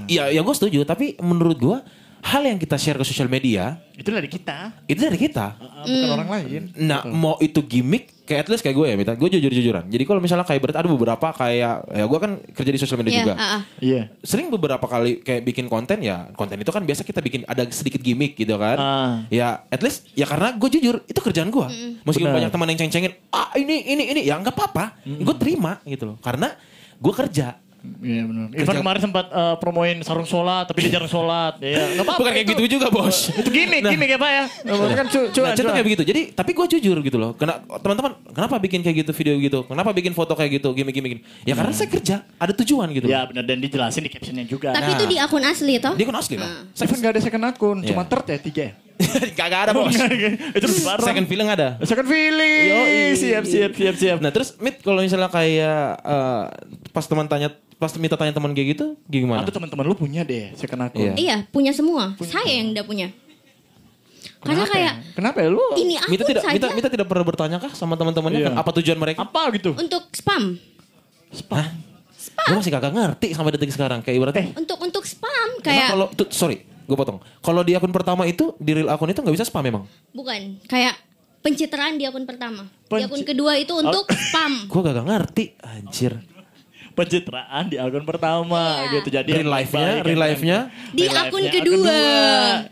ya 0.08 0.32
ya 0.32 0.42
gue 0.44 0.56
setuju, 0.56 0.84
tapi 0.88 1.20
menurut 1.20 1.58
gue 1.60 1.78
hal 2.24 2.42
yang 2.44 2.56
kita 2.56 2.76
share 2.76 2.96
ke 2.96 3.04
sosial 3.04 3.26
media 3.26 3.82
itu 3.92 4.08
dari 4.08 4.26
kita, 4.26 4.74
itu 4.84 4.98
dari 5.00 5.14
kita. 5.16 5.54
ah, 5.54 5.82
bukan 5.82 5.98
Mm. 6.04 6.16
orang 6.16 6.30
lain. 6.32 6.62
Nah, 6.76 7.02
mau 7.06 7.38
itu 7.38 7.62
gimmick, 7.62 8.10
kayak 8.24 8.40
at 8.40 8.50
least 8.50 8.62
kayak 8.62 8.74
gue 8.74 8.86
ya, 8.86 8.96
Mita. 8.96 9.14
Gue 9.14 9.30
jujur-jujuran. 9.32 9.86
Jadi 9.86 10.04
kalau 10.04 10.18
misalnya 10.18 10.42
kayak 10.44 10.58
berat 10.60 10.76
ada 10.76 10.86
beberapa 10.88 11.28
kayak 11.30 11.76
ya 11.88 12.04
gue 12.04 12.20
kan 12.20 12.32
kerja 12.48 12.72
di 12.72 12.78
sosial 12.78 12.98
media 12.98 13.12
Iya, 13.12 13.22
juga. 13.24 13.36
ah. 13.36 13.62
Iya. 13.78 14.02
sering 14.22 14.48
beberapa 14.48 14.82
kali 14.84 15.20
kayak 15.20 15.42
bikin 15.44 15.66
konten 15.66 15.98
ya 16.00 16.30
konten 16.32 16.56
itu 16.56 16.70
kan 16.70 16.82
biasa 16.82 17.02
kita 17.02 17.20
bikin 17.20 17.42
ada 17.44 17.66
sedikit 17.68 18.00
gimmick 18.00 18.34
gitu 18.36 18.54
kan 18.56 18.78
Ah. 18.78 19.14
ya 19.28 19.66
at 19.68 19.80
least 19.80 20.06
ya 20.12 20.26
karena 20.26 20.54
gue 20.54 20.70
jujur 20.72 21.02
itu 21.04 21.20
kerjaan 21.20 21.50
gue 21.50 21.68
meskipun 22.00 22.28
Benar. 22.28 22.38
banyak 22.40 22.52
teman 22.52 22.68
yang 22.68 22.80
ceng-cengin 22.80 23.14
ah 23.30 23.50
ini 23.56 23.82
ini 23.88 24.04
ini 24.08 24.22
ya 24.24 24.36
nggak 24.36 24.52
apa-apa 24.52 25.02
gue 25.04 25.36
terima 25.36 25.82
gitu 25.84 26.06
loh 26.06 26.18
karena 26.20 26.54
gue 26.96 27.14
kerja 27.16 27.58
Iya 27.82 28.30
benar. 28.30 28.46
Kerja- 28.54 28.78
kemarin 28.78 29.02
sempat 29.02 29.26
eh, 29.28 29.56
promoin 29.58 29.98
sarung 30.02 30.24
sholat, 30.24 30.70
tapi 30.70 30.86
dia 30.86 30.96
jarang 30.96 31.10
sholat. 31.10 31.58
Ya, 31.58 31.82
nggak 31.92 32.06
apa-apa. 32.06 32.20
bukan 32.22 32.32
kayak 32.32 32.46
itu. 32.46 32.54
gitu 32.54 32.64
juga 32.78 32.88
bos 32.88 33.18
Itu 33.32 33.50
gimmick, 33.50 33.82
Nah. 33.82 33.90
gimmick 33.90 34.10
ya 34.12 34.20
Pak 34.20 34.32
ya. 34.32 34.44
Maksudnya 34.64 34.96
kan 34.96 35.08
cu- 35.08 35.30
cuan, 35.32 35.46
Nah, 35.48 35.56
cuan. 35.56 35.74
kayak 35.74 35.88
begitu. 35.88 36.04
Jadi, 36.06 36.22
tapi 36.30 36.52
gue 36.52 36.66
jujur 36.72 36.98
gitu 37.00 37.18
loh. 37.18 37.34
Kena 37.34 37.54
teman-teman, 37.76 38.12
kenapa 38.30 38.56
bikin 38.58 38.80
kayak 38.80 39.02
gitu 39.02 39.12
video 39.16 39.34
gitu? 39.36 39.60
Kenapa 39.66 39.90
bikin 39.92 40.14
foto 40.14 40.34
kayak 40.34 40.62
gitu? 40.62 40.70
Gimik 40.72 40.94
gimik. 40.94 41.26
Ya 41.42 41.54
karena 41.54 41.74
saya 41.74 41.90
kerja, 41.90 42.16
ada 42.32 42.54
tujuan 42.54 42.86
gitu. 42.92 43.08
Ya 43.08 43.26
benar 43.26 43.44
dan 43.44 43.58
dijelasin 43.58 44.06
di 44.06 44.12
captionnya 44.12 44.46
juga. 44.46 44.70
Tapi 44.72 44.90
itu 44.94 45.06
di 45.08 45.18
akun 45.18 45.42
asli 45.42 45.74
toh? 45.78 45.94
Dia 45.96 46.06
kan 46.06 46.16
asli 46.16 46.36
lah. 46.38 46.50
Irfan 46.72 46.98
nggak 46.98 47.12
ada 47.12 47.22
second 47.22 47.44
akun, 47.44 47.78
cuma 47.82 48.02
Iya. 48.04 48.10
third 48.10 48.26
ya 48.28 48.38
tiga. 48.40 48.62
ya? 48.62 48.74
Kagak 49.40 49.60
ada 49.68 49.72
bos. 49.72 49.94
itu 50.58 50.68
parah. 50.84 51.06
Second 51.06 51.28
feeling 51.28 51.50
ada. 51.50 51.80
Second 51.82 52.08
feeling. 52.08 52.66
Yoi. 52.70 53.02
Siap, 53.18 53.44
siap, 53.44 53.72
siap, 53.74 53.96
siap. 53.98 54.18
Nah 54.20 54.32
terus 54.32 54.56
Mit 54.58 54.80
kalau 54.82 55.02
misalnya 55.02 55.30
kayak 55.30 56.00
eh, 56.02 56.44
pas 56.92 57.06
teman 57.06 57.26
tanya 57.26 57.50
pas 57.82 57.90
minta 57.98 58.14
tanya 58.14 58.30
teman 58.30 58.54
kayak 58.54 58.78
gitu 58.78 58.86
gimana? 59.10 59.42
Atau 59.42 59.58
teman-teman 59.58 59.86
lu 59.90 59.98
punya 59.98 60.22
deh 60.22 60.54
second 60.54 60.86
akun. 60.86 61.02
Iya. 61.02 61.14
Iya, 61.18 61.36
punya 61.50 61.74
semua. 61.74 62.14
Saya 62.22 62.62
yang 62.62 62.78
udah 62.78 62.86
punya. 62.86 63.10
Karena 64.42 64.66
Kenapa 64.66 64.74
kayak 64.74 64.86
ya? 64.86 64.94
Kenapa 65.18 65.38
ya 65.42 65.50
lu? 65.54 65.66
ini 65.78 65.96
akun 65.98 66.10
Mita 66.14 66.24
tidak 66.26 66.42
saja 66.46 66.54
Mita, 66.58 66.68
Mita 66.74 66.90
tidak 66.90 67.08
pernah 67.10 67.26
bertanya 67.26 67.58
kah 67.62 67.74
sama 67.74 67.94
teman-temannya 67.94 68.42
Iya. 68.42 68.48
kan 68.50 68.54
apa 68.58 68.70
tujuan 68.82 68.98
mereka? 68.98 69.18
Apa 69.22 69.50
gitu? 69.54 69.74
untuk 69.78 70.10
spam. 70.14 70.58
Hah? 71.54 71.68
Gue 72.22 72.56
masih 72.58 72.74
kagak 72.74 72.94
ngerti 72.94 73.28
sampai 73.34 73.52
detik 73.58 73.74
sekarang 73.74 74.02
kayak 74.06 74.18
ibaratnya. 74.18 74.46
Untuk 74.54 74.78
untuk 74.78 75.04
spam 75.06 75.30
Emang 75.62 75.66
kayak 75.66 75.90
kalau 75.94 76.06
tuh, 76.14 76.28
sorry, 76.30 76.62
gue 76.92 77.00
potong. 77.00 77.24
Kalau 77.40 77.64
di 77.64 77.72
akun 77.72 77.96
pertama 77.96 78.28
itu 78.28 78.52
di 78.60 78.76
real 78.76 78.92
akun 78.92 79.08
itu 79.08 79.24
nggak 79.24 79.32
bisa 79.32 79.48
spam 79.48 79.64
memang. 79.64 79.88
bukan 80.12 80.60
kayak 80.68 81.00
pencitraan 81.40 81.96
di 81.96 82.04
akun 82.04 82.28
pertama. 82.28 82.68
di 82.68 82.92
Penci- 82.92 83.08
akun 83.08 83.24
kedua 83.24 83.56
itu 83.56 83.72
untuk 83.72 84.12
spam. 84.12 84.54
Gue 84.72 84.82
kagak 84.84 85.08
ngerti, 85.08 85.56
anjir. 85.64 86.20
Pencitraan 86.92 87.64
di 87.66 87.76
akun 87.76 88.04
pertama 88.04 88.62
Iya. 88.82 88.92
gitu. 88.94 89.08
Jadi 89.10 89.32
Real 89.34 89.50
life-nya, 89.50 89.90
real 90.02 90.20
life-nya. 90.20 90.58
Di 90.90 91.04
real 91.04 91.18
akun 91.18 91.40
life-nya 91.40 91.52
kedua. 91.54 92.00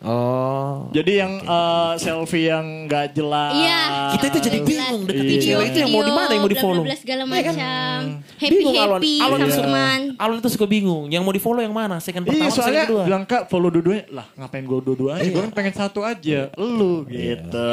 Oh. 0.01 0.73
Jadi 0.89 1.11
yang 1.15 1.33
eh, 1.39 1.91
selfie 1.95 2.47
yang 2.47 2.65
nggak 2.85 3.05
jelas. 3.11 3.53
Iya. 3.55 3.81
Kita 4.11 4.25
itu 4.27 4.39
jadi 4.41 4.59
bingung 4.59 5.01
deketin 5.03 5.29
Iya. 5.29 5.41
cewek 5.41 5.65
itu 5.65 5.77
yang 5.79 5.91
mau 5.91 6.01
di 6.01 6.11
mana 6.11 6.29
yang 6.29 6.41
mau 6.41 6.47
di 6.47 6.59
follow. 6.59 6.83
segala 6.91 7.21
Iya 7.21 7.31
kan? 7.41 7.55
macam. 7.55 7.99
Happy 8.35 8.53
Bingung 8.53 8.75
Alon. 8.75 8.99
happy 8.99 9.13
Alon 9.17 9.37
sama 9.39 9.47
itu- 9.49 9.61
teman. 9.61 9.99
Alon 10.15 10.37
itu 10.37 10.49
suka 10.49 10.65
bingung. 10.65 11.03
Yang 11.07 11.21
mau 11.21 11.31
di 11.31 11.41
follow 11.41 11.61
yang 11.61 11.71
mana? 11.71 11.95
Second 11.99 12.23
pertama 12.23 12.37
Iya 12.37 12.45
atau 12.45 12.53
second 12.53 12.65
soalnya 12.65 12.83
kedua? 12.85 13.03
bilang 13.05 13.23
kak 13.25 13.43
follow 13.47 13.69
dua-duanya 13.69 14.03
Lah 14.11 14.27
ngapain 14.35 14.63
gue 14.63 14.79
dua-dua 14.81 15.11
aja 15.15 15.29
Gue 15.29 15.41
kan 15.41 15.53
pengen 15.53 15.73
satu 15.73 15.99
aja 16.01 16.39
Lu 16.55 17.03
gitu 17.05 17.71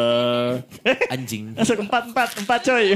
Anjing. 1.08 1.44
Masuk 1.58 1.78
empat 1.80 2.02
empat 2.06 2.28
empat 2.36 2.60
coy 2.62 2.86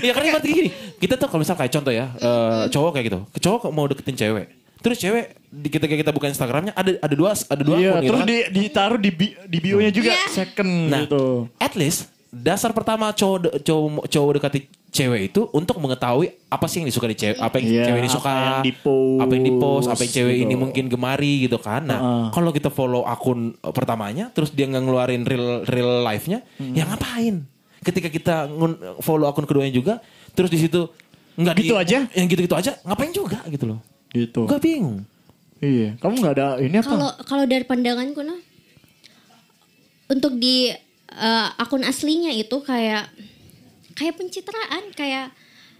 Iya 0.00 0.12
kan 0.12 0.22
ibarat 0.22 0.42
kayak 0.42 0.56
gini. 0.56 0.70
Kita 0.94 1.14
tuh 1.14 1.26
kalau 1.26 1.40
misal 1.40 1.52
kayak 1.54 1.68
contoh 1.70 1.90
ya, 1.90 2.08
eh, 2.56 2.66
cowok 2.68 2.90
kayak 2.92 3.06
gitu. 3.06 3.20
Cowok 3.40 3.62
mau 3.68 3.84
deketin 3.84 4.16
cewek. 4.16 4.46
Terus 4.76 4.96
cewek 4.98 5.24
di 5.48 5.68
ketika 5.68 5.94
kita 5.94 6.10
buka 6.10 6.26
Instagramnya 6.26 6.72
ada 6.72 6.94
ada 6.98 7.14
dua 7.14 7.32
ada 7.32 7.62
dua 7.62 7.76
Iya 7.76 7.90
akun 7.90 7.96
gitu 7.96 8.10
terus 8.10 8.20
kan. 8.20 8.28
di, 8.28 8.38
ditaruh 8.52 8.98
di, 8.98 9.10
bi- 9.10 9.36
di 9.44 9.58
bio-nya 9.58 9.88
juga 9.88 10.12
Iya. 10.12 10.28
Second 10.28 10.72
Nah, 10.86 11.00
gitu 11.02 11.48
at 11.56 11.72
least 11.72 12.00
dasar 12.28 12.68
pertama 12.70 13.08
cowok 13.10 13.38
de- 13.40 13.54
cowok 13.62 13.88
cowok 14.04 14.30
dekati 14.36 14.60
cewek 14.90 15.20
itu 15.26 15.48
untuk 15.50 15.78
mengetahui 15.78 16.36
apa 16.46 16.66
sih 16.66 16.78
yang 16.78 16.86
disuka 16.86 17.06
di 17.06 17.16
cewek, 17.16 17.38
apa 17.38 17.54
yang 17.56 17.66
Iya, 17.66 17.84
cewek 17.88 17.98
ini 17.98 18.10
suka, 18.12 18.28
apa 18.28 18.44
yang 18.52 18.66
di-post, 18.66 19.18
apa 19.18 19.32
yang 19.32 19.44
di-post, 19.44 19.86
apa 19.88 20.00
yang 20.00 20.12
cewek 20.12 20.34
gitu. 20.34 20.44
ini 20.44 20.54
mungkin 20.54 20.84
gemari 20.86 21.34
gitu 21.40 21.58
kan. 21.58 21.82
Nah, 21.82 21.96
Heeh. 21.96 22.24
kalau 22.30 22.50
kita 22.50 22.68
follow 22.68 23.02
akun 23.04 23.40
eh, 23.56 23.72
pertamanya 23.72 24.28
terus 24.28 24.50
dia 24.50 24.66
nggak 24.66 24.82
ngeluarin 24.82 25.22
real 25.24 25.64
real 25.64 26.02
life-nya, 26.02 26.44
Hmm. 26.54 26.74
ya 26.74 26.84
ngapain? 26.84 27.48
Ketika 27.80 28.08
kita 28.08 28.36
follow 28.98 29.24
akun 29.24 29.44
keduanya 29.44 29.70
juga, 29.70 29.94
terus 30.30 30.48
di 30.48 30.58
situ 30.58 30.88
nggak 31.34 31.54
Gitu 31.58 31.74
di- 31.74 31.80
aja? 31.80 31.98
Yang 32.12 32.26
gitu-gitu 32.30 32.56
aja, 32.56 32.70
ngapain 32.82 33.12
juga 33.12 33.38
gitu 33.46 33.64
loh. 33.66 33.80
Gitu 34.10 34.46
Gue 34.46 34.58
bingung. 34.58 35.02
Iya 35.58 35.96
Kamu 35.96 36.20
gak 36.20 36.34
ada 36.36 36.48
ini 36.60 36.76
apa? 36.76 36.86
Kalau 36.86 37.10
kalau 37.24 37.44
dari 37.44 37.64
pandanganku 37.64 38.20
nah 38.20 38.36
untuk 40.06 40.36
di 40.36 40.68
eh, 41.08 41.48
akun 41.56 41.82
aslinya 41.82 42.30
itu 42.30 42.52
kayak 42.60 43.08
kayak 43.94 44.14
pencitraan 44.14 44.92
kayak 44.92 45.32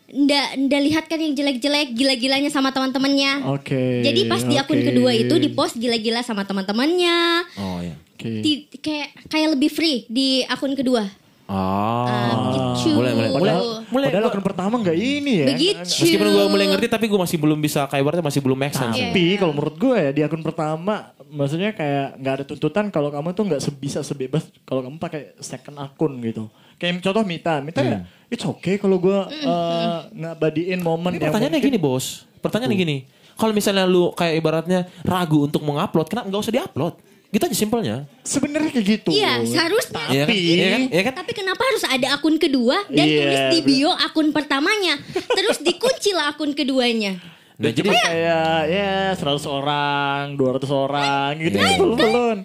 ndak 0.04 0.68
ndak 0.68 0.80
lihat 0.84 1.04
kan 1.08 1.16
yang 1.16 1.32
jelek-jelek 1.32 1.96
gila-gilanya 1.96 2.48
sama 2.48 2.70
teman-temannya. 2.70 3.44
Oke 3.50 4.04
Jadi 4.04 4.20
pas 4.24 4.40
di 4.40 4.56
akun 4.56 4.80
kedua 4.80 5.10
itu 5.12 5.34
di 5.36 5.48
post 5.48 5.76
gila-gila 5.76 6.20
sama 6.20 6.44
teman-temannya. 6.44 7.44
Oh 7.56 7.80
ya. 7.80 7.96
Oke 8.14 8.30
Di- 8.40 8.68
kayak 8.78 9.28
kayak 9.28 9.48
lebih 9.52 9.68
free 9.68 10.04
di 10.06 10.44
akun 10.44 10.72
kedua. 10.72 11.04
Oh. 11.44 12.08
Ah, 12.08 12.32
gitu. 12.80 12.96
Mulai 12.96 13.12
mulai 13.12 13.28
mulai. 13.28 13.52
Padahal, 13.52 13.64
mulai 13.92 14.06
padahal 14.08 14.24
akun 14.32 14.44
pertama 14.44 14.74
gak 14.80 14.96
ini 14.96 15.32
ya 15.44 15.46
Begitu. 15.52 15.84
Meskipun 15.84 16.28
gue 16.32 16.44
mulai 16.48 16.66
ngerti 16.72 16.86
tapi 16.88 17.04
gue 17.04 17.20
masih 17.20 17.36
belum 17.36 17.58
bisa 17.60 17.84
kayak 17.84 18.00
ibaratnya 18.00 18.24
masih 18.24 18.40
belum 18.40 18.56
make 18.56 18.72
sense. 18.72 18.96
Tapi 18.96 19.36
kalau 19.36 19.52
menurut 19.52 19.76
gue 19.76 19.96
ya 19.96 20.10
di 20.10 20.20
akun 20.24 20.40
pertama 20.40 21.12
maksudnya 21.28 21.76
kayak 21.76 22.16
nggak 22.16 22.32
ada 22.32 22.44
tuntutan 22.48 22.88
kalau 22.88 23.12
kamu 23.12 23.36
tuh 23.36 23.44
nggak 23.44 23.60
sebisa 23.60 24.00
sebebas 24.00 24.48
kalau 24.64 24.88
kamu 24.88 24.96
pakai 24.96 25.36
second 25.36 25.76
akun 25.76 26.16
gitu. 26.24 26.48
Kayak 26.80 27.04
contoh 27.04 27.22
Mita, 27.22 27.60
Mita 27.60 27.80
ya 27.84 27.98
it's 28.32 28.42
okay 28.42 28.80
kalau 28.80 28.96
gue 28.96 29.18
uh, 29.44 30.08
ngabadiin 30.10 30.80
momen 30.80 31.14
yang 31.14 31.28
pertanyaannya 31.28 31.60
mungkin- 31.60 31.76
gini 31.76 31.78
bos, 31.78 32.24
pertanyaannya 32.40 32.78
gini. 32.78 32.96
Kalau 33.34 33.50
misalnya 33.50 33.84
lu 33.84 34.14
kayak 34.14 34.34
ibaratnya 34.38 34.86
ragu 35.02 35.44
untuk 35.44 35.58
mengupload, 35.60 36.06
kenapa 36.06 36.30
nggak 36.30 36.40
usah 36.40 36.54
diupload? 36.54 36.94
Gitu 37.34 37.42
aja 37.50 37.56
simpelnya. 37.58 37.96
Sebenarnya 38.22 38.70
kayak 38.70 38.86
gitu. 38.86 39.10
Iya, 39.10 39.42
seharusnya. 39.42 40.06
Iya 40.06 40.22
kan? 40.22 40.30
Tapi 40.30 40.38
Iya 40.38 40.66
kan? 40.70 40.82
Iya 40.86 41.02
kan? 41.02 41.14
Tapi 41.18 41.32
kenapa 41.34 41.62
harus 41.66 41.82
ada 41.82 42.06
akun 42.14 42.38
kedua 42.38 42.86
dan 42.86 43.06
Iya, 43.10 43.18
tulis 43.18 43.42
di 43.50 43.60
bio 43.66 43.90
akun 43.90 44.30
pertamanya, 44.30 45.02
terus 45.34 45.58
dikunci 45.58 46.14
lah 46.14 46.30
akun 46.30 46.54
keduanya. 46.54 47.18
Nah, 47.54 47.70
jadi 47.70 47.86
kayak 47.90 48.62
ya 48.70 48.94
100 49.14 49.46
orang, 49.46 50.34
200 50.38 50.70
orang 50.70 51.30
gitu 51.42 51.58
Iya. 51.58 51.74
belum 51.74 51.98
belum. 51.98 52.38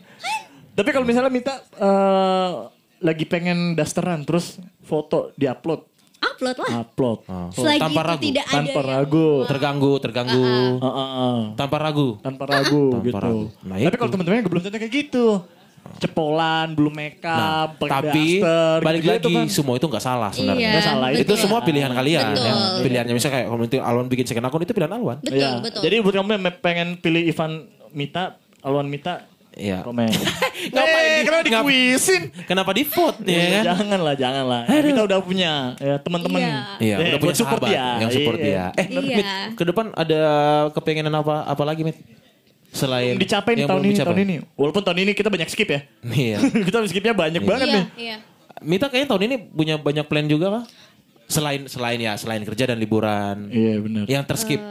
Tapi 0.74 0.90
kalau 0.90 1.06
misalnya 1.06 1.30
minta 1.30 1.54
eh, 1.78 2.50
lagi 3.00 3.26
pengen 3.26 3.74
dasteran 3.74 4.26
terus 4.26 4.58
foto 4.82 5.34
diupload 5.34 5.89
upload 6.22 6.58
lah. 6.58 6.70
Upload. 6.80 7.20
Selagi 7.52 7.80
Tanpa 7.80 7.92
itu 7.96 8.08
ragu. 8.08 8.24
tidak 8.24 8.46
ada 8.46 8.54
Tanpa 8.56 8.72
yang- 8.76 8.90
ragu. 8.90 9.28
Terganggu, 9.46 9.92
terganggu. 10.00 10.46
Ah, 10.78 10.86
ah, 10.86 11.00
ah. 11.00 11.38
Tanpa 11.54 11.76
ragu. 11.78 12.08
Tanpa 12.20 12.44
ragu 12.46 12.84
Tanpa 12.90 13.06
gitu. 13.06 13.18
ragu. 13.18 13.42
Nah, 13.62 13.76
Tapi 13.76 13.86
itu. 13.86 13.98
kalau 13.98 14.12
teman-teman 14.12 14.44
belum 14.46 14.62
tentu 14.62 14.78
kayak 14.78 14.94
gitu. 14.94 15.28
Cepolan, 15.98 16.68
belum 16.74 16.94
make 16.94 17.18
Nah, 17.20 17.66
up, 17.66 17.82
pakai 17.82 17.92
tapi 17.92 18.24
daster, 18.40 18.78
balik 18.80 19.00
gitu-gitu 19.02 19.26
lagi 19.26 19.36
kan. 19.36 19.48
semua 19.50 19.76
itu 19.76 19.86
nggak 19.86 20.04
salah 20.04 20.30
sebenarnya. 20.30 20.60
Iya, 20.60 20.70
Nggak 20.70 20.86
salah, 20.86 21.08
Itu 21.10 21.20
betul. 21.26 21.38
semua 21.40 21.60
pilihan 21.60 21.92
kalian. 21.92 22.24
Betul. 22.30 22.46
ya. 22.46 22.54
Pilihannya 22.80 23.14
misalnya 23.14 23.34
kayak 23.36 23.48
kalau 23.48 23.60
Alwan 23.82 24.06
bikin 24.06 24.26
second 24.26 24.46
akun 24.46 24.62
itu 24.62 24.72
pilihan 24.72 24.94
Alwan. 24.94 25.18
Betul, 25.18 25.40
Iya. 25.40 25.52
betul. 25.60 25.82
Jadi 25.82 25.96
buat 26.00 26.14
kamu 26.14 26.30
yang 26.30 26.44
pengen 26.60 26.88
pilih 26.96 27.24
Ivan 27.26 27.52
Mita, 27.90 28.24
Alwan 28.62 28.86
Mita, 28.86 29.26
Iya. 29.60 29.84
komen. 29.84 30.08
Ngapain 30.74 30.88
Eh, 31.04 31.12
di- 31.14 31.26
kenapa 31.26 31.42
ngap- 31.42 31.48
dikuisin? 31.62 32.22
Kenapa 32.44 32.72
di 32.72 32.84
vote 32.84 33.20
ya 33.22 33.44
kan? 33.52 33.64
Jangan 33.68 34.00
lah, 34.00 34.16
jangan 34.16 34.44
lah. 34.46 34.62
Kita 34.66 35.02
udah 35.04 35.20
punya 35.20 35.52
ya, 35.78 35.96
teman-teman. 35.98 36.40
Iya. 36.40 36.56
Iya, 36.80 36.96
Eh, 36.96 37.08
udah 37.10 37.20
punya 37.20 37.36
support 37.36 37.62
dia. 37.62 37.86
yang 38.00 38.10
support 38.10 38.38
Iya. 38.38 38.46
dia. 38.72 38.80
Eh, 38.80 38.86
Iya. 38.90 39.16
Mit, 39.16 39.28
ke 39.54 39.64
depan 39.66 39.86
ada 39.94 40.20
kepengenan 40.72 41.14
apa 41.14 41.44
apa 41.44 41.64
lagi, 41.64 41.84
Mit? 41.84 42.00
Selain 42.70 43.18
Dicapain 43.18 43.58
yang 43.58 43.66
tahun 43.66 43.82
ini, 43.82 43.92
dicapai. 43.92 44.08
tahun 44.08 44.20
ini. 44.24 44.36
Walaupun 44.54 44.82
tahun 44.82 45.00
ini 45.02 45.12
kita 45.12 45.28
banyak 45.28 45.50
skip 45.50 45.68
ya. 45.68 45.82
Iya. 46.04 46.38
kita 46.68 46.86
skipnya 46.86 47.12
banyak 47.14 47.42
banget 47.42 47.66
Iya, 47.66 47.76
nih. 47.76 47.86
iya. 47.98 48.16
Mita 48.60 48.88
kayaknya 48.88 49.10
tahun 49.10 49.24
ini 49.26 49.36
punya 49.50 49.76
banyak 49.76 50.06
plan 50.06 50.24
juga 50.24 50.48
kah? 50.52 50.66
Selain 51.26 51.66
selain 51.66 51.98
ya, 51.98 52.14
selain 52.14 52.42
kerja 52.42 52.64
dan 52.66 52.78
liburan. 52.78 53.48
Iya 53.48 53.74
benar. 53.80 54.04
Yang 54.06 54.24
terskip. 54.26 54.62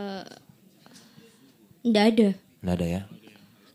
Nggak 1.81 2.05
ada. 2.09 2.29
Nggak 2.59 2.75
ada 2.75 2.87
ya. 2.87 3.01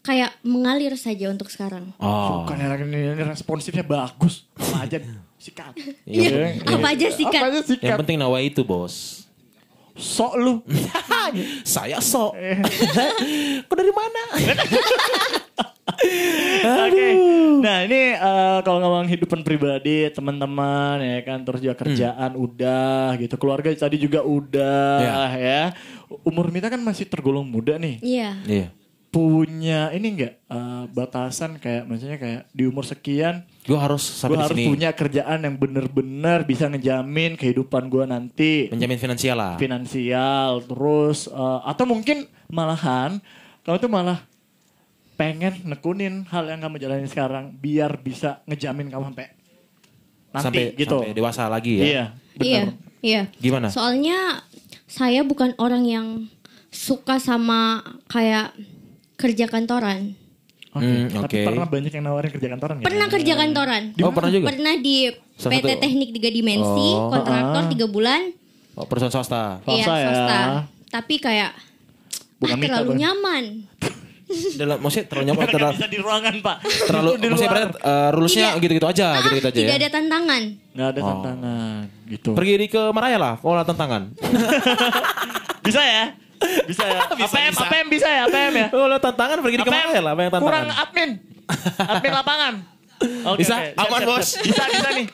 Kayak 0.04 0.36
mengalir 0.44 0.92
saja 1.00 1.32
untuk 1.32 1.48
sekarang. 1.48 1.96
Oh. 1.96 2.44
Bukan 2.44 2.60
yang 2.60 2.76
ini, 2.92 3.16
ini 3.16 3.24
responsifnya 3.24 3.88
bagus. 3.88 4.44
Apa 4.60 4.84
aja 4.84 5.00
sikat. 5.40 5.74
Iya. 6.04 6.60
Apa 6.60 6.92
aja 6.92 7.08
sih, 7.08 7.24
Apa 7.24 7.48
aja 7.48 7.60
sikat. 7.64 7.88
Yang 7.88 8.00
penting 8.04 8.18
nawa 8.20 8.44
itu, 8.44 8.68
Bos. 8.68 9.24
Sok 9.96 10.34
lu. 10.36 10.54
Saya 11.64 12.04
sok. 12.04 12.36
Kok 13.72 13.76
dari 13.80 13.94
mana? 13.96 14.24
Oke. 16.84 17.08
Nah 17.64 17.78
ini 17.88 18.02
eh, 18.20 18.60
kalau 18.68 18.84
ngomong 18.84 19.08
kehidupan 19.08 19.40
pribadi, 19.48 20.12
teman-teman 20.12 21.00
ya 21.00 21.24
kan, 21.24 21.48
terus 21.48 21.64
juga 21.64 21.80
kerjaan 21.80 22.36
udah 22.36 23.16
gitu, 23.24 23.40
keluarga 23.40 23.72
tadi 23.72 23.96
juga 23.96 24.20
udah 24.20 25.32
ya. 25.40 25.72
Umur 26.28 26.52
Mita 26.52 26.68
kan 26.68 26.84
masih 26.84 27.08
tergolong 27.08 27.48
muda 27.48 27.80
nih. 27.80 28.04
Iya. 28.04 28.32
Iya. 28.44 28.68
Punya 29.14 29.94
ini 29.94 30.10
enggak 30.10 30.42
eh, 30.42 30.84
batasan 30.90 31.62
kayak 31.62 31.86
maksudnya 31.86 32.18
kayak 32.18 32.42
di 32.50 32.66
umur 32.66 32.82
sekian 32.82 33.46
Gue 33.62 33.78
harus 33.78 34.02
gue 34.02 34.18
sampai 34.18 34.36
di 34.36 34.42
harus 34.42 34.58
sini. 34.58 34.68
punya 34.68 34.90
kerjaan 34.92 35.40
yang 35.40 35.56
bener-bener 35.56 36.42
bisa 36.44 36.66
ngejamin 36.66 37.38
kehidupan 37.38 37.88
gue 37.88 38.04
nanti 38.04 38.52
Menjamin 38.68 38.98
finansial 38.98 39.38
lah. 39.38 39.54
finansial 39.56 40.66
terus 40.66 41.30
eh, 41.30 41.60
atau 41.64 41.86
mungkin 41.86 42.26
malahan 42.50 43.22
kamu 43.62 43.78
tuh 43.78 43.88
malah 43.88 44.18
pengen 45.14 45.62
nekunin 45.64 46.26
hal 46.26 46.50
yang 46.50 46.58
kamu 46.60 46.82
jalanin 46.82 47.06
sekarang 47.06 47.54
biar 47.54 48.02
bisa 48.02 48.42
ngejamin 48.44 48.90
kamu 48.90 49.14
sampai 49.14 49.28
nanti 50.34 50.42
sampai 50.42 50.64
gitu. 50.74 50.98
sampai 51.00 51.14
dewasa 51.14 51.46
lagi 51.46 51.74
ya. 51.78 51.86
Iya, 51.86 52.04
benar. 52.34 52.50
Iya, 52.50 52.64
iya. 53.00 53.22
Gimana? 53.38 53.70
Soalnya 53.70 54.42
saya 54.90 55.22
bukan 55.22 55.54
orang 55.62 55.86
yang 55.86 56.08
suka 56.68 57.22
sama 57.22 57.86
kayak 58.10 58.58
kerja 59.24 59.48
kantoran. 59.48 60.20
Oke. 60.70 60.84
Hmm, 60.84 61.06
Tapi 61.08 61.46
pernah 61.46 61.64
banyak 61.66 61.92
yang 61.92 62.04
nawarin 62.04 62.30
kerja 62.30 62.50
kantoran 62.50 62.74
nggak? 62.76 62.88
Pernah 62.90 63.08
kerja 63.08 63.34
kantoran. 63.36 63.84
Oh, 63.96 64.12
pernah 64.12 64.30
juga? 64.30 64.46
Pernah 64.50 64.74
di 64.76 64.96
Salah 65.34 65.52
PT 65.56 65.68
satu- 65.70 65.82
Teknik 65.82 66.10
Tiga 66.12 66.30
Dimensi, 66.30 66.90
Oh. 66.92 67.08
kontraktor 67.08 67.64
tiga 67.70 67.86
bulan. 67.88 68.22
Oh, 68.74 68.84
perusahaan 68.84 69.14
swasta. 69.14 69.62
Iya, 69.64 69.86
Swasta 69.86 70.34
ya. 70.34 70.42
Tapi 70.90 71.16
kayak 71.18 71.52
Bukan 72.36 72.50
ah, 72.50 72.58
Mita, 72.58 72.68
terlalu 72.68 72.90
Bang. 72.90 73.00
nyaman. 73.00 73.44
Dalam 74.60 74.78
maksudnya 74.82 75.06
terlalu 75.06 75.26
nyaman 75.30 75.46
terlalu 75.48 75.74
bisa 75.74 75.88
di 75.88 76.00
ruangan 76.00 76.36
pak. 76.42 76.58
terlalu 76.84 77.12
di 77.14 77.26
maksudnya 77.30 77.52
berarti 77.54 77.68
uh, 77.78 78.10
rulesnya 78.10 78.48
Tidak. 78.48 78.62
gitu-gitu 78.62 78.88
aja, 78.90 79.08
Ah, 79.08 79.22
gitu-gitu 79.22 79.48
aja 79.48 79.60
tidak 79.60 79.70
ya. 79.70 79.78
ada 79.78 79.90
tantangan. 79.94 80.42
Nggak 80.74 80.88
ada 80.90 81.00
Oh. 81.00 81.08
tantangan 81.08 81.80
gitu. 82.10 82.30
Pergi 82.34 82.54
di 82.58 82.68
ke 82.68 82.82
Maraya 82.90 83.18
lah, 83.18 83.34
kalau 83.38 83.54
ada 83.54 83.64
tantangan. 83.64 84.02
Bisa 85.64 85.80
ya? 85.80 86.06
Bisa 86.68 86.84
ya? 86.86 87.00
APM, 87.28 87.54
APM 87.56 87.88
bisa 87.88 88.08
ya? 88.08 88.22
APM 88.28 88.54
ya? 88.56 88.68
Kalau 88.70 88.86
ada 88.88 89.00
tantangan 89.00 89.38
pergi 89.40 89.58
di 89.60 89.66
ke 89.66 89.72
Maraya 89.72 90.02
lah, 90.04 90.12
apa 90.14 90.22
yang 90.22 90.32
tantangan. 90.32 90.48
Kurang 90.48 90.68
admin. 90.72 91.10
admin 91.80 92.12
lapangan. 92.14 92.54
Oke, 93.04 93.38
Bisa? 93.44 93.56
Siap, 93.60 93.84
Aman, 93.84 94.02
Bos. 94.08 94.28
Bisa, 94.40 94.64
bisa 94.70 94.90
nih. 94.96 95.08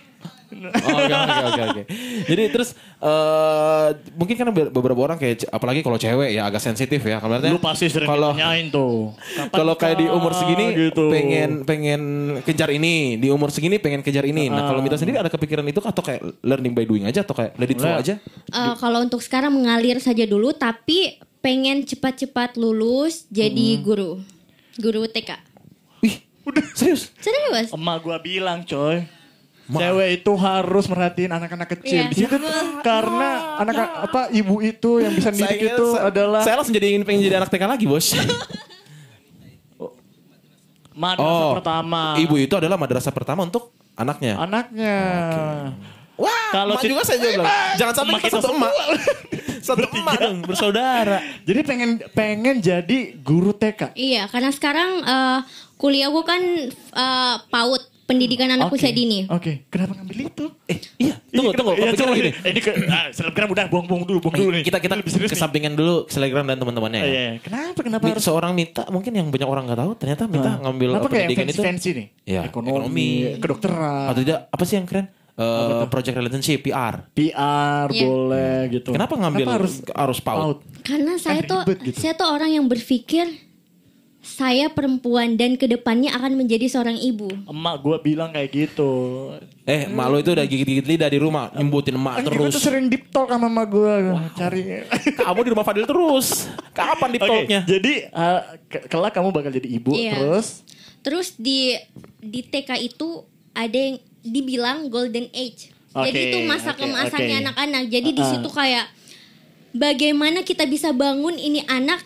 Oh, 0.49 0.97
Oke 0.97 1.13
oke 1.13 1.43
oke 1.45 1.61
oke. 1.63 1.83
Jadi 2.25 2.43
terus 2.49 2.69
eh 2.99 3.87
mungkin 4.13 4.33
kan 4.33 4.47
be- 4.49 4.69
beberapa 4.69 4.97
orang 4.99 5.15
kayak 5.15 5.45
apalagi 5.47 5.79
kalau 5.79 5.95
cewek 5.95 6.33
ya 6.33 6.45
agak 6.45 6.57
sensitif 6.59 6.99
ya. 6.99 7.17
Kalau 7.17 7.37
Lu 7.39 7.57
pasti 7.57 7.85
sering 7.85 8.05
kalau 8.05 8.33
ditanyain 8.33 8.67
tuh. 8.67 9.13
Kalau 9.49 9.73
kayak 9.75 9.97
di 9.97 10.05
umur 10.05 10.33
segini 10.33 10.73
gitu. 10.75 11.07
pengen 11.07 11.63
pengen 11.63 12.01
kejar 12.41 12.69
ini, 12.69 13.15
di 13.15 13.29
umur 13.29 13.49
segini 13.49 13.77
pengen 13.77 14.01
kejar 14.01 14.23
ini. 14.23 14.47
Nah, 14.47 14.65
kalau 14.65 14.81
Mita 14.81 14.95
sendiri 14.95 15.17
ada 15.17 15.29
kepikiran 15.29 15.63
itu 15.63 15.79
atau 15.79 16.01
kayak 16.01 16.21
learning 16.41 16.73
by 16.73 16.83
doing 16.83 17.05
aja 17.05 17.21
atau 17.21 17.33
kayak 17.33 17.53
let 17.55 17.69
it 17.69 17.77
flow 17.77 17.95
aja? 17.95 18.17
Eh, 18.49 18.73
kalau 18.75 18.99
untuk 18.99 19.21
sekarang 19.21 19.51
mengalir 19.51 19.97
saja 19.99 20.23
dulu, 20.23 20.49
tapi 20.51 21.13
pengen 21.39 21.81
cepat-cepat 21.81 22.55
lulus 22.55 23.23
jadi 23.27 23.77
Hmm. 23.77 23.83
guru, 23.85 24.11
guru 24.75 25.05
TK. 25.05 25.37
Wih, 25.99 26.15
udah 26.43 26.65
serius? 26.73 27.13
Serius? 27.15 27.69
Emak 27.69 28.01
gua 28.01 28.17
bilang 28.17 28.63
coy. 28.63 29.05
Cewek 29.69 30.09
itu 30.17 30.31
harus 30.33 30.85
merhatiin 30.89 31.29
anak-anak 31.29 31.69
kecil. 31.77 32.01
Iya. 32.01 32.09
Di 32.09 32.15
situ 32.25 32.35
karena 32.89 33.29
anak 33.61 33.75
apa 34.09 34.21
ibu 34.33 34.65
itu 34.65 34.97
yang 34.97 35.13
bisa 35.13 35.29
didik 35.29 35.77
itu 35.77 35.85
adalah 35.93 36.41
saya 36.41 36.57
langsung 36.57 36.73
jadi 36.73 36.97
ingin 36.97 37.05
pengen 37.05 37.21
jadi 37.21 37.37
anak 37.37 37.53
TK 37.53 37.63
lagi, 37.69 37.85
Bos. 37.85 38.13
madrasah 40.99 41.23
Oh, 41.23 41.55
pertama. 41.55 42.19
Ibu 42.19 42.35
itu 42.35 42.53
adalah 42.59 42.75
madrasah 42.75 43.13
pertama 43.13 43.47
untuk 43.47 43.71
anaknya. 43.95 44.35
Anaknya. 44.35 44.97
Wah, 46.19 46.51
Kalau 46.51 46.75
juga 46.83 47.07
saya 47.07 47.17
juga 47.23 47.39
bilang. 47.39 47.47
Jangan 47.79 47.93
sampai 47.95 48.11
Emak 48.11 48.23
kita 48.27 48.35
satu 48.43 48.51
emak. 48.51 48.73
satu 49.63 49.85
emak 49.87 50.15
dong, 50.19 50.37
bersaudara. 50.43 51.17
Jadi 51.47 51.59
pengen 51.63 51.89
pengen 52.11 52.59
jadi 52.59 53.15
guru 53.23 53.55
TK. 53.55 53.95
Iya, 53.95 54.27
karena 54.27 54.51
sekarang 54.51 54.89
eh, 54.99 55.39
kuliah 55.79 56.11
gue 56.11 56.23
kan 56.27 56.41
eh, 56.75 57.35
PAUD, 57.47 57.83
pendidikan 58.09 58.49
anak 58.49 58.67
Oke. 58.67 58.75
usia 58.75 58.89
dini. 58.89 59.23
Oke, 59.25 59.69
kenapa 59.69 59.93
ngambil 59.93 60.17
itu? 60.25 60.45
Eh, 60.65 60.77
iya, 60.97 61.13
tunggu, 61.29 61.53
tunggu. 61.53 61.77
Iya, 61.77 61.93
coba 61.93 62.11
gini. 62.11 62.27
ini. 62.27 62.31
Eh, 62.35 62.49
Ini 62.49 62.59
ke 62.59 62.71
ah, 62.87 63.05
selebgram 63.09 63.47
udah 63.47 63.65
buang-buang 63.67 64.03
dulu, 64.03 64.17
buang 64.19 64.35
dulu 64.35 64.49
nih. 64.51 64.63
Kita 64.63 64.77
kita 64.77 64.95
Lebih 64.95 65.11
serius 65.11 65.29
nih. 65.29 65.37
kesampingan 65.37 65.73
dulu 65.73 66.09
Selegram 66.09 66.43
dan 66.43 66.57
teman-temannya 66.57 66.99
Eh, 66.99 67.05
ya. 67.05 67.13
iya. 67.13 67.27
Kenapa 67.37 67.79
kenapa 67.79 68.03
Mi- 68.03 68.11
harus 68.11 68.25
seorang 68.25 68.51
Mita 68.51 68.89
mungkin 68.89 69.13
yang 69.13 69.29
banyak 69.29 69.45
orang 69.45 69.63
nggak 69.63 69.79
tahu 69.79 69.91
ternyata 69.95 70.23
Mita 70.25 70.49
Nah, 70.49 70.55
ngambil 70.59 70.89
Kenapa 70.89 71.05
kayak 71.05 71.13
pendidikan 71.21 71.45
yang 71.45 71.53
itu 71.53 71.61
fancy 71.61 71.89
nih? 71.93 72.07
Iya, 72.25 72.41
ekonomi, 72.43 72.73
ekonomi. 72.73 73.09
kedokteran, 73.37 74.05
atau 74.09 74.19
tidak 74.19 74.39
apa 74.49 74.63
sih 74.65 74.75
yang 74.75 74.85
keren 74.85 75.07
Eh, 75.31 75.87
project 75.87 76.15
relationship 76.15 76.59
PR 76.61 77.07
PR 77.09 77.87
Iya. 77.87 78.03
boleh 78.03 78.59
gitu. 78.69 78.91
kenapa 78.91 79.15
ngambil 79.15 79.47
harus 79.49 79.79
harus 79.87 80.19
PAUD 80.19 80.59
Karena 80.83 81.15
saya 81.15 81.39
tuh 81.41 81.63
gitu. 81.79 81.95
saya 81.95 82.11
tuh 82.11 82.27
orang 82.27 82.51
yang 82.51 82.67
berpikir 82.67 83.23
saya 84.29 84.69
perempuan 84.69 85.33
dan 85.33 85.53
ke 85.53 85.65
depannya 85.65 86.11
akan 86.11 86.35
menjadi 86.35 86.65
seorang 86.65 86.95
ibu. 86.95 87.27
Emak 87.43 87.75
gue 87.79 87.97
bilang 88.03 88.29
kayak 88.29 88.49
gitu. 88.49 88.91
eh 89.63 89.85
mak 89.85 90.07
lo 90.07 90.17
itu 90.17 90.29
udah 90.29 90.43
gigit-gigit 90.43 90.85
lidah 90.87 91.05
di 91.05 91.17
rumah 91.17 91.49
nyembutin 91.51 91.93
emak 91.93 92.13
Kan 92.15 92.23
gue 92.23 92.31
terus 92.31 92.53
tuh 92.53 92.63
sering 92.63 92.87
deep 92.87 93.09
talk 93.09 93.27
sama 93.27 93.45
emak 93.47 93.67
gue. 93.67 93.93
Cari. 94.33 94.61
kamu 95.17 95.39
di 95.41 95.49
rumah 95.49 95.63
Fadil 95.63 95.83
terus 95.83 96.45
kapan 96.71 97.09
di 97.09 97.17
Oke, 97.17 97.27
talknya 97.27 97.59
jadi 97.63 97.93
uh, 98.09 98.41
ke- 98.63 98.85
kelak 98.87 99.11
kamu 99.11 99.29
bakal 99.29 99.49
jadi 99.49 99.67
ibu 99.67 99.91
Iya. 99.91 100.13
terus 100.15 100.47
Terus 100.99 101.27
di 101.33 101.79
di 102.19 102.41
TK 102.41 102.75
itu 102.83 103.23
ada 103.51 103.71
yang 103.71 103.95
dibilang 104.19 104.77
golden 104.87 105.31
age. 105.31 105.71
Jadi 105.89 106.11
Oke, 106.13 106.27
itu 106.27 106.37
masa 106.43 106.71
oke, 106.71 106.79
keemasannya 106.79 107.33
oke. 107.33 107.41
anak-anak. 107.41 107.83
Jadi 107.87 108.09
di 108.11 108.19
Uh-uh. 108.19 108.31
situ 108.35 108.49
kayak 108.49 108.85
bagaimana 109.71 110.41
kita 110.41 110.65
bisa 110.65 110.91
bangun 110.91 111.35
ini 111.35 111.63
anak 111.65 112.03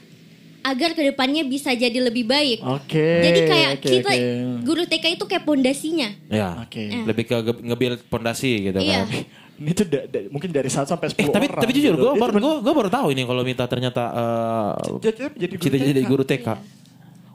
agar 0.64 0.89
ke 0.91 1.03
depannya 1.03 1.43
bisa 1.43 1.70
jadi 1.70 1.99
lebih 1.99 2.24
baik. 2.24 2.64
Oke. 2.64 3.07
Jadi 3.22 3.39
kayak 3.43 3.70
oke, 3.74 3.84
kita 3.86 4.09
oke. 4.09 4.28
guru 4.64 4.84
TK 4.84 5.05
itu 5.11 5.26
kayak 5.26 5.43
pondasinya. 5.43 6.09
ya 6.28 6.49
Oke. 6.57 6.84
lebih 7.03 7.24
ke 7.24 7.36
ge- 7.38 7.61
nge-build 7.64 7.99
pondasi 8.07 8.51
gitu 8.66 8.80
Iya. 8.80 9.03
kan 9.03 9.07
Ini 9.53 9.72
tuh 9.72 9.86
da- 9.86 10.07
da- 10.07 10.28
mungkin 10.28 10.49
dari 10.49 10.66
1 10.66 10.82
sampai 10.84 11.07
10 11.09 11.20
Eh, 11.20 11.30
tapi 11.30 11.45
orang. 11.45 11.61
tapi 11.61 11.72
jujur 11.74 11.93
gitu. 11.93 12.01
gue 12.01 12.14
baru 12.16 12.32
gue 12.34 12.53
gue 12.59 12.74
baru 12.74 12.89
tahu 12.89 13.07
ini 13.11 13.22
kalau 13.22 13.41
Mita 13.41 13.66
ternyata 13.66 14.03
eh, 14.09 14.72
jadi, 14.99 15.18
jadi 15.38 15.53
guru 15.53 15.61
cita-cita 15.61 15.86
jadi 15.86 16.01
TK. 16.01 16.09
guru 16.09 16.24
TK. 16.26 16.47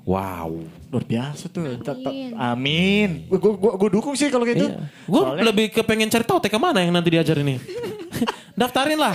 Wow. 0.02 0.50
Luar 0.88 1.04
biasa 1.04 1.44
tuh. 1.46 1.68
Amin. 1.68 2.32
Amin. 2.34 3.10
Gue 3.28 3.38
gua, 3.38 3.76
gua 3.76 3.88
dukung 3.88 4.16
sih 4.16 4.28
kalau 4.28 4.42
gitu. 4.42 4.66
Gue 5.04 5.20
Soalnya- 5.22 5.44
lebih 5.44 5.66
kepengen 5.70 6.08
cari 6.08 6.24
tahu 6.24 6.40
TK 6.40 6.56
mana 6.56 6.80
yang 6.80 6.90
nanti 6.90 7.08
diajar 7.08 7.36
ini. 7.36 7.60
Daftarin 8.60 8.98
lah. 8.98 9.14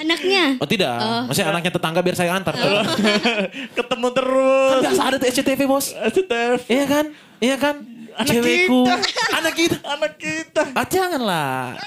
Anaknya. 0.00 0.56
Oh 0.56 0.68
tidak, 0.68 0.96
maksudnya 1.28 1.48
anaknya 1.52 1.72
tetangga 1.76 2.00
biar 2.00 2.16
saya 2.16 2.32
antar. 2.32 2.56
Kan 2.56 2.84
ketemu 3.78 4.08
terus. 4.16 4.80
biasa 4.88 5.02
ada 5.04 5.16
tuh 5.20 5.28
SCTV 5.28 5.60
bos. 5.68 5.92
SCTV. 5.92 6.64
Iya 6.68 6.84
kan? 6.88 7.04
Iya 7.40 7.56
kan? 7.60 7.76
cewekku, 8.20 8.84
anak 9.32 9.54
kita. 9.56 9.76
Anak 9.86 10.12
kita. 10.20 10.62
Ah 10.76 10.84
janganlah. 10.84 11.78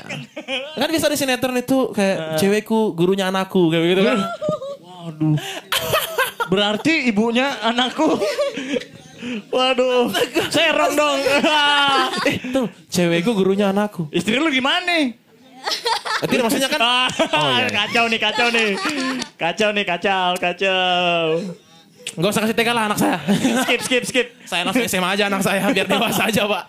kan 0.73 0.89
bisa 0.89 1.05
di 1.11 1.17
sinetron 1.19 1.57
itu 1.59 1.93
kayak 1.93 2.41
cewekku 2.41 2.97
gurunya 2.97 3.29
anakku 3.29 3.69
kayak 3.69 3.85
gitu 3.93 4.01
kan. 4.01 4.17
Waduh. 4.81 5.35
Berarti 6.49 7.11
ibunya 7.11 7.53
anakku. 7.61 8.17
Waduh. 9.51 10.11
Serong 10.51 10.93
dong. 10.95 11.19
eh 12.29 12.37
tuh 12.51 12.67
cewekku 12.89 13.31
gurunya 13.35 13.69
anakku. 13.71 14.09
Istri 14.11 14.39
lu 14.39 14.49
gimana? 14.49 15.22
Tidak 16.23 16.43
maksudnya 16.43 16.69
kan 16.71 16.79
Ah, 16.79 17.07
iya, 17.59 17.67
iya. 17.67 17.69
Kacau 17.69 18.05
nih, 18.07 18.19
kacau 18.19 18.47
nih. 18.49 18.69
Kacau 19.35 19.69
nih, 19.71 19.85
kacau, 19.85 20.29
kacau. 20.37 21.23
nggak 22.13 22.29
usah 22.29 22.41
kasih 22.45 22.55
TK 22.55 22.69
lah 22.71 22.83
anak 22.87 22.99
saya. 22.99 23.17
Skip, 23.65 23.81
skip, 23.81 24.03
skip. 24.05 24.27
saya 24.45 24.61
langsung 24.63 24.85
SMA 24.85 25.09
aja 25.09 25.23
anak 25.27 25.41
saya 25.41 25.65
biar 25.67 25.87
dewasa 25.87 26.29
aja 26.29 26.45
pak. 26.45 26.63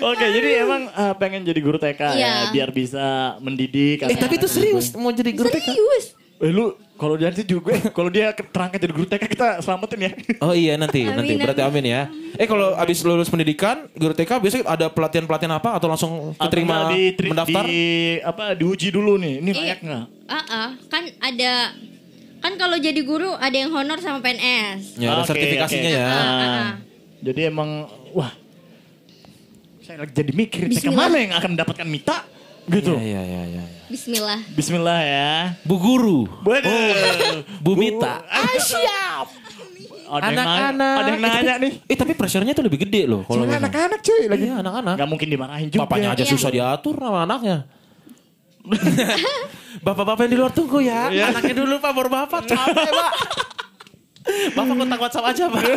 Oke, 0.00 0.26
jadi 0.30 0.64
emang 0.64 0.88
ah, 0.90 1.12
pengen 1.14 1.44
jadi 1.44 1.60
guru 1.60 1.76
TK 1.76 2.00
ya, 2.00 2.12
Iya. 2.14 2.32
biar 2.50 2.68
bisa 2.70 3.36
mendidik. 3.38 4.04
Eh 4.04 4.16
tapi 4.16 4.36
itu 4.36 4.46
serius 4.46 4.92
mau 4.94 5.10
jadi 5.10 5.32
guru 5.32 5.48
TK. 5.48 5.64
Serius. 5.66 6.06
Eh 6.44 6.52
lu 6.52 6.76
kalau 6.94 7.16
dia 7.16 7.32
nanti 7.32 7.42
juga, 7.42 7.72
kalau 7.96 8.12
dia 8.12 8.30
terangkat 8.36 8.78
jadi 8.78 8.92
guru 8.92 9.08
TK 9.08 9.24
kita 9.26 9.48
selamatin 9.64 9.98
ya. 9.98 10.10
Oh 10.44 10.52
iya 10.52 10.76
nanti 10.76 11.02
Amin, 11.02 11.16
nanti 11.16 11.32
berarti 11.40 11.62
amin 11.64 11.84
ya. 11.88 12.02
Eh 12.36 12.44
kalau 12.44 12.76
abis 12.76 13.00
lulus 13.00 13.32
pendidikan 13.32 13.88
guru 13.96 14.12
TK 14.12 14.38
biasanya 14.38 14.64
ada 14.68 14.86
pelatihan 14.92 15.24
pelatihan 15.24 15.56
apa 15.56 15.72
atau 15.74 15.88
langsung 15.88 16.12
keterima 16.36 16.84
Atau 16.84 16.92
nggak 16.92 17.16
di, 17.16 17.28
mendaftar? 17.32 17.64
Di, 17.64 17.82
apa 18.20 18.44
diuji 18.54 18.88
dulu 18.92 19.16
nih, 19.16 19.40
ini 19.40 19.50
layak 19.50 19.80
Iya. 19.80 19.86
nggak? 19.88 20.04
Ah, 20.28 20.36
ah. 20.44 20.68
kan 20.86 21.02
ada 21.18 21.52
kan 22.38 22.52
kalau 22.60 22.76
jadi 22.76 23.00
guru 23.00 23.32
ada 23.34 23.56
yang 23.56 23.72
honor 23.72 23.98
sama 24.04 24.20
PNS. 24.20 25.00
Ya 25.00 25.16
ada 25.16 25.24
Oke, 25.24 25.32
sertifikasinya 25.32 25.90
oke. 25.90 25.98
ya. 25.98 26.06
Ah, 26.06 26.20
ah, 26.20 26.44
ah. 26.44 26.70
Jadi 27.24 27.40
emang 27.48 27.70
wah 28.12 28.30
saya 29.80 30.04
lagi 30.04 30.12
jadi 30.12 30.32
mikir 30.32 30.68
TK 30.68 30.92
mana 30.92 31.16
yang 31.16 31.32
akan 31.34 31.56
mendapatkan 31.56 31.88
mita 31.88 32.22
gitu. 32.66 32.92
Iya 32.94 33.20
iya 33.20 33.42
iya. 33.44 33.62
iya. 33.62 33.64
Bismillah. 33.86 34.40
Bismillah 34.52 35.00
ya. 35.00 35.32
Bu 35.62 35.76
guru, 35.76 36.26
Waduh. 36.42 37.44
Bu 37.60 37.72
Mita. 37.74 38.24
Ah, 38.24 38.56
siap. 38.56 39.26
Ada 40.04 40.20
yang 40.20 40.36
nanya, 40.36 40.44
Anak-anak. 40.44 40.94
ada 40.94 41.08
yang 41.08 41.22
nanya 41.22 41.54
nih. 41.58 41.72
Eh 41.88 41.96
tapi 41.96 42.12
pressure-nya 42.12 42.52
tuh 42.52 42.64
lebih 42.64 42.84
gede 42.84 43.08
loh 43.08 43.24
kalau 43.24 43.44
anak-anak 43.44 44.00
cuy 44.00 44.24
lagi. 44.28 44.44
Iya 44.46 44.54
anak-anak. 44.60 44.94
Gak 45.00 45.08
mungkin 45.08 45.28
dimarahin 45.28 45.68
juga. 45.68 45.80
Bapaknya 45.86 46.08
aja 46.12 46.24
Iya. 46.24 46.32
susah 46.36 46.50
diatur 46.52 46.94
sama 47.00 47.24
anaknya. 47.24 47.64
Bapak-bapak 49.84 50.28
yang 50.28 50.32
di 50.32 50.38
luar 50.38 50.52
tunggu 50.52 50.78
ya. 50.80 51.08
Iya. 51.08 51.32
Anaknya 51.32 51.54
dulu 51.56 51.74
pak, 51.78 51.92
baru 51.92 52.08
bapak. 52.08 52.40
Capek 52.46 52.88
pak. 52.88 53.12
Bapak 54.56 54.72
kontak 54.72 54.98
WhatsApp 54.98 55.26
aja 55.28 55.44
pak. 55.52 55.62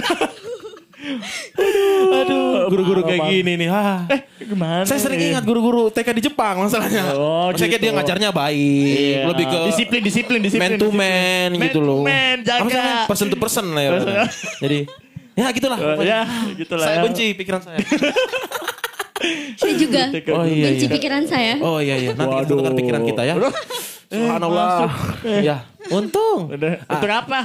Aduh, 0.98 2.68
guru-guru 2.68 3.02
kayak 3.04 3.22
gini 3.30 3.54
nih. 3.56 3.70
Ah. 3.70 4.10
Eh, 4.10 4.20
gimana? 4.44 4.82
Saya 4.84 4.98
sering 5.00 5.22
ingat 5.22 5.46
guru-guru 5.46 5.88
TK 5.88 6.10
di 6.12 6.24
Jepang 6.26 6.58
masalahnya. 6.60 7.14
Oh, 7.14 7.54
Saya 7.54 7.70
kira 7.70 7.78
gitu. 7.78 7.84
dia 7.84 7.92
ngajarnya 7.94 8.30
baik, 8.32 8.98
Iya. 8.98 9.22
lebih 9.30 9.46
ke 9.46 9.58
disiplin, 9.68 10.02
disiplin, 10.02 10.40
disiplin. 10.42 10.72
man 10.74 10.82
to 10.82 10.90
man, 10.90 11.50
Man 11.54 11.66
gitu 11.70 11.80
loh. 11.80 12.02
Man, 12.02 12.42
jaga. 12.42 12.62
Apa 12.62 12.68
sih 12.68 12.78
namanya? 12.78 13.06
person 13.06 13.28
to 13.30 13.38
person 13.38 13.66
lah 13.72 13.82
ya. 13.82 13.92
Jadi 14.58 14.80
ya 15.38 15.48
gitulah. 15.54 15.78
Oh, 15.78 16.02
ya, 16.02 16.20
gitulah 16.56 16.82
Saya 16.84 16.98
ya. 16.98 17.04
benci 17.06 17.26
pikiran 17.36 17.62
saya. 17.62 17.78
Saya 19.58 19.74
juga 19.74 20.14
Oh 20.32 20.46
iya 20.46 20.70
benci 20.70 20.86
iya. 20.86 20.94
pikiran 20.94 21.24
saya. 21.26 21.54
Oh 21.58 21.82
iya 21.82 21.98
iya. 21.98 22.14
Nanti 22.14 22.46
kita 22.46 22.54
dengar 22.54 22.74
pikiran 22.74 23.02
kita 23.04 23.22
ya. 23.26 23.34
Subhanallah. 24.08 24.88
Ya, 25.42 25.58
untung. 25.90 26.54
Udah, 26.54 26.86
Ah. 26.86 26.94
untuk 26.96 27.10
apa? 27.12 27.40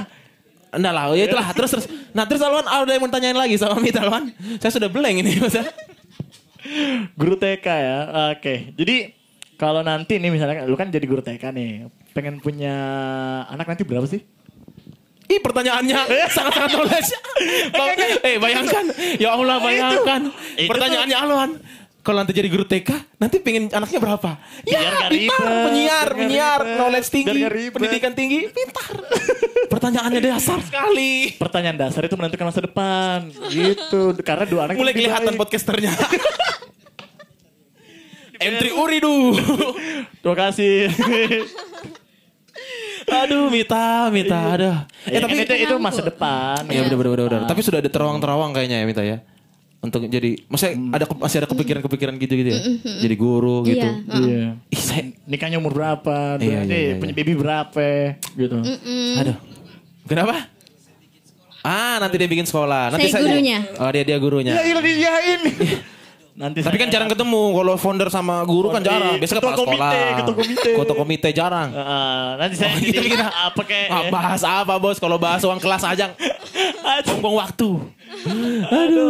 Enggak 0.73 0.93
lah, 0.93 1.03
ya 1.13 1.29
itulah. 1.29 1.47
Terus 1.53 1.69
terus. 1.77 1.85
Nah, 2.17 2.25
terus 2.25 2.41
Alwan 2.41 2.65
ada 2.65 2.89
yang 2.89 3.01
mau 3.05 3.11
tanyain 3.13 3.37
lagi 3.37 3.55
sama 3.61 3.77
Mita 3.77 4.01
Alwan. 4.01 4.33
Saya 4.57 4.71
sudah 4.73 4.89
blank 4.89 5.21
ini. 5.21 5.37
Guru 7.13 7.35
TK 7.37 7.65
ya. 7.65 7.97
Oke. 8.33 8.73
Jadi 8.73 9.13
kalau 9.55 9.85
nanti 9.85 10.17
nih 10.17 10.33
misalnya 10.33 10.65
lu 10.65 10.73
kan 10.73 10.89
jadi 10.89 11.05
guru 11.05 11.21
TK 11.21 11.53
nih, 11.53 11.87
pengen 12.11 12.41
punya 12.41 12.75
anak 13.47 13.69
nanti 13.69 13.85
berapa 13.85 14.03
sih? 14.09 14.25
Ih 15.31 15.39
pertanyaannya 15.39 15.99
sangat-sangat 16.27 16.69
knowledge. 16.75 17.11
Eh 18.27 18.39
bayangkan, 18.39 18.85
ya 19.19 19.35
Allah 19.35 19.57
bayangkan. 19.59 20.21
Pertanyaannya 20.67 21.17
Alwan. 21.17 21.49
Kalau 22.03 22.19
nanti 22.19 22.35
jadi 22.35 22.51
guru 22.51 22.63
TK, 22.63 23.15
nanti 23.15 23.39
pengen 23.39 23.71
anaknya 23.71 23.97
berapa? 23.97 24.35
Biar 24.61 24.75
Ya, 24.75 24.89
nggak 24.91 25.07
pintar, 25.07 25.39
ribet, 25.39 25.63
penyiar, 25.63 26.03
biar 26.03 26.07
penyiar, 26.13 26.59
ribet, 26.59 26.75
knowledge 26.75 27.07
tinggi, 27.07 27.39
biar 27.39 27.53
pendidikan 27.71 28.11
tinggi, 28.11 28.39
pintar. 28.51 28.91
Pertanyaannya 29.71 30.19
dasar 30.19 30.59
sekali. 30.59 31.31
Pertanyaan 31.39 31.79
dasar 31.79 32.03
itu 32.03 32.13
menentukan 32.13 32.43
masa 32.43 32.59
depan. 32.59 33.31
gitu. 33.47 34.19
Karena 34.19 34.43
dua 34.43 34.67
anak 34.67 34.75
Mulai 34.75 34.91
kelihatan 34.91 35.31
baik. 35.31 35.39
podcasternya. 35.39 35.95
M3 38.43 38.75
Uridu. 38.75 39.39
Terima 40.19 40.35
kasih. 40.37 40.91
Aduh, 43.03 43.47
Mita, 43.47 44.07
Mita, 44.09 44.55
aduh. 44.55 44.75
eh 45.03 45.19
tapi 45.19 45.43
itu, 45.43 45.53
itu 45.67 45.75
masa 45.75 45.99
depan. 45.99 46.63
Ya 46.71 46.81
udah, 46.83 46.97
udah, 46.97 47.11
udah, 47.11 47.25
udah. 47.27 47.39
Tapi 47.45 47.59
sudah 47.59 47.83
ada 47.83 47.91
terawang-terawang 47.91 48.55
kayaknya 48.55 48.79
ya 48.79 48.85
Mita 48.87 49.03
ya. 49.03 49.19
Untuk 49.83 50.07
jadi, 50.07 50.39
maksudnya 50.47 50.79
ada 50.91 51.03
ke- 51.03 51.19
masih 51.19 51.37
ada 51.37 51.49
kepikiran-kepikiran 51.49 52.15
gitu 52.15 52.33
gitu 52.33 52.49
ya. 52.49 52.59
Jadi 53.03 53.15
guru 53.15 53.61
gitu. 53.63 53.83
Iya. 53.83 54.15
Iya. 54.15 54.49
Ih, 54.69 54.79
saya, 54.79 55.03
Nikahnya 55.23 55.59
umur 55.59 55.75
berapa? 55.75 56.39
Iya, 56.39 56.63
Berarti 56.63 56.71
iya, 56.71 56.87
iya, 56.87 56.93
punya 56.95 57.13
baby 57.13 57.33
berapa? 57.33 57.83
Gitu. 58.33 58.57
aduh. 59.13 59.35
Kenapa? 60.05 60.47
Ah, 61.59 61.95
nanti 61.97 62.15
dia 62.15 62.27
bikin 62.27 62.43
sekolah. 62.43 62.91
Nanti 62.91 63.07
Saya 63.07 63.23
gurunya. 63.23 63.59
Oh, 63.75 63.87
dia 63.87 64.03
dia 64.03 64.17
gurunya. 64.17 64.53
Ya 64.53 64.63
ilah 64.65 64.79
diiyain. 64.81 65.41
Nanti 66.33 66.59
Tapi 66.59 66.75
saya- 66.75 66.81
kan 66.81 66.89
jarang 66.89 67.07
ketemu. 67.07 67.43
Kalau 67.53 67.73
founder 67.77 68.09
sama 68.09 68.41
guru 68.43 68.67
kan 68.67 68.81
jarang. 68.81 69.15
iya. 69.15 69.21
Biasanya 69.21 69.37
Ketua 69.37 69.51
kepala 69.53 69.63
sekolah. 69.63 69.91
komite, 69.91 70.17
ketua 70.17 70.35
komite. 70.35 70.69
Ketua 70.73 70.95
komite 70.97 71.29
jarang. 71.31 71.69
Heeh, 71.69 72.25
nanti 72.35 72.55
saya 72.55 72.69
Oh, 72.69 72.79
gitu, 72.79 72.95
jadi 72.95 73.07
gitu. 73.11 73.23
apa 73.23 73.61
kayak 73.63 73.87
Ah, 73.87 74.03
bahas 74.09 74.41
apa 74.41 74.73
bos? 74.75 74.97
Kalau 74.97 75.17
bahas 75.17 75.39
uang 75.41 75.59
kelas 75.59 75.83
aja. 75.85 76.05
Buang 77.19 77.37
waktu. 77.37 77.69
Aduh, 78.25 79.03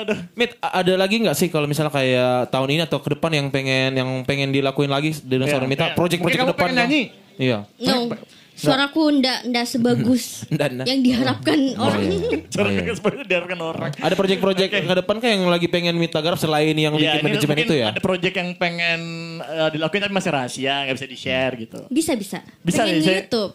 aduh. 0.00 0.18
Mit, 0.34 0.50
ada 0.58 0.92
lagi 0.94 1.16
nggak 1.18 1.34
sih 1.34 1.48
kalau 1.48 1.64
misalnya 1.64 1.90
kayak 1.90 2.48
tahun 2.48 2.68
ini 2.70 2.82
atau 2.82 2.98
ke 2.98 3.12
depan 3.12 3.30
yang 3.32 3.46
pengen 3.48 3.90
yang 3.94 4.08
pengen 4.22 4.50
dilakuin 4.50 4.88
lagi 4.88 5.16
dengan 5.18 5.46
Iya, 5.46 5.52
seorang 5.52 5.68
Mita? 5.68 5.86
iya. 5.86 5.94
Project-project 5.94 6.40
ke 6.40 6.50
depan. 6.50 6.68
yang- 6.68 6.78
nyanyi? 6.80 7.02
Iya. 7.36 7.58
No. 7.80 8.12
Suaraku 8.54 9.10
ndak 9.18 9.50
ndak 9.50 9.66
sebagus 9.66 10.46
ndak. 10.54 10.84
yang 10.84 11.00
diharapkan 11.00 11.58
orang. 11.74 12.02
iya. 12.04 12.38
Cara 12.54 12.64
Oh, 12.64 12.70
iya. 12.70 12.94
sebenarnya 12.94 13.26
diarahkan 13.26 13.60
orang. 13.60 13.90
Ada 13.96 14.14
project-project 14.14 14.70
ke 14.70 14.94
depan 14.96 15.16
kan 15.18 15.28
yang 15.32 15.44
lagi 15.48 15.66
pengen 15.66 15.96
Mita 15.96 16.20
garap 16.20 16.38
selain 16.38 16.70
yang 16.70 16.94
Iya, 16.94 17.18
bikin 17.18 17.18
ini 17.18 17.24
manajemen 17.26 17.56
itu 17.60 17.74
ya? 17.74 17.86
Ada 17.90 17.98
project 17.98 18.34
yang 18.34 18.50
pengen 18.54 19.00
eh, 19.40 19.68
dilakuin 19.70 20.02
tapi 20.02 20.14
masih 20.14 20.30
rahasia, 20.30 20.86
nggak 20.86 20.94
bisa 20.94 21.08
di-share 21.08 21.52
gitu. 21.58 21.78
Bisa 21.88 22.12
bisa. 22.14 22.38
Bisa 22.60 22.82
Pengen 22.84 23.02
saya- 23.02 23.26
YouTube. 23.26 23.52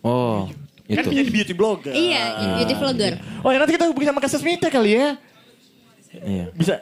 Oh, 0.00 0.48
Kan 0.90 1.02
itu. 1.06 1.10
menjadi 1.14 1.30
beauty 1.30 1.54
blogger. 1.54 1.92
Iya, 1.94 2.24
beauty 2.58 2.74
vlogger. 2.74 3.12
Oh 3.46 3.50
ya 3.54 3.58
nanti 3.62 3.72
kita 3.78 3.86
hubungi 3.86 4.06
sama 4.10 4.20
Kasus 4.20 4.42
Mita 4.42 4.66
kali 4.66 4.98
ya. 4.98 5.14
Iya. 6.10 6.46
Bisa. 6.50 6.74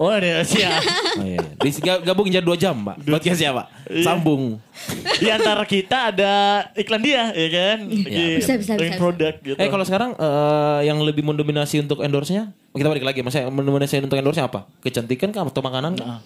Oh 0.00 0.08
ada 0.10 0.42
siap. 0.42 0.82
Oh, 1.12 1.28
iya. 1.28 1.44
Di 1.60 1.68
gabung 1.84 2.24
jadi 2.24 2.40
dua 2.40 2.56
jam, 2.56 2.72
Pak. 2.72 3.04
Podcastnya, 3.04 3.52
Pak. 3.52 3.66
Iya. 3.92 4.00
Sambung. 4.00 4.56
Di 5.20 5.28
antara 5.28 5.60
kita 5.68 6.08
ada 6.08 6.32
iklan 6.72 7.04
dia, 7.04 7.28
ya 7.36 7.48
kan? 7.52 7.78
Lagi 7.84 8.40
Bisa, 8.40 8.56
bisa, 8.56 8.72
bisa. 8.80 8.96
produk 8.96 9.36
gitu. 9.44 9.60
Eh 9.60 9.68
kalau 9.68 9.84
sekarang 9.84 10.16
eh, 10.16 10.88
yang 10.88 10.96
lebih 11.04 11.20
mendominasi 11.20 11.84
untuk 11.84 12.00
endorse-nya, 12.00 12.48
kita 12.72 12.88
balik 12.88 13.04
lagi, 13.04 13.20
maksudnya 13.20 13.52
mendominasi 13.52 14.00
untuk 14.00 14.16
endorse-nya 14.16 14.48
apa? 14.48 14.64
Kecantikan 14.80 15.36
kah 15.36 15.44
atau 15.44 15.60
makanan? 15.60 16.00
kah? 16.00 16.24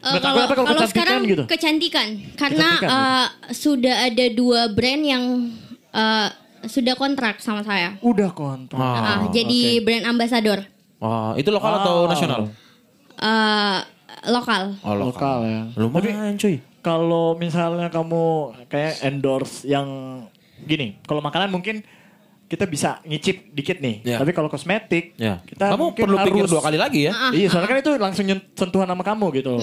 Nggak 0.00 0.22
tahu 0.26 0.34
kalau 0.34 0.34
kalau 0.34 0.48
kalau 0.50 0.66
kecantikan 0.66 0.90
sekarang 0.90 1.20
gitu? 1.28 1.44
kecantikan 1.44 2.08
karena 2.34 2.68
Kecantikan, 2.72 2.88
eh, 2.90 3.26
sudah 3.52 3.96
ada 4.10 4.26
dua 4.32 4.60
brand 4.72 5.02
yang 5.06 5.24
eh, 5.90 6.28
sudah 6.62 6.92
kontrak 6.92 7.38
sama 7.38 7.60
saya. 7.60 7.96
Udah 8.00 8.30
kontrak. 8.30 8.76
Ah, 8.76 9.00
Ah, 9.16 9.20
jadi 9.28 9.80
brand 9.80 10.06
ambassador 10.06 10.60
Oh, 10.98 11.32
itu 11.32 11.48
lokal 11.48 11.80
atau 11.80 12.04
Wow. 12.04 12.10
nasional? 12.12 12.40
Eh, 13.16 13.78
lokal. 14.26 14.76
Oh, 14.80 14.92
Lokal 14.92 15.38
ya. 15.42 15.62
Lumayan, 15.74 16.36
cuy. 16.36 16.60
Kalau 16.80 17.32
misalnya 17.34 17.88
kamu 17.88 18.24
kayak 18.66 19.00
endorse 19.02 19.64
yang 19.64 19.88
gini, 20.60 21.00
kalau 21.04 21.20
makanan 21.20 21.48
mungkin 21.48 21.80
kita 22.44 22.64
bisa 22.64 23.00
ngicip 23.02 23.48
dikit 23.50 23.80
nih. 23.80 24.04
Ya. 24.04 24.16
Tapi 24.20 24.32
kalau 24.32 24.48
kosmetik, 24.48 25.16
Ya. 25.16 25.40
kita 25.40 25.72
Kamu 25.72 25.92
perlu 25.94 26.16
pikir 26.18 26.44
harus- 26.44 26.52
dua 26.52 26.60
kali 26.60 26.76
lagi 26.76 27.08
ya. 27.08 27.12
Ah, 27.14 27.32
Iya, 27.32 27.48
soalnya 27.48 27.68
kan 27.68 27.78
itu 27.78 27.92
langsung 27.96 28.24
sentuhan 28.52 28.84
sama 28.84 29.00
kamu 29.00 29.26
gitu. 29.32 29.56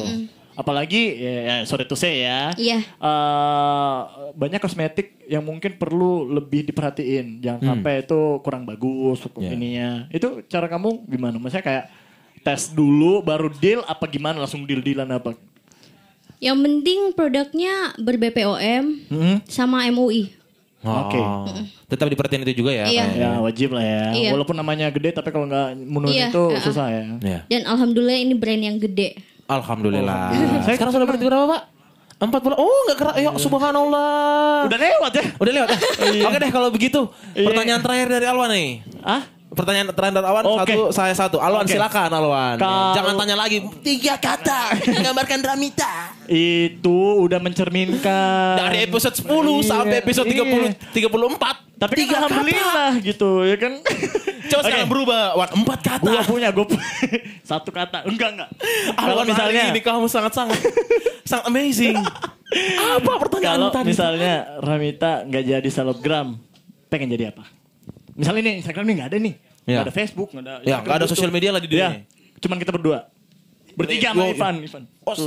Apalagi, 0.58 1.01
ya, 1.14 1.32
ya, 1.39 1.55
sorry 1.64 1.86
to 1.86 1.93
say 1.93 2.26
ya, 2.26 2.49
Iya. 2.51 2.82
eh, 2.82 3.99
banyak 4.34 4.58
kosmetik 4.58 5.22
yang 5.24 5.45
mungkin 5.45 5.78
perlu 5.78 6.26
lebih 6.28 6.66
diperhatiin. 6.66 7.39
Jangan 7.39 7.62
sampai 7.62 8.01
itu 8.01 8.20
kurang 8.41 8.66
bagus 8.66 9.22
Iya. 9.32 9.53
ininya. 9.53 9.89
Itu 10.10 10.41
cara 10.43 10.66
kamu 10.66 11.05
gimana? 11.05 11.38
Maksudnya 11.38 11.62
kayak 11.62 11.86
tes 12.41 12.70
dulu 12.70 13.22
baru 13.22 13.53
deal 13.53 13.86
apa 13.86 14.08
gimana? 14.08 14.41
Langsung 14.41 14.66
deal-dealan 14.66 15.05
apa? 15.12 15.38
Yang 16.38 16.58
penting 16.60 16.99
produknya 17.14 17.74
ber 17.97 18.18
BPOM 18.18 18.86
Hmm? 19.10 19.38
sama 19.45 19.86
MUI. 19.86 20.34
Oke. 20.80 21.18
Oh. 21.18 21.49
Tetap 21.86 22.08
diperhatiin 22.08 22.45
itu 22.45 22.62
juga 22.62 22.72
ya. 22.72 22.86
Iya. 22.86 23.05
Ya 23.12 23.30
wajib 23.38 23.74
lah 23.74 23.82
ya. 23.82 24.03
Iya. 24.12 24.30
Walaupun 24.32 24.53
namanya 24.53 24.88
gede 24.88 25.10
tapi 25.12 25.30
kalau 25.30 25.45
nggak 25.45 25.74
menuhin 25.76 26.14
Iya, 26.16 26.28
itu 26.30 26.43
iya. 26.47 26.60
susah 26.62 26.88
ya. 26.89 27.03
Ya. 27.20 27.39
Dan 27.45 27.62
alhamdulillah 27.66 28.18
ini 28.18 28.34
brand 28.34 28.64
yang 28.64 28.78
gede. 28.78 29.18
Alhamdulillah. 29.48 30.36
Saya 30.62 30.76
Sekarang 30.76 30.93
sudah 30.93 31.08
berarti 31.08 31.24
berapa 31.24 31.45
pak? 31.48 31.62
Empat 32.18 32.39
bulan. 32.41 32.58
Oh 32.60 32.80
nggak 32.89 32.98
kerak. 32.98 33.16
Ya 33.16 33.30
subhanallah. 33.38 34.66
Udah 34.68 34.80
lewat 34.80 35.12
ya? 35.16 35.24
Udah 35.38 35.52
lewat 35.54 35.68
ya? 35.72 35.80
Oke 36.28 36.38
deh 36.41 36.52
kalau 36.52 36.70
begitu. 36.70 37.02
Iya. 37.32 37.48
Pertanyaan 37.48 37.82
terakhir 37.82 38.08
dari 38.10 38.26
Alwan 38.26 38.50
nih. 38.52 38.70
Ah? 39.06 39.22
Pertanyaan 39.48 39.88
terakhir 39.93 40.14
dari 40.20 40.28
Alwan 40.28 40.43
Oke. 40.43 40.58
satu, 40.60 40.82
saya 40.91 41.14
satu. 41.16 41.38
Alwan 41.39 41.64
Oke. 41.64 41.78
silakan 41.78 42.10
Alwan. 42.12 42.56
Kalau- 42.58 42.95
Jangan 42.98 43.14
tanya 43.16 43.36
lagi. 43.38 43.58
Tiga 43.80 44.18
kata 44.18 44.60
menggambarkan 44.98 45.39
Ramita. 45.45 45.93
Itu 46.28 47.24
udah 47.24 47.39
mencerminkan 47.39 48.60
Dari 48.60 48.84
episode 48.84 49.16
10 49.16 49.30
sampai 49.64 50.04
episode 50.04 50.28
30 50.28 50.76
34. 50.91 51.08
Iya. 51.08 51.52
Tapi 51.78 51.93
kan 51.93 51.98
tiga 52.02 52.16
alhamdulillah 52.20 52.91
gitu 53.06 53.30
ya 53.45 53.56
kan. 53.62 53.74
Coba 54.48 54.62
sekarang 54.64 54.89
berubah. 54.89 55.22
Wan, 55.36 55.50
empat 55.54 55.80
kata. 55.80 56.08
Gua 56.08 56.24
punya, 56.24 56.50
gue 56.50 56.66
satu 57.50 57.70
kata. 57.70 58.08
Enggak 58.08 58.30
enggak. 58.36 58.50
Kalau 58.93 59.24
misalnya 59.24 59.62
ini 59.70 59.82
kamu 59.82 60.08
sangat-sangat 60.08 60.58
sangat 61.30 61.45
amazing. 61.48 61.95
Apa 62.78 63.12
pertanyaan 63.20 63.60
kalau 63.60 63.70
tadi? 63.70 63.88
misalnya 63.91 64.34
Ramita 64.64 65.28
nggak 65.28 65.43
jadi 65.43 65.70
selebgram, 65.70 66.39
pengen 66.88 67.12
jadi 67.12 67.36
apa? 67.36 67.43
Misalnya 68.16 68.41
nih 68.48 68.54
Instagram 68.64 68.84
nih 68.88 68.95
nggak 68.98 69.10
ada 69.12 69.18
nih, 69.20 69.34
Ya. 69.68 69.76
nggak 69.78 69.86
ada 69.86 69.93
Facebook, 69.93 70.30
nggak 70.32 70.43
ada. 70.48 70.54
Ya, 70.64 70.78
nggak 70.80 70.95
ada 70.95 71.06
sosial 71.06 71.30
media 71.30 71.52
lah 71.52 71.60
di 71.60 71.68
dunia 71.68 71.84
Ya, 71.84 71.89
ini. 71.91 72.08
cuman 72.39 72.58
kita 72.58 72.72
berdua, 72.72 73.12
bertiga 73.76 74.16
sama 74.16 74.32
Ivan, 74.32 74.56
Ivan. 74.64 74.84
Bos, 75.04 75.20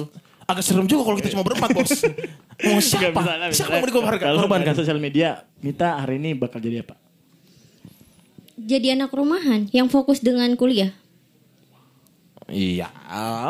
agak 0.43 0.65
serem 0.65 0.89
juga 0.89 1.03
kalau 1.05 1.17
kita 1.21 1.29
cuma 1.31 1.45
berempat, 1.45 1.71
Bos. 1.71 1.93
Mau 2.67 2.81
siapa? 2.81 3.13
misalnya, 3.15 3.47
Siapa 3.53 3.73
mau 3.73 3.87
dikorbankan? 3.89 4.21
Kalau 4.37 4.45
ada 4.45 4.73
sosial 4.75 4.99
media, 5.01 5.45
Mita 5.61 5.97
hari 5.97 6.17
ini 6.17 6.37
bakal 6.37 6.61
jadi 6.61 6.85
apa? 6.85 6.93
Jadi 8.61 8.93
anak 8.93 9.11
rumahan 9.17 9.65
yang 9.73 9.89
fokus 9.89 10.21
dengan 10.21 10.53
kuliah. 10.53 10.93
Iya, 12.51 12.91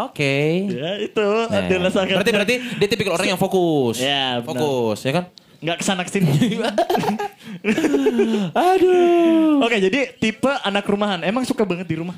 oke. 0.07 0.35
Ya 0.69 1.01
itu, 1.01 1.25
Nah, 1.49 1.67
adalah 1.67 1.89
sangat. 1.89 2.21
berarti 2.21 2.33
berarti 2.37 2.55
dia 2.79 2.89
tipikal 2.89 3.17
orang 3.17 3.33
yang 3.33 3.41
fokus. 3.41 3.97
Ya, 3.97 4.39
benar. 4.45 4.61
fokus, 4.61 4.99
ya 5.03 5.13
kan? 5.17 5.25
nggak 5.61 5.77
ke 5.77 5.85
sana 5.85 6.03
ke 6.09 6.13
sini. 6.13 6.33
Aduh. 8.57 9.61
Oke, 9.61 9.77
jadi 9.77 10.17
tipe 10.17 10.49
anak 10.65 10.89
rumahan. 10.89 11.21
Emang 11.21 11.45
suka 11.45 11.69
banget 11.69 11.85
di 11.85 12.01
rumah. 12.01 12.17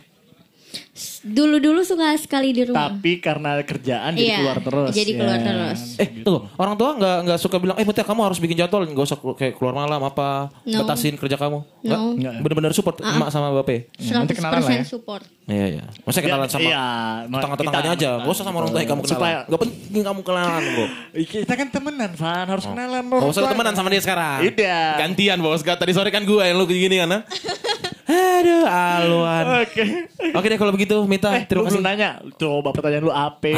Dulu-dulu 1.22 1.80
suka 1.80 2.12
sekali 2.16 2.50
di 2.50 2.66
rumah. 2.66 2.90
Tapi 2.90 3.16
karena 3.16 3.54
kerjaan 3.58 4.10
jadi 4.12 4.26
Iya, 4.26 4.38
keluar 4.38 4.58
terus. 4.58 4.90
jadi 4.90 5.10
keluar 5.14 5.38
ya. 5.38 5.44
terus. 5.44 5.80
Eh, 5.96 6.08
tunggu. 6.20 6.40
Orang 6.52 6.74
tua 6.74 6.90
nggak 6.94 7.16
nggak 7.24 7.38
suka 7.38 7.56
bilang, 7.56 7.76
eh 7.76 7.86
Mutia 7.86 8.02
kamu 8.02 8.20
harus 8.22 8.38
bikin 8.38 8.56
jadwal, 8.56 8.82
nggak 8.82 9.04
usah 9.04 9.14
kayak 9.32 9.54
keluar 9.54 9.70
malam 9.72 10.02
apa, 10.02 10.50
No. 10.64 10.82
batasin 10.82 11.14
kerja 11.14 11.38
kamu. 11.38 11.62
No. 11.82 11.96
Nggak. 12.12 12.34
Bener-bener 12.42 12.72
support 12.72 12.98
emak 12.98 13.30
sama 13.30 13.50
bapak. 13.52 13.94
Ya, 13.96 14.18
nanti 14.18 14.34
kenalan 14.34 14.58
lah 14.58 14.70
ya. 14.72 14.82
100% 14.82 14.90
support. 14.90 15.22
Iya 15.42 15.66
iya. 15.72 15.84
Masa 16.02 16.18
kenalan 16.18 16.46
sama 16.46 16.62
Iya, 16.62 16.84
tetangga-tetangganya 17.28 17.90
aja. 17.92 18.10
Gak 18.18 18.30
usah 18.30 18.44
sama 18.44 18.56
orang 18.58 18.70
tua 18.70 18.80
yang 18.80 18.90
kamu 18.90 19.02
kenalan. 19.02 19.18
Supaya- 19.18 19.42
Gak 19.44 19.60
penting 19.60 20.02
kamu 20.02 20.20
kenalan, 20.22 20.62
bro. 20.64 20.86
Kita 21.22 21.54
kan 21.54 21.68
temenan, 21.68 22.10
Van. 22.14 22.46
Harus 22.46 22.64
kenalan. 22.64 23.02
Gak 23.04 23.30
usah 23.30 23.42
temenan 23.46 23.74
sama 23.74 23.88
dia 23.90 24.02
sekarang. 24.02 24.38
Udah. 24.42 24.86
Gantian 24.98 25.38
bos. 25.38 25.60
Gak, 25.60 25.78
tadi 25.78 25.92
sore 25.92 26.10
kan 26.10 26.22
gue 26.22 26.42
yang 26.42 26.54
lu 26.54 26.66
gini 26.66 26.98
kan. 26.98 27.10
ah? 28.12 28.38
Aduh, 28.38 28.64
Alwan. 28.66 29.44
Oke. 29.62 29.82
Oke 30.30 30.46
deh 30.46 30.58
kalau 30.58 30.70
begitu, 30.70 30.96
Mita. 31.04 31.32
Eh, 31.32 31.44
terima 31.44 31.64
kasih. 31.64 31.78
belum 31.78 31.84
nanya. 31.84 32.10
Coba 32.34 32.68
pertanyaan 32.70 33.02
lu 33.02 33.12
apa? 33.12 33.54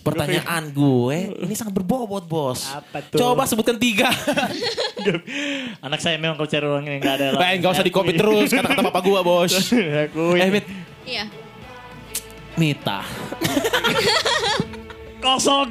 Pertanyaan 0.00 0.62
gue 0.70 1.18
ini 1.36 1.52
sangat 1.52 1.74
berbobot 1.74 2.24
bos. 2.24 2.70
Apa 2.70 3.02
tuh? 3.04 3.18
Coba 3.18 3.42
sebutkan 3.44 3.76
tiga. 3.76 4.08
Anak 5.86 5.98
saya 5.98 6.16
memang 6.16 6.34
kalau 6.34 6.46
cari 6.46 6.64
orang 6.64 6.84
yang 6.86 7.00
gak 7.00 7.14
ada. 7.18 7.26
Baik, 7.34 7.60
gak 7.60 7.72
usah 7.74 7.84
di 7.84 7.90
copy 7.90 8.12
terus 8.14 8.48
kata-kata 8.48 8.82
bapak 8.82 9.02
gue 9.02 9.20
bos. 9.20 9.52
Eh 10.40 10.48
Mit, 10.48 10.66
Iya. 11.02 11.24
Mita. 12.54 13.02
Kosong. 15.20 15.68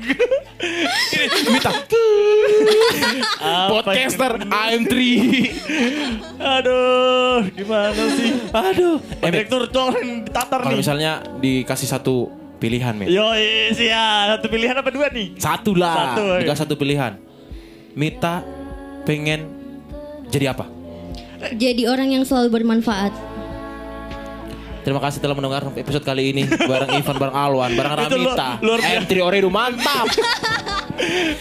Apa 3.40 3.82
Podcaster 3.82 4.32
I'm3. 4.46 4.94
Aduh, 6.38 7.38
gimana 7.52 8.04
sih? 8.16 8.32
Aduh. 8.50 8.96
Eh, 9.20 9.30
Direktur 9.30 9.68
tuh 9.68 9.90
orang 9.90 10.24
ditatar 10.24 10.60
kalau 10.62 10.76
nih. 10.76 10.80
misalnya 10.80 11.12
dikasih 11.38 11.88
satu 11.90 12.30
pilihan, 12.58 12.94
Mit. 12.94 13.10
Yoi, 13.10 13.74
siap. 13.74 14.38
Satu 14.38 14.46
pilihan 14.48 14.76
apa 14.76 14.90
dua 14.92 15.08
nih? 15.10 15.36
Satu 15.40 15.72
lah. 15.74 16.16
Satu, 16.16 16.24
ayo. 16.30 16.42
Dikasih 16.46 16.62
satu 16.64 16.76
pilihan. 16.76 17.14
Mita 17.96 18.46
pengen 19.04 19.50
jadi 20.30 20.54
apa? 20.54 20.70
Jadi 21.56 21.88
orang 21.88 22.12
yang 22.12 22.24
selalu 22.28 22.62
bermanfaat. 22.62 23.29
Terima 24.80 25.00
kasih 25.00 25.20
telah 25.20 25.36
mendengar 25.36 25.68
episode 25.76 26.02
kali 26.02 26.32
ini 26.32 26.44
bareng 26.48 26.90
Ivan, 26.96 27.16
bareng 27.20 27.36
Alwan, 27.36 27.72
bareng 27.76 27.94
Ramita. 27.94 28.48
luar 28.64 28.80
biasa. 28.80 29.00
M3 29.04 29.14
Oredo 29.20 29.50
mantap. 29.52 30.08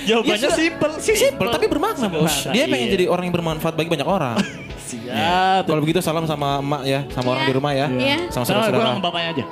Jawabannya 0.06 0.38
Ya, 0.38 0.50
sih. 0.54 1.14
Simpel 1.14 1.46
tapi 1.50 1.66
bermakna 1.66 2.06
bos. 2.06 2.46
Dia 2.50 2.66
pengen 2.66 2.88
iya. 2.90 2.94
jadi 2.94 3.04
orang 3.10 3.24
yang 3.26 3.34
bermanfaat 3.34 3.74
bagi 3.74 3.90
banyak 3.90 4.06
orang. 4.06 4.38
Siap. 4.88 5.66
Kalau 5.68 5.80
begitu 5.82 6.00
salam 6.00 6.24
sama 6.24 6.62
emak 6.62 6.82
ya, 6.84 7.00
sama 7.12 7.36
orang 7.36 7.42
Iya. 7.44 7.50
di 7.50 7.54
rumah 7.54 7.72
ya, 7.74 7.86
Iya. 7.90 8.18
sama 8.32 8.44
saudara-saudara. 8.46 8.86
sama 8.94 9.02
bapaknya 9.02 9.28
aja. 9.34 9.44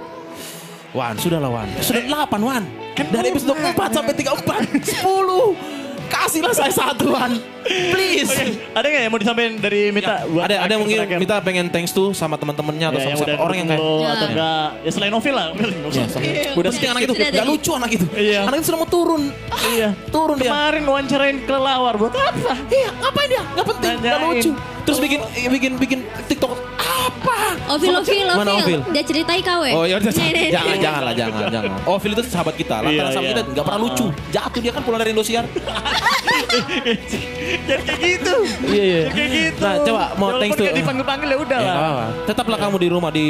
Wan, 0.96 1.14
sudah 1.20 1.38
lah 1.42 1.50
Wan. 1.52 1.68
Sudah 1.82 2.02
8 2.06 2.40
Wan. 2.40 2.62
Dari 2.96 3.26
episode 3.28 3.52
4 3.52 3.90
sampai 3.92 4.14
34, 4.16 4.80
10. 4.80 5.52
Kasihlah 6.06 6.52
saya 6.52 6.70
satu 6.70 7.10
Wan. 7.10 7.34
Please. 7.66 8.28
Oke, 8.28 8.44
ada 8.70 8.86
nggak 8.86 9.00
yang 9.00 9.10
mau 9.10 9.18
disampaikan 9.18 9.52
dari 9.56 9.90
Mita? 9.90 10.22
buat 10.24 10.44
Ada 10.44 10.54
ada 10.60 10.70
yang 10.70 10.80
mungkin 10.80 10.98
terakhir? 11.00 11.18
Mita 11.18 11.36
pengen 11.40 11.66
thanks 11.68 11.90
tuh 11.90 12.10
sama 12.12 12.34
teman-temannya 12.34 12.86
atau 12.88 12.98
Ya, 12.98 13.04
sama 13.08 13.18
udah 13.20 13.36
orang 13.40 13.56
yang 13.56 13.68
kayak 13.68 13.82
Ya. 13.82 14.08
atau 14.08 14.26
enggak 14.28 14.66
ya 14.78 14.90
selain 14.90 15.12
novel 15.12 15.34
lah. 15.34 15.46
Ya, 15.88 16.04
sama. 16.06 16.22
Iya, 16.22 16.50
Udah 16.52 16.70
penting 16.70 16.90
anak 16.90 17.02
itu 17.02 17.12
Sudah 17.12 17.26
Gak 17.26 17.34
tadi. 17.36 17.48
lucu 17.48 17.70
anak 17.72 17.90
itu 17.92 18.06
Iya. 18.12 18.40
Anak 18.44 18.56
itu 18.56 18.66
sudah 18.66 18.78
mau 18.78 18.88
turun 18.88 19.22
iya 19.68 19.88
Turun 20.08 20.36
dia 20.36 20.46
kemarin 20.46 20.82
wawancarain 20.84 21.36
kelelawar 21.42 21.94
buat 21.96 22.12
apa 22.12 22.52
Iya 22.68 22.90
ngapain 22.96 23.28
dia 23.28 23.42
Gak 23.52 23.66
penting 23.68 23.94
Gak 23.96 24.14
Nanyain. 24.14 24.30
lucu 24.32 24.50
Terus 24.86 24.98
bikin 25.02 25.20
bikin 25.50 25.72
bikin 25.76 25.98
TikTok 26.24 26.54
Apa 26.78 27.58
Ovil, 27.74 27.90
Ovil, 27.98 28.26
Mana 28.30 28.54
Ovil? 28.54 28.78
Ovil. 28.78 28.94
Dia 28.94 29.02
ceritai 29.02 29.42
KW. 29.42 29.64
Oh 29.74 29.82
ya 29.82 29.98
udah 29.98 30.12
nih, 30.14 30.30
nih. 30.30 30.48
jangan 30.54 30.76
jangan 30.78 31.02
lah 31.02 31.14
jangan 31.14 31.42
jangan. 31.50 31.70
Oh 31.82 31.98
Phil 31.98 32.14
itu 32.14 32.22
sahabat 32.22 32.54
kita. 32.54 32.78
Lantaran 32.78 32.94
Iya, 32.94 33.04
sahabat 33.10 33.26
iya. 33.26 33.34
kita 33.34 33.42
nggak 33.50 33.64
pernah 33.66 33.80
lucu. 33.82 34.06
Jatuh 34.30 34.60
dia 34.62 34.72
kan 34.72 34.82
pulang 34.86 35.00
dari 35.02 35.10
Indosiar. 35.10 35.44
Jangan 36.46 37.82
kayak 37.84 38.00
gitu 38.00 38.36
Iya 38.64 38.82
iya. 38.82 39.02
kayak 39.08 39.30
gitu 39.30 39.60
Nah 39.60 39.74
coba 39.80 40.04
mau 40.14 40.26
Walaupun 40.28 40.40
thanks 40.40 40.56
tuh. 40.56 40.64
nggak 40.64 40.76
dipanggil-panggil 40.76 41.28
ya 41.28 41.38
udah 41.38 41.58
Ya, 41.58 41.74
lah. 41.74 42.10
Tetaplah 42.24 42.58
kamu 42.58 42.76
di 42.78 42.88
rumah 42.88 43.10
di 43.10 43.26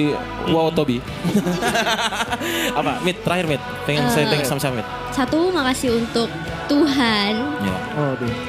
Wow 0.46 0.68
Tobi. 0.70 0.98
apa? 2.78 2.92
Mit 3.00 3.16
terakhir 3.20 3.46
Mit. 3.48 3.62
Pengen 3.84 4.02
Eh. 4.02 4.10
saya 4.10 4.24
thanks 4.28 4.46
sama 4.46 4.58
siapa 4.58 4.76
Mit? 4.76 4.88
Satu, 5.10 5.48
makasih 5.50 5.96
untuk 5.96 6.28
Tuhan 6.66 7.32
Ya. 7.62 7.76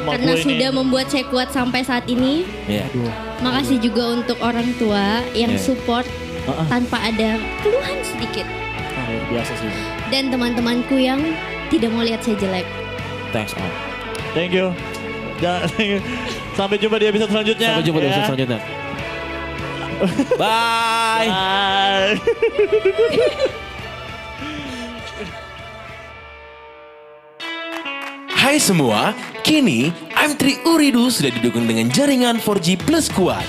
Mak 0.03 0.11
karena 0.13 0.34
sudah 0.36 0.70
membuat 0.74 1.07
saya 1.07 1.24
kuat 1.26 1.49
sampai 1.49 1.82
saat 1.82 2.03
ini. 2.05 2.43
Iya. 2.65 2.89
Makasih 3.39 3.78
juga 3.80 4.11
untuk 4.11 4.38
orang 4.39 4.68
tua 4.76 5.22
yang 5.32 5.51
Iya. 5.51 5.61
support 5.61 6.05
tanpa 6.68 6.97
ada 7.01 7.36
keluhan 7.61 7.97
sedikit. 8.01 8.47
Ah, 8.93 9.05
luar 9.05 9.26
biasa 9.32 9.53
sih 9.57 9.70
Dan 10.07 10.28
teman-temanku 10.28 10.95
yang 10.95 11.20
tidak 11.68 11.91
mau 11.91 12.01
lihat 12.01 12.20
saya 12.20 12.36
jelek. 12.36 12.68
Thanks 13.30 13.51
Om. 13.53 13.96
thank 14.36 14.51
you 14.51 14.73
sampai 16.57 16.82
jumpa 16.82 16.97
di 16.97 17.05
episode 17.05 17.30
selanjutnya 17.30 17.78
Sampai 17.78 17.86
jumpa 17.86 17.99
di 18.01 18.05
ya. 18.05 18.09
episode 18.09 18.28
selanjutnya. 18.34 18.59
Bye. 20.41 21.30
Bye. 21.30 22.17
Hai 28.38 28.61
semua, 28.61 29.11
kini 29.43 29.91
M3 30.15 30.63
Uridu 30.69 31.09
sudah 31.11 31.34
didukung 31.34 31.67
dengan 31.67 31.89
jaringan 31.91 32.39
4G 32.39 32.80
Plus 32.80 33.09
kuat. 33.11 33.43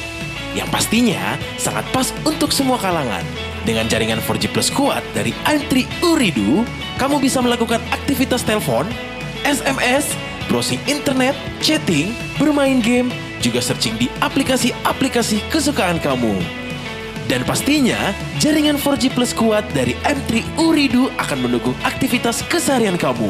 Yang 0.57 0.69
pastinya 0.75 1.37
sangat 1.55 1.85
pas 1.95 2.11
untuk 2.27 2.51
semua 2.51 2.81
kalangan. 2.81 3.23
Dengan 3.63 3.87
jaringan 3.87 4.19
4G 4.25 4.49
Plus 4.51 4.73
kuat 4.73 5.05
dari 5.13 5.31
M3 5.47 5.87
Uridu, 6.03 6.65
kamu 6.99 7.21
bisa 7.23 7.39
melakukan 7.39 7.79
aktivitas 7.93 8.43
telepon, 8.43 8.89
SMS, 9.47 10.17
browsing 10.49 10.81
internet, 10.89 11.37
chatting, 11.61 12.17
bermain 12.41 12.81
game, 12.81 13.13
juga 13.45 13.63
searching 13.63 13.95
di 14.01 14.11
aplikasi-aplikasi 14.25 15.45
kesukaan 15.53 16.03
kamu. 16.03 16.35
Dan 17.29 17.45
pastinya, 17.45 18.17
jaringan 18.41 18.81
4G 18.81 19.13
Plus 19.13 19.37
kuat 19.37 19.63
dari 19.77 19.93
M3 20.01 20.41
Uridu 20.57 21.13
akan 21.21 21.45
mendukung 21.45 21.77
aktivitas 21.85 22.41
keseharian 22.49 22.97
kamu. 22.97 23.29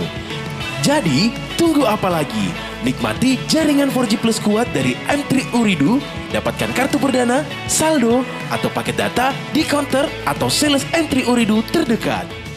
Jadi, 0.86 1.34
tunggu 1.58 1.82
apa 1.82 2.06
lagi? 2.06 2.54
Nikmati 2.86 3.34
jaringan 3.50 3.90
4G 3.90 4.22
Plus 4.22 4.38
kuat 4.38 4.70
dari 4.70 4.94
M3 5.10 5.50
Uridu, 5.50 5.98
dapatkan 6.30 6.70
kartu 6.78 7.02
perdana, 7.02 7.42
saldo, 7.66 8.22
atau 8.54 8.70
paket 8.70 8.94
data 8.94 9.34
di 9.50 9.66
counter 9.66 10.06
atau 10.22 10.46
sales 10.46 10.86
M3 10.94 11.26
Uridu 11.26 11.66
terdekat. 11.74 12.47